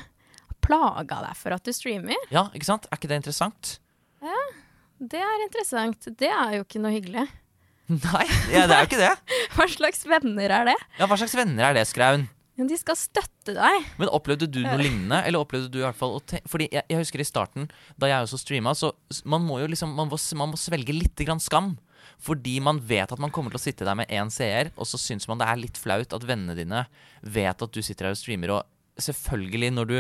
Plaga 0.66 1.22
deg 1.24 1.38
for 1.40 1.56
at 1.56 1.66
du 1.66 1.74
streamer? 1.74 2.18
Ja, 2.34 2.48
ikke 2.58 2.68
sant? 2.70 2.90
Er 2.92 3.00
ikke 3.00 3.10
det 3.14 3.22
interessant? 3.24 3.78
Ja, 4.26 4.46
Det 4.98 5.22
er 5.22 5.44
interessant. 5.46 6.10
Det 6.18 6.30
er 6.34 6.58
jo 6.58 6.66
ikke 6.66 6.82
noe 6.82 6.96
hyggelig. 6.96 7.28
Nei, 7.88 8.24
ja, 8.52 8.66
det 8.68 8.76
er 8.76 8.82
jo 8.82 8.88
ikke 8.90 9.00
det. 9.00 9.14
Hva 9.56 9.68
slags 9.72 10.02
venner 10.10 10.52
er 10.52 10.74
det? 10.74 10.80
Ja, 10.98 11.06
Hva 11.08 11.18
slags 11.22 11.38
venner 11.38 11.70
er 11.70 11.78
det, 11.78 11.86
Skraun? 11.88 12.26
Ja, 12.58 12.66
De 12.66 12.78
skal 12.78 12.96
støtte 12.98 13.54
deg. 13.54 13.86
Men 14.00 14.10
opplevde 14.10 14.48
du 14.50 14.64
noe 14.64 14.78
lignende? 14.82 15.20
Eller 15.28 15.40
opplevde 15.44 15.70
du 15.70 15.78
i 15.80 15.86
hvert 15.86 15.96
fall 16.00 16.16
Fordi 16.50 16.68
jeg, 16.72 16.84
jeg 16.90 16.98
husker 17.04 17.22
i 17.22 17.28
starten, 17.28 17.68
da 18.02 18.08
jeg 18.10 18.26
også 18.26 18.40
streama, 18.42 18.74
så 18.74 18.92
man 19.26 19.44
må 19.46 19.60
jo 19.62 19.68
liksom 19.68 19.94
Man 19.96 20.10
må, 20.10 20.18
man 20.36 20.50
må 20.56 20.58
svelge 20.58 20.96
litt 20.96 21.16
grann 21.28 21.40
skam. 21.44 21.76
Fordi 22.20 22.60
man 22.64 22.80
vet 22.80 23.12
at 23.14 23.20
man 23.22 23.30
kommer 23.30 23.52
til 23.54 23.60
å 23.60 23.66
sitte 23.68 23.86
der 23.86 23.94
med 24.00 24.10
én 24.10 24.32
seer, 24.34 24.72
og 24.78 24.88
så 24.90 24.98
syns 24.98 25.28
man 25.30 25.38
det 25.38 25.46
er 25.48 25.60
litt 25.62 25.78
flaut 25.78 26.14
at 26.18 26.26
vennene 26.26 26.56
dine 26.58 26.86
vet 27.22 27.62
at 27.62 27.72
du 27.76 27.82
sitter 27.86 28.06
her 28.10 28.16
og 28.16 28.18
streamer, 28.18 28.50
og 28.58 28.64
selvfølgelig, 28.98 29.72
når 29.78 29.86
du 29.92 29.98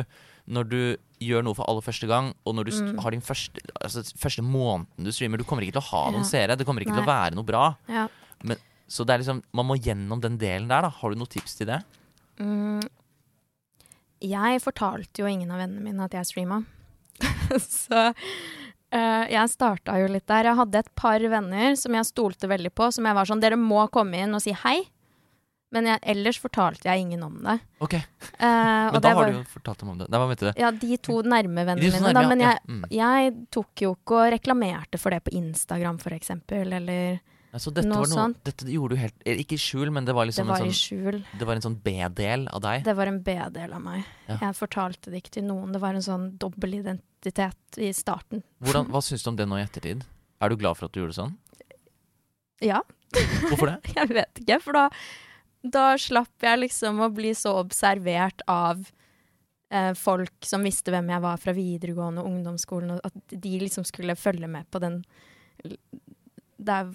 når 0.47 0.63
du 0.71 0.79
gjør 1.19 1.43
noe 1.43 1.53
for 1.57 1.67
aller 1.67 1.83
første 1.83 2.07
gang, 2.07 2.29
og 2.47 2.53
når 2.55 2.69
du 2.69 2.71
Mm. 2.71 2.99
har 3.03 3.11
din 3.11 3.19
første, 3.21 3.59
altså, 3.83 3.99
første 4.15 4.41
måneden 4.41 5.03
du 5.03 5.11
streamer 5.11 5.37
Du 5.37 5.43
kommer 5.43 5.61
ikke 5.61 5.73
til 5.75 5.81
å 5.83 5.89
ha 5.91 6.03
noen 6.11 6.23
Ja. 6.23 6.29
seere. 6.29 6.55
Det 6.57 6.65
kommer 6.65 6.79
ikke 6.81 6.95
til 6.95 7.03
å 7.03 7.05
være 7.05 7.35
noe 7.35 7.43
bra. 7.43 7.75
Ja. 7.89 8.07
Så 8.87 9.03
det 9.05 9.13
er 9.13 9.17
liksom, 9.19 9.43
man 9.51 9.65
må 9.67 9.75
gjennom 9.75 10.21
den 10.21 10.37
delen 10.39 10.69
der. 10.69 10.81
da 10.83 10.89
Har 10.89 11.09
du 11.11 11.17
noen 11.19 11.27
tips 11.27 11.57
til 11.57 11.67
det? 11.67 11.83
Mm. 12.41 12.81
Jeg 14.23 14.61
fortalte 14.63 15.21
jo 15.21 15.29
ingen 15.29 15.51
av 15.53 15.61
vennene 15.61 15.83
mine 15.85 16.05
at 16.07 16.15
jeg 16.17 16.29
streama. 16.31 16.63
så 17.61 18.09
uh, 18.09 19.25
jeg 19.29 19.53
starta 19.53 19.97
jo 20.01 20.09
litt 20.11 20.27
der. 20.29 20.51
Jeg 20.51 20.59
hadde 20.61 20.83
et 20.83 20.93
par 20.97 21.21
venner 21.37 21.77
som 21.79 21.97
jeg 21.97 22.09
stolte 22.09 22.49
veldig 22.49 22.73
på, 22.73 22.91
som 22.93 23.07
jeg 23.07 23.17
var 23.17 23.29
sånn 23.29 23.43
Dere 23.43 23.59
må 23.61 23.85
komme 23.93 24.23
inn 24.23 24.37
og 24.37 24.43
si 24.43 24.55
hei. 24.65 24.79
Men 25.75 25.89
jeg, 25.89 25.99
ellers 26.13 26.37
fortalte 26.39 26.87
jeg 26.87 27.03
ingen 27.03 27.23
om 27.25 27.41
det. 27.43 27.57
Ok, 27.83 27.97
Eh, 27.97 28.43
Men 28.93 28.93
da 28.93 28.99
det 29.03 29.13
har 29.17 29.31
du 29.31 29.37
jo 29.39 29.45
fortalt 29.51 29.81
dem 29.81 29.89
om 29.91 29.97
det. 29.99 30.07
Nei, 30.13 30.35
du? 30.39 30.49
Ja, 30.55 30.69
de 30.71 30.97
to 31.03 31.21
nærme 31.25 31.65
vennene 31.67 31.89
mine, 31.91 32.13
da. 32.13 32.23
Men 32.29 32.43
ja. 32.43 32.53
jeg, 32.53 32.61
Ja, 32.61 32.75
mm. 32.77 32.85
jeg 32.93 33.33
tok 33.51 33.83
jo 33.83 33.95
ikke 33.97 34.19
og 34.21 34.31
reklamerte 34.35 34.99
for 35.01 35.15
det 35.15 35.25
på 35.25 35.33
Instagram, 35.35 35.99
for 35.99 36.15
eksempel. 36.15 36.71
Eller 36.79 37.19
Så 37.61 37.71
dette 37.73 37.89
Noe 37.89 38.07
noe. 38.11 38.27
Dette 38.45 38.67
gjorde 38.71 38.95
du 38.95 39.01
helt 39.01 39.29
Ikke 39.43 39.57
i 39.57 39.61
skjul, 39.61 39.91
men 39.93 40.07
det 40.07 40.15
var 40.15 40.25
det 40.25 40.33
liksom 40.33 40.51
var 40.51 40.65
en 40.65 40.73
sånn. 40.75 41.23
Det 41.39 41.47
var 41.47 41.59
en 41.59 41.65
sånn 41.65 41.79
B-del 41.83 42.47
av 42.53 42.63
deg. 42.65 42.83
Det 42.87 42.97
var 42.97 43.11
en 43.11 43.21
B-del 43.25 43.73
av 43.77 43.83
meg. 43.83 44.03
Ja. 44.27 44.39
Jeg 44.47 44.57
fortalte 44.59 45.13
det 45.13 45.23
ikke 45.23 45.37
til 45.39 45.47
noen. 45.49 45.73
Det 45.75 45.81
var 45.83 45.97
en 45.97 46.05
sånn 46.05 46.29
dobbel 46.41 46.79
identitet 46.81 47.81
i 47.81 47.93
starten. 47.95 48.43
Hvordan, 48.65 48.89
hva 48.93 49.03
syns 49.05 49.25
du 49.25 49.31
om 49.33 49.39
det 49.39 49.49
nå 49.49 49.59
i 49.59 49.65
ettertid? 49.65 50.05
Er 50.41 50.53
du 50.53 50.59
glad 50.59 50.77
for 50.77 50.87
at 50.87 50.93
du 50.93 51.01
gjorde 51.01 51.15
det 51.15 51.21
sånn? 51.21 51.35
Ja, 52.63 52.81
Hvorfor 53.13 53.71
det? 53.71 53.79
jeg 53.97 54.11
vet 54.11 54.41
ikke, 54.41 54.59
for 54.63 54.77
da, 54.77 54.85
da 55.63 55.87
slapp 56.01 56.43
jeg 56.43 56.63
liksom 56.65 57.01
å 57.05 57.09
bli 57.13 57.33
så 57.37 57.55
observert 57.61 58.43
av 58.51 58.83
eh, 59.71 59.93
folk 59.97 60.47
som 60.47 60.65
visste 60.67 60.93
hvem 60.93 61.11
jeg 61.13 61.23
var 61.23 61.41
fra 61.41 61.55
videregående 61.57 62.23
og 62.23 62.31
ungdomsskolen, 62.31 62.97
og 62.97 63.07
at 63.07 63.35
de 63.47 63.53
liksom 63.63 63.87
skulle 63.87 64.17
følge 64.19 64.49
med 64.51 64.69
på 64.73 64.81
den 64.83 65.01
der, 66.57 66.91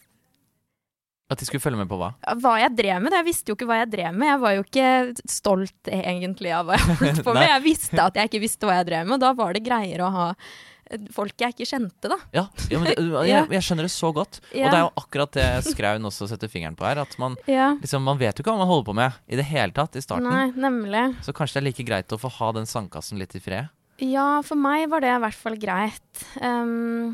At 1.33 1.41
de 1.43 1.49
skulle 1.49 1.63
følge 1.65 1.81
med 1.81 1.89
på 1.91 1.97
hva? 2.01 2.11
Hva 2.43 2.57
jeg 2.61 2.75
drev 2.79 3.01
med. 3.05 3.15
Jeg 3.17 3.27
visste 3.31 3.53
jo 3.53 3.57
ikke 3.59 3.69
hva 3.71 3.81
jeg 3.83 3.93
drev 3.95 4.13
med. 4.19 4.29
Jeg 4.31 4.43
var 4.43 4.57
jo 4.59 4.67
ikke 4.67 4.89
stolt 5.33 5.89
egentlig 5.93 6.53
av 6.57 6.69
hva 6.69 6.77
jeg 6.79 6.99
holdt 7.01 7.25
på 7.27 7.35
med. 7.37 7.49
Jeg 7.49 7.65
visste 7.65 8.05
at 8.05 8.21
jeg 8.21 8.31
ikke 8.31 8.43
visste 8.45 8.69
hva 8.69 8.77
jeg 8.81 8.91
drev 8.93 9.09
med, 9.09 9.17
og 9.19 9.25
da 9.25 9.33
var 9.39 9.57
det 9.57 9.65
greier 9.67 10.05
å 10.05 10.11
ha 10.13 10.27
eh, 10.37 11.07
folk 11.17 11.41
jeg 11.41 11.57
ikke 11.57 11.69
kjente, 11.73 12.11
da. 12.13 12.19
Ja, 12.37 12.45
ja 12.71 12.81
men 12.83 12.91
det, 12.91 12.97
jeg, 13.33 13.49
jeg 13.57 13.67
skjønner 13.69 13.89
det 13.89 13.95
så 13.95 14.13
godt. 14.17 14.41
Og 14.53 14.61
det 14.61 14.71
er 14.77 14.85
jo 14.85 14.93
akkurat 15.03 15.35
det 15.41 15.49
Skraun 15.71 16.09
også 16.13 16.29
setter 16.31 16.53
fingeren 16.53 16.77
på 16.79 16.87
her. 16.89 17.01
At 17.07 17.17
man 17.23 17.39
Ja. 17.51 17.73
liksom, 17.81 18.05
man 18.07 18.21
vet 18.21 18.37
jo 18.37 18.45
ikke 18.45 18.53
hva 18.55 18.61
man 18.63 18.71
holder 18.71 18.89
på 18.93 18.97
med 19.01 19.21
i 19.33 19.41
det 19.41 19.49
hele 19.51 19.73
tatt 19.77 19.97
i 19.97 20.05
starten. 20.05 20.29
Nei, 20.29 20.49
nemlig. 20.57 21.07
Så 21.27 21.35
kanskje 21.37 21.59
det 21.61 21.65
er 21.65 21.71
like 21.73 21.89
greit 21.89 22.13
å 22.15 22.21
få 22.21 22.31
ha 22.41 22.53
den 22.59 22.69
sandkassen 22.69 23.21
litt 23.23 23.35
i 23.39 23.43
fred. 23.43 23.73
Ja, 24.03 24.41
for 24.43 24.59
meg 24.59 24.89
var 24.91 25.05
det 25.05 25.13
i 25.13 25.21
hvert 25.23 25.37
fall 25.39 25.55
greit. 25.63 26.25
Ehm, 26.43 27.13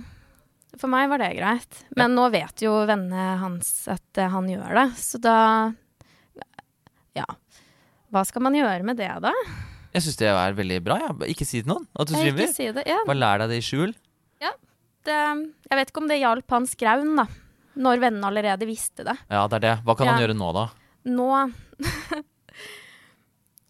for 0.77 0.91
meg 0.93 1.09
var 1.09 1.19
det 1.23 1.31
greit. 1.39 1.79
Men 1.97 2.13
nå 2.19 2.27
vet 2.35 2.61
jo 2.63 2.75
vennene 2.89 3.39
hans 3.41 3.71
at 3.89 4.19
eh, 4.21 4.29
han 4.29 4.49
gjør 4.51 4.75
det, 4.83 4.87
så 5.01 5.21
da 5.25 5.37
Ja. 7.17 7.25
Hva 8.13 8.23
skal 8.29 8.43
man 8.45 8.55
gjøre 8.57 8.85
med 8.87 8.97
det, 9.01 9.09
da? 9.25 9.33
Jeg 9.93 10.05
syns 10.05 10.17
det 10.21 10.29
er 10.31 10.55
veldig 10.57 10.79
bra. 10.85 10.99
Ja. 11.01 11.11
Ikke 11.29 11.45
si 11.49 11.63
til 11.63 11.69
noen 11.73 11.87
at 11.99 12.07
du 12.09 12.15
streamer. 12.15 12.45
ikke 12.47 12.55
si 12.57 12.69
det. 12.77 12.85
Ja, 12.89 13.01
Bare 13.09 13.19
lær 13.19 13.39
deg 13.43 13.51
det 13.55 13.59
i 13.63 13.65
skjul. 13.65 13.95
det, 15.09 15.15
jeg 15.17 15.77
vet 15.79 15.89
ikke 15.91 16.03
om 16.03 16.09
det 16.11 16.19
hjalp 16.21 16.51
han 16.53 16.67
Graun, 16.77 17.15
da. 17.17 17.25
Når 17.79 18.01
vennene 18.03 18.27
allerede 18.29 18.67
visste 18.69 19.05
det. 19.07 19.15
Ja, 19.31 19.47
det 19.49 19.57
er 19.61 19.65
det. 19.65 19.75
Hva 19.87 19.95
kan 19.97 20.07
Ja. 20.07 20.13
han 20.13 20.23
gjøre 20.23 20.37
nå, 20.37 20.49
da? 20.53 20.67
Nå 21.09 21.29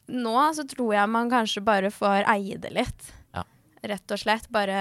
Nå 0.08 0.34
så 0.56 0.64
tror 0.68 0.94
jeg 0.96 1.10
man 1.12 1.28
kanskje 1.30 1.60
bare 1.64 1.90
får 1.92 2.24
eie 2.32 2.56
det 2.58 2.70
litt. 2.72 3.10
Ja. 3.36 3.42
Rett 3.84 4.14
og 4.14 4.18
slett. 4.22 4.48
Bare 4.50 4.78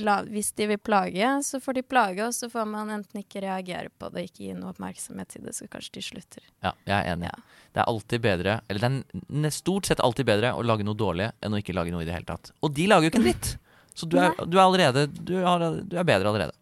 la, 0.00 0.16
hvis 0.24 0.52
de 0.56 0.66
vil 0.70 0.78
plage, 0.80 1.28
så 1.46 1.60
får 1.62 1.78
de 1.78 1.82
plage, 1.86 2.22
og 2.26 2.34
så 2.34 2.48
får 2.50 2.66
man 2.70 2.90
enten 2.94 3.20
ikke 3.20 3.42
reagere 3.44 3.90
på 3.98 4.08
det, 4.14 4.26
ikke 4.30 4.46
gi 4.46 4.54
noe 4.56 4.72
oppmerksomhet 4.72 5.28
til 5.34 5.44
det, 5.46 5.54
så 5.56 5.68
kanskje 5.70 5.98
de 5.98 6.04
slutter. 6.08 6.46
Ja, 6.64 6.72
jeg 6.88 6.96
er 6.96 7.12
enig. 7.12 7.30
Ja. 7.30 7.60
Det 7.74 7.82
er 7.82 7.88
alltid 7.90 8.20
bedre 8.22 8.52
Eller 8.70 8.84
det 8.86 9.48
er 9.48 9.54
stort 9.54 9.88
sett 9.88 9.98
alltid 10.00 10.28
bedre 10.28 10.52
å 10.54 10.62
lage 10.62 10.84
noe 10.86 10.94
dårlig 10.94 11.32
enn 11.42 11.56
å 11.56 11.58
ikke 11.58 11.74
lage 11.74 11.90
noe 11.90 12.04
i 12.04 12.08
det 12.08 12.14
hele 12.14 12.28
tatt. 12.28 12.52
Og 12.62 12.70
de 12.74 12.86
lager 12.90 13.08
jo 13.08 13.12
ikke 13.12 13.22
en 13.22 13.26
dritt! 13.28 13.54
Så 13.94 14.06
du 14.10 14.16
er, 14.18 14.34
du 14.46 14.56
er 14.58 14.64
allerede 14.64 15.06
du, 15.10 15.36
har, 15.42 15.62
du 15.82 15.96
er 15.98 16.06
bedre 16.06 16.30
allerede. 16.30 16.54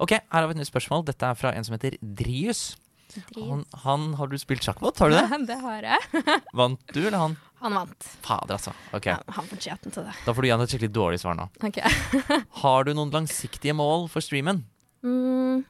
Ok, 0.00 0.12
her 0.16 0.24
har 0.42 0.46
vi 0.48 0.56
et 0.56 0.60
nytt 0.60 0.70
spørsmål. 0.70 1.04
Dette 1.08 1.28
er 1.28 1.36
fra 1.36 1.52
en 1.56 1.64
som 1.64 1.76
heter 1.76 1.96
Drius. 2.00 2.74
Han, 3.36 3.62
han 3.84 4.06
Har 4.18 4.28
du 4.28 4.36
spilt 4.40 4.64
sjakk 4.64 4.80
mot, 4.84 4.96
Har 4.98 5.12
du 5.12 5.16
det? 5.20 5.38
det 5.48 5.58
har 5.62 5.86
jeg. 5.88 6.22
Vant 6.60 6.80
du, 6.92 7.00
eller 7.06 7.20
han? 7.22 7.36
Han 7.64 7.74
vant. 7.74 8.08
Fader, 8.22 8.58
altså. 8.58 8.72
Okay. 8.92 9.14
Ja, 9.16 9.34
han 9.38 9.48
fortjente 9.48 9.90
til 9.90 10.04
det. 10.04 10.12
Da 10.26 10.34
får 10.34 10.44
du 10.44 10.48
igjen 10.50 10.64
et 10.64 10.72
skikkelig 10.74 10.92
dårlig 10.92 11.20
svar 11.22 11.38
nå. 11.38 11.48
Okay. 11.64 11.88
Har 12.62 12.84
du 12.84 12.92
noen 12.92 13.14
langsiktige 13.14 13.74
mål 13.76 14.10
for 14.12 14.24
streamen? 14.24 14.60
Mm, 15.06 15.64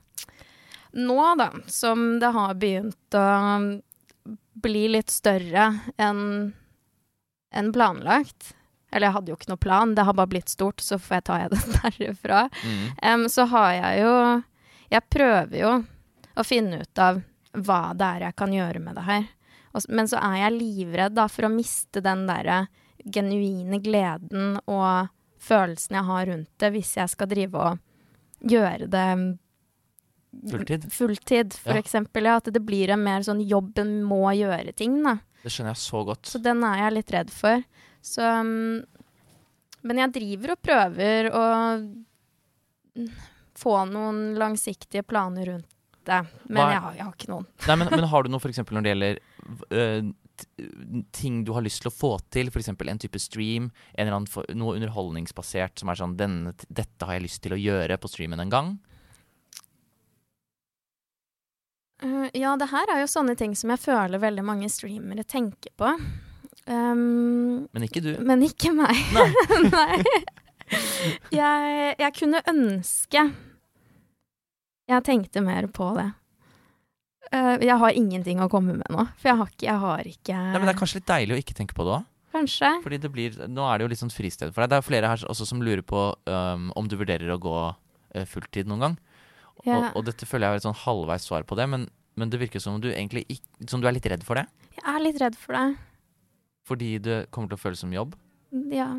nå, 0.97 1.21
da, 1.39 1.51
som 1.71 2.19
det 2.21 2.31
har 2.35 2.55
begynt 2.59 3.17
å 3.19 3.27
bli 4.57 4.87
litt 4.89 5.13
større 5.13 5.69
enn 6.01 6.23
en 7.57 7.69
planlagt 7.73 8.55
Eller 8.91 9.09
jeg 9.09 9.15
hadde 9.15 9.31
jo 9.31 9.37
ikke 9.37 9.51
noe 9.51 9.61
plan, 9.61 9.93
det 9.95 10.05
har 10.09 10.17
bare 10.17 10.31
blitt 10.33 10.51
stort, 10.51 10.81
så 10.81 10.99
får 10.99 11.19
jeg 11.19 11.25
ta 11.29 11.37
det 11.53 11.61
derifra. 11.77 12.41
Mm. 12.65 12.83
Um, 13.03 13.29
så 13.33 13.47
har 13.53 13.71
jeg 13.77 14.03
jo 14.07 14.15
Jeg 14.93 15.09
prøver 15.13 15.59
jo 15.61 15.73
å 16.37 16.45
finne 16.45 16.83
ut 16.83 17.01
av 17.03 17.23
hva 17.57 17.81
det 17.97 18.07
er 18.07 18.27
jeg 18.27 18.37
kan 18.37 18.53
gjøre 18.53 18.81
med 18.85 18.99
det 18.99 19.05
her. 19.07 19.23
Men 19.89 20.09
så 20.11 20.21
er 20.23 20.39
jeg 20.45 20.57
livredd 20.59 21.17
da, 21.19 21.27
for 21.29 21.49
å 21.49 21.53
miste 21.53 22.03
den 22.05 22.27
derre 22.29 22.67
genuine 23.07 23.79
gleden 23.85 24.57
og 24.67 25.11
følelsen 25.47 25.99
jeg 25.99 26.09
har 26.09 26.27
rundt 26.31 26.51
det, 26.59 26.71
hvis 26.75 26.97
jeg 26.97 27.13
skal 27.13 27.29
drive 27.31 27.67
og 27.71 28.49
gjøre 28.51 28.89
det 28.91 29.09
Fulltid? 30.51 30.93
Fulltid, 30.93 31.55
for 31.55 31.73
Ja. 31.73 31.81
eksempel. 31.81 32.25
Ja, 32.25 32.37
at 32.37 32.45
det 32.53 32.61
blir 32.61 32.91
en 32.91 33.03
mer 33.03 33.21
sånn 33.21 33.41
jobben 33.41 34.03
må 34.05 34.29
gjøre-ting, 34.37 35.03
da. 35.03 35.19
Det 35.43 35.51
skjønner 35.53 35.73
jeg 35.73 35.81
så 35.81 36.05
godt. 36.05 36.27
Så 36.27 36.43
den 36.43 36.63
er 36.65 36.77
jeg 36.79 36.93
litt 36.93 37.11
redd 37.15 37.31
for. 37.31 37.63
Så 38.03 38.23
um, 38.41 38.85
Men 39.83 39.97
jeg 40.03 40.13
driver 40.13 40.53
og 40.53 40.63
prøver 40.63 41.31
å 41.31 41.45
mm, 42.99 43.11
få 43.55 43.85
noen 43.87 44.35
langsiktige 44.35 45.03
planer 45.07 45.47
rundt 45.47 45.69
det. 46.05 46.27
Men 46.49 46.71
jeg 46.71 46.81
har, 46.83 46.95
jeg 46.95 47.05
har 47.05 47.15
ikke 47.15 47.31
noen. 47.31 47.47
Nei, 47.67 47.77
men, 47.77 47.89
men 47.91 48.05
har 48.11 48.23
du 48.23 48.29
noe 48.29 48.51
eksempel 48.51 48.75
når 48.77 48.83
det 48.83 48.93
gjelder 48.95 49.21
ting 51.17 51.45
du 51.45 51.53
har 51.57 51.65
lyst 51.65 51.83
til 51.83 51.91
å 51.91 51.95
få 51.95 52.11
til? 52.33 52.51
F.eks. 52.53 52.69
en 52.69 53.01
type 53.03 53.21
stream, 53.23 53.71
en 53.95 54.07
eller 54.07 54.19
annen 54.19 54.59
noe 54.59 54.77
underholdningsbasert 54.77 55.81
som 55.81 55.89
er 55.93 56.01
sånn 56.01 56.17
denne, 56.19 56.53
'Dette 56.69 57.09
har 57.09 57.17
jeg 57.17 57.27
lyst 57.29 57.43
til 57.45 57.57
å 57.57 57.61
gjøre 57.61 57.99
på 57.99 58.11
streamen 58.13 58.45
en 58.45 58.53
gang'? 58.53 58.77
Uh, 62.05 62.29
ja, 62.37 62.53
det 62.61 62.69
her 62.69 62.91
er 62.93 63.01
jo 63.01 63.09
sånne 63.09 63.37
ting 63.41 63.55
som 63.57 63.73
jeg 63.73 63.81
føler 63.81 64.21
veldig 64.21 64.45
mange 64.45 64.69
streamere 64.69 65.25
tenker 65.25 65.73
på. 65.81 65.95
Um, 66.67 67.69
Men 67.73 67.87
ikke 67.87 68.03
du. 68.05 68.17
men 68.21 68.43
ikke 68.43 68.75
meg. 68.77 68.99
Nei. 69.17 69.29
Nei. 69.77 70.03
Jeg, 71.31 71.95
jeg 72.03 72.13
kunne 72.19 72.43
ønske 72.51 73.23
jeg 74.87 75.03
tenkte 75.03 75.43
mer 75.43 75.67
på 75.75 75.89
det. 75.97 76.11
Uh, 77.35 77.57
jeg 77.59 77.75
har 77.83 77.97
ingenting 77.99 78.43
å 78.43 78.51
komme 78.51 78.77
med 78.79 78.93
nå, 78.93 79.07
for 79.19 79.31
jeg 79.31 79.41
har 79.41 79.49
ikke, 79.51 79.67
jeg 79.67 79.83
har 79.83 80.11
ikke 80.11 80.37
Nei, 80.37 80.61
men 80.61 80.69
det 80.69 80.75
er 80.77 80.79
kanskje 80.79 81.01
litt 81.01 81.09
deilig 81.11 81.35
å 81.35 81.41
ikke 81.41 81.57
tenke 81.59 81.75
på 81.77 81.87
det 81.87 81.97
òg. 81.97 82.05
Kanskje. 82.37 82.71
Fordi 82.85 82.99
det 83.01 83.11
blir, 83.15 83.37
nå 83.49 83.65
er 83.67 83.79
det 83.79 83.87
jo 83.87 83.91
litt 83.95 84.03
sånn 84.03 84.13
fristed 84.13 84.53
for 84.53 84.63
deg. 84.63 84.75
Det 84.75 84.79
er 84.79 84.85
flere 84.85 85.11
her 85.11 85.23
også 85.33 85.47
som 85.49 85.63
lurer 85.65 85.83
på 85.87 86.03
um, 86.29 86.69
om 86.77 86.89
du 86.91 86.99
vurderer 87.01 87.33
å 87.33 87.39
gå 87.41 87.55
uh, 87.65 88.27
fulltid 88.29 88.69
noen 88.69 88.85
gang. 88.85 88.97
Ja. 89.65 89.79
Og, 89.79 89.87
og 89.99 90.07
dette 90.11 90.29
føler 90.29 90.47
jeg 90.51 90.59
er 90.59 90.61
et 90.61 90.67
sånn 90.67 90.81
halvveis 90.85 91.27
svar 91.27 91.47
på 91.49 91.57
det, 91.59 91.67
men, 91.73 91.89
men 92.21 92.33
det 92.33 92.41
virker 92.43 92.63
som 92.63 92.77
om 92.77 92.83
du 92.85 92.91
egentlig 92.93 93.25
ikke, 93.33 93.71
som 93.73 93.81
du 93.81 93.89
er 93.89 93.97
litt 93.97 94.09
redd 94.13 94.27
for 94.27 94.39
det. 94.39 94.45
Jeg 94.77 94.87
er 94.93 95.03
litt 95.03 95.21
redd 95.23 95.39
for 95.41 95.57
det. 95.57 95.67
Fordi 96.69 96.91
det 97.03 97.21
kommer 97.33 97.51
til 97.51 97.59
å 97.59 97.63
føles 97.63 97.81
som 97.83 97.95
jobb. 97.95 98.15
Ja. 98.75 98.91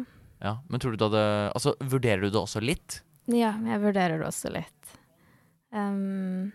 Ja, 0.43 0.57
Men 0.69 0.81
tror 0.81 0.93
du 0.93 0.99
du 0.99 1.07
hadde 1.07 1.21
Altså, 1.55 1.71
vurderer 1.81 2.21
du 2.21 2.29
det 2.29 2.41
også 2.41 2.61
litt? 2.61 3.01
ja, 3.27 3.51
jeg 3.59 3.79
vurderer 3.83 4.21
det 4.21 4.27
også 4.27 4.51
litt. 4.53 4.91
Um, 5.75 6.53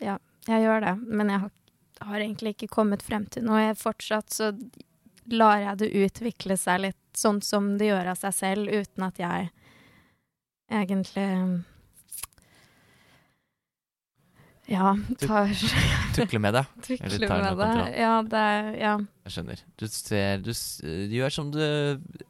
ja, 0.00 0.14
jeg 0.48 0.64
gjør 0.64 0.84
det. 0.86 0.94
Men 1.06 1.32
jeg 1.34 1.42
har, 1.44 1.50
har 2.10 2.20
egentlig 2.20 2.54
ikke 2.56 2.70
kommet 2.72 3.02
frem 3.04 3.26
til 3.32 3.44
noe. 3.46 3.60
Jeg 3.64 3.80
fortsatt 3.80 4.32
så 4.32 4.52
lar 5.30 5.60
jeg 5.62 5.80
det 5.82 5.90
utvikle 6.04 6.56
seg 6.58 6.86
litt 6.86 6.96
sånn 7.16 7.40
som 7.44 7.74
det 7.78 7.90
gjør 7.90 8.12
av 8.12 8.20
seg 8.20 8.36
selv, 8.36 8.70
uten 8.70 9.06
at 9.06 9.20
jeg 9.20 9.50
egentlig 10.70 11.26
Ja, 14.70 14.92
tar 15.18 15.50
Tukle 16.14 16.38
med 16.38 16.54
det. 16.54 16.62
Tukler 16.86 17.26
med 17.26 17.58
det. 17.58 17.70
Ja, 17.98 18.12
det 18.22 18.38
er 18.38 18.68
Ja. 18.78 18.92
Jeg 19.26 19.34
skjønner. 19.34 19.62
Du, 19.78 19.86
ser, 19.90 20.38
du, 20.38 20.52
du 21.10 21.16
gjør 21.16 21.34
som 21.34 21.50
du 21.50 21.58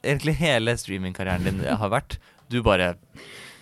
egentlig 0.00 0.38
hele 0.40 0.72
streamingkarrieren 0.80 1.44
din 1.44 1.60
har 1.60 1.92
vært. 1.92 2.16
Du 2.48 2.62
bare, 2.64 2.94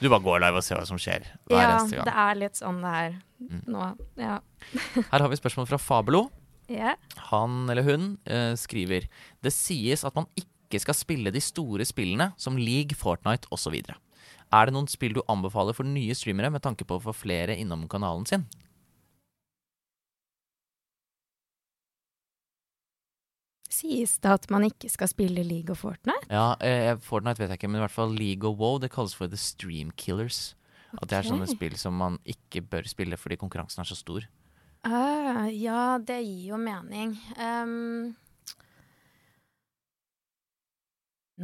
du 0.01 0.09
bare 0.09 0.23
går 0.23 0.43
live 0.45 0.61
og 0.61 0.65
ser 0.65 0.79
hva 0.79 0.87
som 0.87 1.01
skjer 1.01 1.25
hver 1.49 1.59
ja, 1.59 1.79
eneste 1.79 2.05
det 2.07 2.15
er 2.25 2.39
litt 2.39 2.61
sånn 2.61 2.83
det 2.85 2.93
er 3.01 3.17
Mm. 3.39 3.61
nå. 3.71 3.85
Ja. 4.19 4.41
Her 5.13 5.23
har 5.23 5.29
vi 5.31 5.37
spørsmål 5.39 5.69
fra 5.71 5.79
Fabelo. 5.79 6.25
Yeah. 6.69 6.97
Han 7.31 7.69
eller 7.71 7.87
hun 7.87 8.09
uh, 8.29 8.53
skriver 8.59 9.07
Det 9.41 9.53
sies 9.55 10.03
at 10.05 10.17
man 10.19 10.27
ikke 10.37 10.81
skal 10.83 10.97
spille 10.99 11.31
de 11.33 11.41
store 11.41 11.87
spillene 11.87 12.33
som 12.37 12.59
League, 12.59 12.99
Fortnite 12.99 13.47
osv. 13.55 13.79
Er 13.79 14.67
det 14.67 14.75
noen 14.75 14.91
spill 14.91 15.15
du 15.17 15.23
anbefaler 15.31 15.77
for 15.77 15.87
nye 15.87 16.17
streamere 16.19 16.51
med 16.51 16.65
tanke 16.67 16.85
på 16.85 16.99
å 16.99 17.05
få 17.07 17.15
flere 17.17 17.57
innom 17.57 17.87
kanalen 17.89 18.27
sin? 18.29 18.45
Sies 23.79 24.17
det 24.19 24.31
at 24.33 24.47
man 24.51 24.65
ikke 24.67 24.91
skal 24.91 25.11
spille 25.11 25.45
League 25.47 25.71
of 25.71 25.85
Fortnite? 25.85 26.27
Ja, 26.33 26.57
eh, 26.65 26.97
Fortnite 27.03 27.39
vet 27.43 27.53
jeg 27.53 27.61
ikke, 27.61 27.71
men 27.71 27.79
i 27.79 27.85
hvert 27.85 27.95
fall 27.95 28.15
League 28.17 28.49
of 28.49 28.59
WoW 28.59 28.81
det 28.83 28.91
kalles 28.91 29.15
for 29.15 29.31
The 29.31 29.39
Stream 29.39 29.93
Killers. 29.95 30.57
At 30.97 31.11
det 31.11 31.19
er 31.19 31.29
sånne 31.29 31.47
spill 31.51 31.77
som 31.79 31.99
man 32.01 32.17
ikke 32.27 32.63
bør 32.65 32.89
spille 32.89 33.19
fordi 33.21 33.37
konkurransen 33.39 33.85
er 33.85 33.91
så 33.91 33.99
stor. 33.99 34.25
Uh, 34.87 35.47
ja, 35.53 35.99
det 36.01 36.23
gir 36.25 36.55
jo 36.55 36.61
mening. 36.61 37.13
Um, 37.37 38.15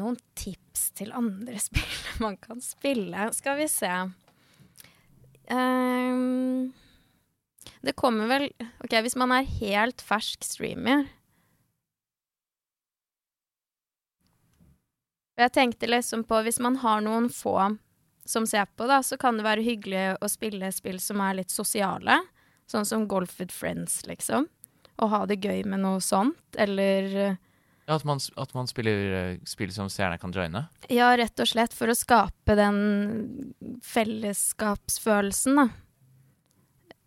noen 0.00 0.16
tips 0.38 0.88
til 0.98 1.12
andre 1.14 1.58
spill 1.68 1.98
man 2.24 2.38
kan 2.40 2.62
spille? 2.64 3.28
Skal 3.36 3.60
vi 3.60 3.68
se. 3.70 3.92
Um, 5.52 6.72
det 7.84 7.92
kommer 8.00 8.30
vel 8.30 8.48
OK, 8.80 8.96
hvis 9.04 9.18
man 9.20 9.34
er 9.36 9.52
helt 9.60 10.00
fersk 10.02 10.46
streamer 10.46 11.04
Jeg 15.36 15.50
tenkte 15.52 15.88
liksom 15.90 16.22
på 16.28 16.38
Hvis 16.46 16.60
man 16.62 16.76
har 16.82 17.00
noen 17.02 17.28
få 17.32 17.56
som 18.24 18.46
ser 18.48 18.64
på, 18.72 18.86
da, 18.88 19.02
så 19.04 19.18
kan 19.20 19.36
det 19.36 19.44
være 19.44 19.60
hyggelig 19.66 20.04
å 20.24 20.28
spille 20.32 20.70
spill 20.72 20.96
som 21.02 21.20
er 21.20 21.34
litt 21.42 21.50
sosiale. 21.52 22.22
Sånn 22.70 22.86
som 22.88 23.02
Golf 23.10 23.34
with 23.36 23.52
Friends, 23.52 23.98
liksom. 24.08 24.46
Å 24.96 25.08
ha 25.12 25.18
det 25.28 25.42
gøy 25.44 25.60
med 25.68 25.82
noe 25.82 26.00
sånt. 26.00 26.40
Eller 26.56 27.10
Ja, 27.84 27.98
At 27.98 28.04
man, 28.08 28.16
at 28.40 28.54
man 28.56 28.64
spiller 28.70 29.12
eh, 29.18 29.36
spill 29.44 29.74
som 29.76 29.90
seerne 29.92 30.16
kan 30.16 30.32
joine. 30.32 30.62
ja, 30.88 31.10
rett 31.20 31.36
og 31.44 31.50
slett 31.50 31.74
for 31.76 31.92
å 31.92 31.94
skape 31.98 32.56
den 32.56 33.52
fellesskapsfølelsen, 33.84 35.60
da. 35.60 35.68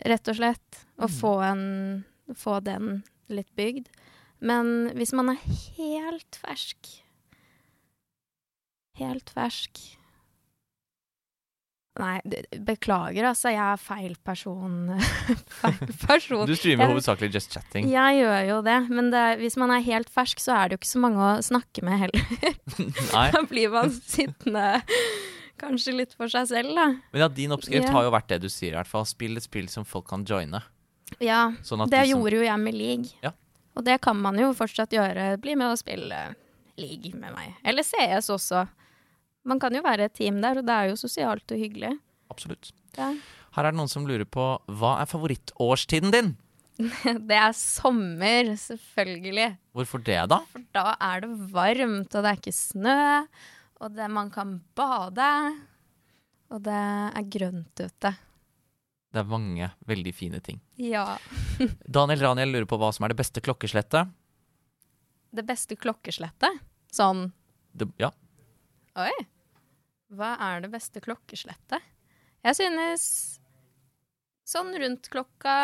Rett 0.06 0.30
og 0.30 0.38
slett. 0.38 0.84
Og 1.02 1.10
få, 1.10 1.34
en, 1.42 2.04
få 2.38 2.60
den 2.62 3.02
litt 3.34 3.50
bygd. 3.58 3.90
Men 4.38 4.92
hvis 4.94 5.14
man 5.18 5.34
er 5.34 5.42
helt 5.80 6.38
fersk 6.38 6.92
Helt 8.98 9.30
fersk 9.36 9.80
Nei, 11.98 12.20
beklager, 12.62 13.26
altså. 13.32 13.50
Jeg 13.50 13.58
er 13.74 13.80
feil 13.82 14.12
person. 14.22 14.74
feil 15.64 15.80
person. 16.04 16.44
Du 16.46 16.54
streamer 16.54 16.86
Jeg- 16.86 16.92
hovedsakelig 16.94 17.32
Just 17.34 17.56
Chatting. 17.56 17.88
Jeg 17.90 18.20
gjør 18.20 18.44
jo 18.52 18.58
det, 18.68 18.76
men 18.94 19.10
det, 19.10 19.24
hvis 19.42 19.58
man 19.58 19.74
er 19.74 19.82
helt 19.82 20.12
fersk, 20.14 20.38
så 20.44 20.54
er 20.60 20.70
det 20.70 20.78
jo 20.78 20.82
ikke 20.84 20.92
så 20.92 21.02
mange 21.02 21.18
å 21.26 21.32
snakke 21.42 21.82
med 21.88 21.98
heller. 22.04 22.22
Da 23.34 23.42
blir 23.50 23.74
man 23.74 23.90
sittende 23.98 24.68
kanskje 25.58 25.96
litt 25.98 26.14
for 26.14 26.30
seg 26.30 26.46
selv, 26.52 26.76
da. 26.78 26.86
Men 27.16 27.24
ja, 27.26 27.32
din 27.34 27.56
oppskrift 27.58 27.88
Ja. 27.90 27.96
har 27.98 28.06
jo 28.06 28.14
vært 28.14 28.30
det 28.30 28.44
du 28.46 28.50
sier, 28.54 28.76
i 28.76 28.78
hvert 28.78 28.94
fall. 28.94 29.08
Spill 29.10 29.34
et 29.42 29.48
spill 29.50 29.66
som 29.74 29.82
folk 29.90 30.06
kan 30.14 30.22
joine. 30.30 30.62
Ja, 31.24 31.48
Sånn 31.66 31.82
at 31.82 31.90
det 31.90 32.04
som, 32.06 32.14
gjorde 32.14 32.38
jo 32.44 32.46
jeg 32.46 32.62
med 32.62 32.78
League. 32.78 33.10
Ja. 33.26 33.34
Og 33.74 33.82
det 33.90 33.98
kan 34.06 34.22
man 34.22 34.38
jo 34.38 34.52
fortsatt 34.54 34.94
gjøre. 34.94 35.32
Bli 35.42 35.58
med 35.58 35.74
og 35.74 35.82
spille 35.82 36.28
League 36.78 37.18
med 37.18 37.34
meg. 37.34 37.56
Eller 37.66 37.82
CS 37.82 38.30
også. 38.38 38.68
Man 39.48 39.62
kan 39.64 39.76
jo 39.76 39.84
være 39.86 40.10
et 40.10 40.18
team 40.18 40.42
der, 40.44 40.60
og 40.60 40.68
det 40.68 40.76
er 40.76 40.90
jo 40.92 40.98
sosialt 41.00 41.54
og 41.56 41.62
hyggelig. 41.62 41.94
Absolutt. 42.34 42.74
Ja. 42.98 43.14
Her 43.56 43.68
er 43.68 43.74
det 43.74 43.80
noen 43.80 43.92
som 43.92 44.08
lurer 44.08 44.28
på 44.28 44.44
hva 44.80 44.98
er 45.02 45.10
favorittårstiden 45.10 46.14
din? 46.14 46.34
Det 47.30 47.34
er 47.34 47.56
sommer, 47.58 48.52
selvfølgelig. 48.62 49.48
Hvorfor 49.74 50.04
det, 50.06 50.20
da? 50.30 50.38
For 50.52 50.66
da 50.76 50.92
er 51.02 51.24
det 51.24 51.30
varmt, 51.50 52.12
og 52.14 52.22
det 52.22 52.30
er 52.30 52.38
ikke 52.38 52.54
snø, 52.54 52.98
og 53.82 53.96
det, 53.96 54.10
man 54.14 54.30
kan 54.34 54.52
bade. 54.78 55.30
Og 56.54 56.62
det 56.68 56.76
er 56.78 57.32
grønt 57.34 57.82
ute. 57.82 58.12
Det 59.10 59.24
er 59.24 59.32
mange 59.32 59.72
veldig 59.90 60.14
fine 60.14 60.44
ting. 60.44 60.60
Ja. 60.78 61.16
Daniel 61.98 62.22
Raniel 62.28 62.54
lurer 62.54 62.70
på 62.70 62.78
hva 62.78 62.92
som 62.94 63.08
er 63.08 63.16
det 63.16 63.20
beste 63.24 63.42
klokkeslettet. 63.42 64.14
Det 65.34 65.48
beste 65.48 65.80
klokkeslettet. 65.80 66.62
Sånn 66.94 67.28
Det, 67.78 67.90
ja, 68.00 68.12
Oi. 68.98 69.12
Hva 70.14 70.36
er 70.40 70.62
det 70.64 70.72
beste 70.72 71.02
klokkeslettet? 71.04 71.84
Jeg 72.46 72.56
synes 72.56 73.04
sånn 74.48 74.70
rundt 74.80 75.10
klokka 75.12 75.56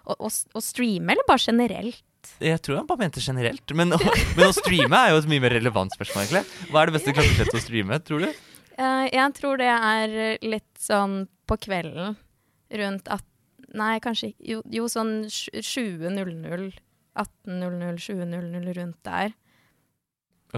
Å, 0.00 0.14
å, 0.16 0.28
å 0.30 0.60
streame, 0.64 1.12
eller 1.12 1.26
bare 1.28 1.42
generelt? 1.44 2.04
jeg 2.40 2.60
tror 2.64 2.76
han 2.80 2.86
bare 2.88 3.00
mente 3.06 3.20
generelt. 3.24 3.72
Men, 3.76 3.92
å- 3.96 4.00
men 4.36 4.48
å 4.48 4.52
streame 4.56 4.96
er 4.96 5.12
jo 5.14 5.20
et 5.22 5.28
mye 5.30 5.40
mer 5.44 5.54
relevant 5.54 5.92
spørsmål, 5.94 6.24
egentlig. 6.26 6.68
Hva 6.72 6.82
er 6.82 6.90
det 6.90 6.94
beste 6.98 7.14
klokkeslettet 7.16 7.56
å 7.56 7.62
streame, 7.64 7.98
tror 8.04 8.24
du? 8.26 8.28
Eh, 8.80 9.06
jeg 9.12 9.34
tror 9.38 9.60
det 9.60 9.68
er 9.72 10.38
litt 10.44 10.80
sånn 10.80 11.22
på 11.48 11.56
kvelden. 11.68 12.16
Rundt 12.80 13.08
at 13.12 13.24
Nei, 13.70 14.00
kanskje 14.02 14.32
Jo, 14.42 14.64
jo 14.66 14.88
sånn 14.90 15.28
sj- 15.30 15.60
20.00. 15.62 16.72
18.00, 17.20 18.00
20.00, 18.02 18.72
rundt 18.80 18.98
der. 19.06 19.34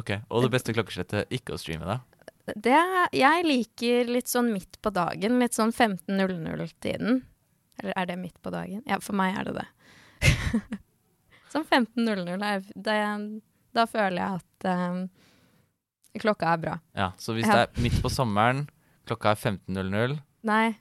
Ok, 0.01 0.15
Og 0.31 0.47
det 0.47 0.51
beste 0.55 0.73
klokkeslettet 0.73 1.29
ikke 1.35 1.53
å 1.53 1.61
streame, 1.61 1.85
da? 1.85 1.99
Det, 2.43 2.79
jeg 3.15 3.45
liker 3.47 4.09
litt 4.11 4.31
sånn 4.31 4.49
midt 4.53 4.81
på 4.83 4.91
dagen. 4.95 5.39
Litt 5.39 5.55
sånn 5.55 5.71
15.00-tiden. 5.73 7.21
Eller 7.81 7.95
er 7.97 8.07
det 8.11 8.17
midt 8.19 8.39
på 8.43 8.51
dagen? 8.55 8.83
Ja, 8.87 8.99
for 9.03 9.15
meg 9.19 9.37
er 9.39 9.49
det 9.51 9.55
det. 9.61 9.67
sånn 11.53 11.65
15.00 11.67 12.43
er 12.43 13.23
Da 13.73 13.87
føler 13.89 14.19
jeg 14.19 14.41
at 14.43 14.67
um, 14.69 15.03
klokka 16.21 16.53
er 16.55 16.63
bra. 16.65 16.75
Ja, 16.99 17.13
Så 17.19 17.35
hvis 17.37 17.47
Ja. 17.47 17.63
det 17.63 17.63
er 17.79 17.83
midt 17.87 18.03
på 18.03 18.11
sommeren, 18.13 18.67
klokka 19.09 19.33
er 19.33 19.41
15.00 19.41 20.19
Nei, 20.43 20.75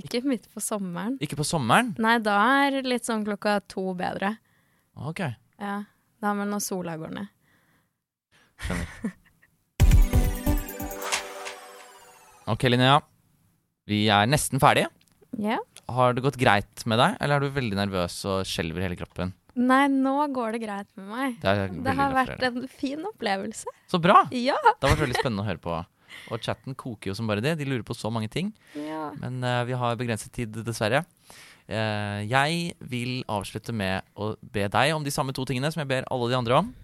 ikke 0.00 0.22
midt 0.24 0.48
på 0.52 0.60
sommeren. 0.64 1.18
Ikke 1.22 1.36
på 1.36 1.44
sommeren? 1.46 1.92
Nei, 2.00 2.16
da 2.24 2.38
er 2.66 2.80
litt 2.82 3.04
sånn 3.04 3.24
klokka 3.26 3.60
to 3.68 3.92
bedre. 3.94 4.38
Ok. 4.96 5.20
Ja, 5.60 5.84
da 6.20 6.32
det 6.34 6.48
når 6.48 6.64
sola 6.64 6.96
går 6.96 7.12
ned. 7.20 7.28
Skjønner. 8.64 9.14
Ok, 12.50 12.66
Linnea. 12.68 12.98
Vi 13.88 14.04
er 14.12 14.28
nesten 14.28 14.60
ferdige. 14.60 14.90
Ja. 15.40 15.56
Har 15.90 16.12
det 16.14 16.24
gått 16.24 16.36
greit 16.40 16.84
med 16.88 17.00
deg, 17.00 17.16
eller 17.24 17.38
er 17.38 17.44
du 17.44 17.56
veldig 17.56 17.78
nervøs 17.78 18.18
og 18.28 18.44
skjelver 18.48 18.82
i 18.82 18.86
hele 18.86 18.98
kroppen? 18.98 19.32
Nei, 19.54 19.86
nå 19.88 20.12
går 20.34 20.56
det 20.56 20.60
greit 20.64 20.88
med 20.98 21.08
meg. 21.08 21.38
Det 21.40 21.54
Det 21.86 21.94
har 21.96 22.14
vært 22.14 22.42
en 22.42 22.68
fin 22.68 23.00
opplevelse. 23.08 23.72
Så 23.88 24.00
bra! 24.02 24.24
Ja. 24.34 24.58
Det 24.60 24.84
har 24.84 24.92
vært 24.96 25.04
veldig 25.06 25.20
spennende 25.20 25.44
å 25.44 25.48
høre 25.48 25.62
på. 25.62 25.78
Og 26.30 26.44
chatten 26.44 26.76
koker 26.78 27.10
jo 27.10 27.16
som 27.16 27.30
bare 27.30 27.42
det. 27.42 27.56
De 27.58 27.66
lurer 27.68 27.84
på 27.86 27.96
så 27.96 28.10
mange 28.12 28.28
ting. 28.28 28.52
ja. 28.76 29.10
Men 29.20 29.40
uh, 29.44 29.64
vi 29.64 29.72
har 29.78 29.96
begrenset 29.96 30.32
tid, 30.32 30.52
dessverre. 30.66 31.04
Uh, 31.64 32.20
jeg 32.28 32.74
vil 32.80 33.22
avslutte 33.30 33.72
med 33.72 34.04
å 34.20 34.34
be 34.42 34.68
deg 34.68 34.92
om 34.94 35.04
de 35.04 35.14
samme 35.14 35.32
to 35.32 35.46
tingene 35.48 35.72
som 35.72 35.80
jeg 35.80 35.90
ber 35.90 36.08
alle 36.12 36.28
de 36.28 36.36
andre 36.36 36.60
om. 36.60 36.74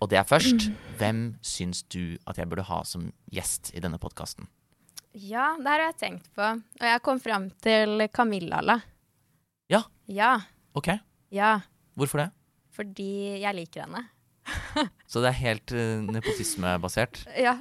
Og 0.00 0.08
det 0.08 0.16
er 0.16 0.24
først 0.24 0.70
Hvem 0.96 1.36
syns 1.44 1.82
du 1.92 2.16
at 2.24 2.38
jeg 2.40 2.48
burde 2.48 2.64
ha 2.64 2.80
som 2.88 3.10
gjest 3.32 3.74
i 3.76 3.82
denne 3.84 4.00
podkasten? 4.00 4.48
Ja, 5.12 5.56
det 5.58 5.66
har 5.66 5.82
jeg 5.88 5.96
tenkt 5.98 6.28
på. 6.36 6.46
Og 6.54 6.86
jeg 6.86 7.02
kom 7.02 7.18
frem 7.22 7.48
til 7.62 8.06
Camilla. 8.14 8.80
Ja. 9.70 9.82
Ja. 10.06 10.40
Ok, 10.74 10.88
Ja. 11.30 11.60
hvorfor 11.96 12.18
det? 12.18 12.30
Fordi 12.70 13.40
jeg 13.42 13.54
liker 13.54 13.82
henne. 13.82 14.04
Så 15.10 15.20
det 15.20 15.28
er 15.30 15.40
helt 15.42 15.72
uh, 15.74 16.02
nepotismebasert? 16.06 17.24
Ja, 17.38 17.58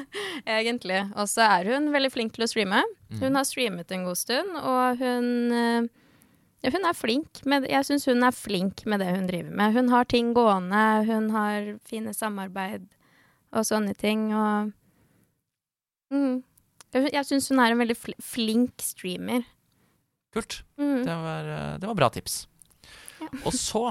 egentlig. 0.46 1.02
Og 1.14 1.28
så 1.28 1.42
er 1.58 1.68
hun 1.74 1.90
veldig 1.92 2.10
flink 2.14 2.34
til 2.34 2.46
å 2.46 2.50
streame. 2.50 2.82
Mm. 3.10 3.18
Hun 3.20 3.38
har 3.38 3.44
streamet 3.46 3.90
en 3.92 4.06
god 4.06 4.18
stund, 4.18 4.56
og 4.58 5.02
hun 5.02 5.28
uh, 5.52 5.90
Hun 6.62 6.84
er 6.86 6.94
flink 6.94 7.40
med 7.44 7.64
Jeg 7.66 7.82
syns 7.88 8.06
hun 8.06 8.22
er 8.22 8.30
flink 8.30 8.84
med 8.86 9.00
det 9.02 9.10
hun 9.10 9.26
driver 9.26 9.50
med. 9.50 9.74
Hun 9.74 9.88
har 9.90 10.04
ting 10.06 10.30
gående, 10.34 10.82
hun 11.08 11.30
har 11.34 11.72
fine 11.84 12.14
samarbeid 12.14 12.86
og 13.52 13.66
sånne 13.66 13.92
ting, 13.98 14.30
og 14.32 14.70
mm. 16.14 16.38
Jeg, 16.92 17.24
syns 17.28 17.48
hun 17.52 17.60
er 17.62 17.72
en 17.72 17.80
veldig 17.80 17.96
fl 17.96 18.14
flink 18.20 18.84
streamer. 18.84 19.44
Kult. 20.32 20.62
Mm. 20.80 21.02
Det 21.06 21.18
var, 21.24 21.52
eh, 21.56 21.74
det 21.80 21.88
var 21.88 21.98
bra 21.98 22.08
tips. 22.12 22.42
Ja. 23.20 23.28
Og 23.48 23.54
så 23.56 23.84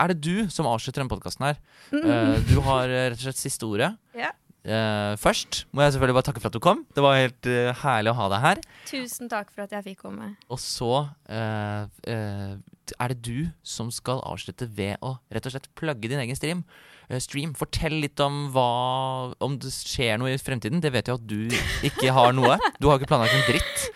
er 0.00 0.12
det 0.12 0.20
du 0.24 0.48
som 0.52 0.68
avslutter 0.68 1.02
denne 1.02 1.12
podkasten 1.12 1.48
her. 1.50 1.60
Mm. 1.92 2.04
Eh, 2.04 2.34
du 2.48 2.58
har 2.66 2.88
eh, 2.88 3.08
rett 3.12 3.20
og 3.20 3.26
slett 3.28 3.40
siste 3.40 3.68
ordet. 3.68 3.94
Ja. 4.16 4.34
Uh, 4.68 5.14
først 5.16 5.62
må 5.72 5.80
jeg 5.80 5.94
selvfølgelig 5.94 6.16
bare 6.18 6.26
takke 6.26 6.42
for 6.42 6.50
at 6.50 6.56
du 6.56 6.60
kom. 6.60 6.82
Det 6.92 7.00
var 7.00 7.16
helt 7.16 7.46
uh, 7.48 7.70
herlig 7.78 8.10
å 8.10 8.16
ha 8.18 8.26
deg 8.34 8.42
her. 8.42 8.60
Tusen 8.90 9.30
takk 9.30 9.52
for 9.54 9.64
at 9.64 9.72
jeg 9.72 9.86
fikk 9.86 10.02
komme. 10.02 10.32
Og 10.50 10.60
så 10.60 10.90
uh, 11.06 12.58
er 12.96 13.12
det 13.12 13.22
du 13.26 13.48
som 13.66 13.90
skal 13.94 14.22
avslutte 14.26 14.68
ved 14.70 14.96
å 15.04 15.16
rett 15.32 15.48
og 15.48 15.54
slett 15.54 15.68
plugge 15.78 16.10
din 16.10 16.20
egen 16.22 16.38
stream. 16.38 16.64
Eh, 17.08 17.20
stream. 17.24 17.54
Fortell 17.56 17.98
litt 18.02 18.20
om 18.20 18.50
hva 18.52 19.32
Om 19.44 19.56
det 19.62 19.70
skjer 19.72 20.18
noe 20.20 20.34
i 20.34 20.40
fremtiden. 20.40 20.82
Det 20.84 20.92
vet 20.92 21.08
jeg 21.08 21.16
at 21.16 21.26
du 21.28 21.48
ikke 21.88 22.12
har 22.12 22.34
noe. 22.36 22.58
Du 22.78 22.88
har 22.88 22.98
ikke 22.98 23.10
planlagt 23.10 23.36
en 23.36 23.46
dritt. 23.48 23.86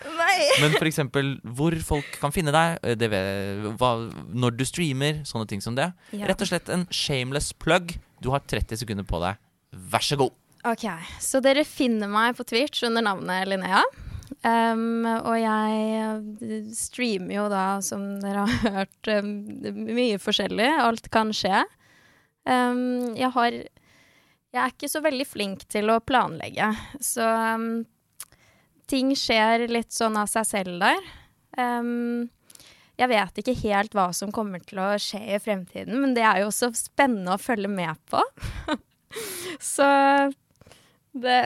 Men 0.61 0.75
eksempel 0.83 1.35
hvor 1.55 1.75
folk 1.85 2.07
kan 2.21 2.33
finne 2.33 2.53
deg, 2.53 2.79
eh, 2.83 2.97
det 2.99 3.09
vet, 3.13 3.67
hva, 3.79 3.95
når 4.33 4.57
du 4.57 4.65
streamer, 4.67 5.21
sånne 5.29 5.47
ting 5.49 5.61
som 5.63 5.77
det. 5.77 5.91
Ja. 6.11 6.27
Rett 6.29 6.41
og 6.41 6.49
slett 6.49 6.71
en 6.73 6.87
shameless 6.89 7.53
plug. 7.53 7.95
Du 8.23 8.31
har 8.33 8.41
30 8.45 8.81
sekunder 8.81 9.05
på 9.07 9.21
deg. 9.23 9.37
Vær 9.73 10.05
så 10.05 10.17
god. 10.19 10.33
Ok, 10.63 10.85
så 11.19 11.41
dere 11.43 11.65
finner 11.67 12.07
meg 12.07 12.37
på 12.37 12.45
Twitch 12.47 12.85
under 12.87 13.03
navnet 13.03 13.49
Linnea. 13.51 13.81
Um, 14.43 15.05
og 15.07 15.37
jeg 15.39 16.73
streamer 16.75 17.37
jo 17.37 17.45
da, 17.51 17.63
som 17.85 18.03
dere 18.19 18.43
har 18.43 18.73
hørt, 18.81 19.09
um, 19.23 19.29
mye 19.87 20.19
forskjellig. 20.19 20.67
Alt 20.83 21.07
kan 21.13 21.31
skje. 21.35 21.63
Um, 22.43 23.13
jeg 23.15 23.31
har 23.31 23.63
Jeg 24.53 24.61
er 24.61 24.73
ikke 24.75 24.91
så 24.91 24.99
veldig 25.01 25.25
flink 25.25 25.63
til 25.71 25.89
å 25.89 26.01
planlegge, 26.03 26.67
så 27.01 27.25
ting 28.85 29.15
skjer 29.17 29.63
litt 29.65 29.89
sånn 29.95 30.19
av 30.19 30.27
seg 30.29 30.45
selv 30.45 30.83
der. 30.83 31.07
Jeg 33.01 33.09
vet 33.09 33.41
ikke 33.41 33.55
helt 33.63 33.97
hva 33.97 34.11
som 34.13 34.29
kommer 34.29 34.61
til 34.61 34.77
å 34.83 34.91
skje 35.01 35.23
i 35.25 35.39
fremtiden, 35.41 35.97
men 36.03 36.13
det 36.13 36.21
er 36.21 36.43
jo 36.43 36.51
også 36.51 36.69
spennende 36.77 37.33
å 37.33 37.41
følge 37.41 37.71
med 37.71 37.97
på. 38.13 38.21
så 39.73 39.89
det 41.17 41.39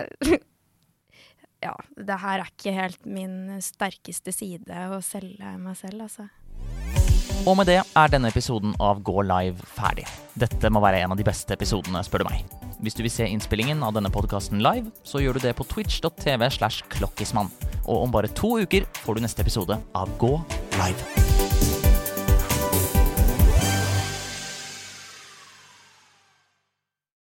Ja, 1.64 1.74
det 1.98 2.20
her 2.22 2.44
er 2.44 2.52
ikke 2.52 2.74
helt 2.76 3.08
min 3.10 3.58
sterkeste 3.66 4.34
side 4.36 4.90
å 4.94 5.00
selge 5.06 5.56
meg 5.58 5.78
selv, 5.80 6.06
altså. 6.06 6.28
Og 7.48 7.56
med 7.56 7.70
det 7.70 7.78
er 7.80 8.12
denne 8.12 8.30
episoden 8.32 8.74
av 8.84 9.00
Gå 9.06 9.22
live 9.24 9.70
ferdig. 9.78 10.04
Dette 10.38 10.72
må 10.74 10.82
være 10.84 11.04
en 11.06 11.14
av 11.16 11.20
de 11.20 11.26
beste 11.28 11.56
episodene, 11.56 12.02
spør 12.04 12.26
du 12.26 12.30
meg. 12.32 12.58
Hvis 12.84 12.98
du 12.98 13.04
vil 13.06 13.14
se 13.14 13.28
innspillingen 13.30 13.82
av 13.86 13.96
denne 13.96 14.12
podkasten 14.14 14.62
live, 14.64 14.92
så 15.08 15.22
gjør 15.24 15.38
du 15.38 15.48
det 15.48 15.56
på 15.58 15.66
twitch.tv 15.72 16.50
slash 16.60 16.84
klokkismann. 16.94 17.54
Og 17.86 18.04
om 18.04 18.14
bare 18.14 18.34
to 18.36 18.58
uker 18.62 18.86
får 19.06 19.18
du 19.18 19.26
neste 19.26 19.46
episode 19.46 19.80
av 19.96 20.14
Gå 20.22 20.36
live. 20.82 21.27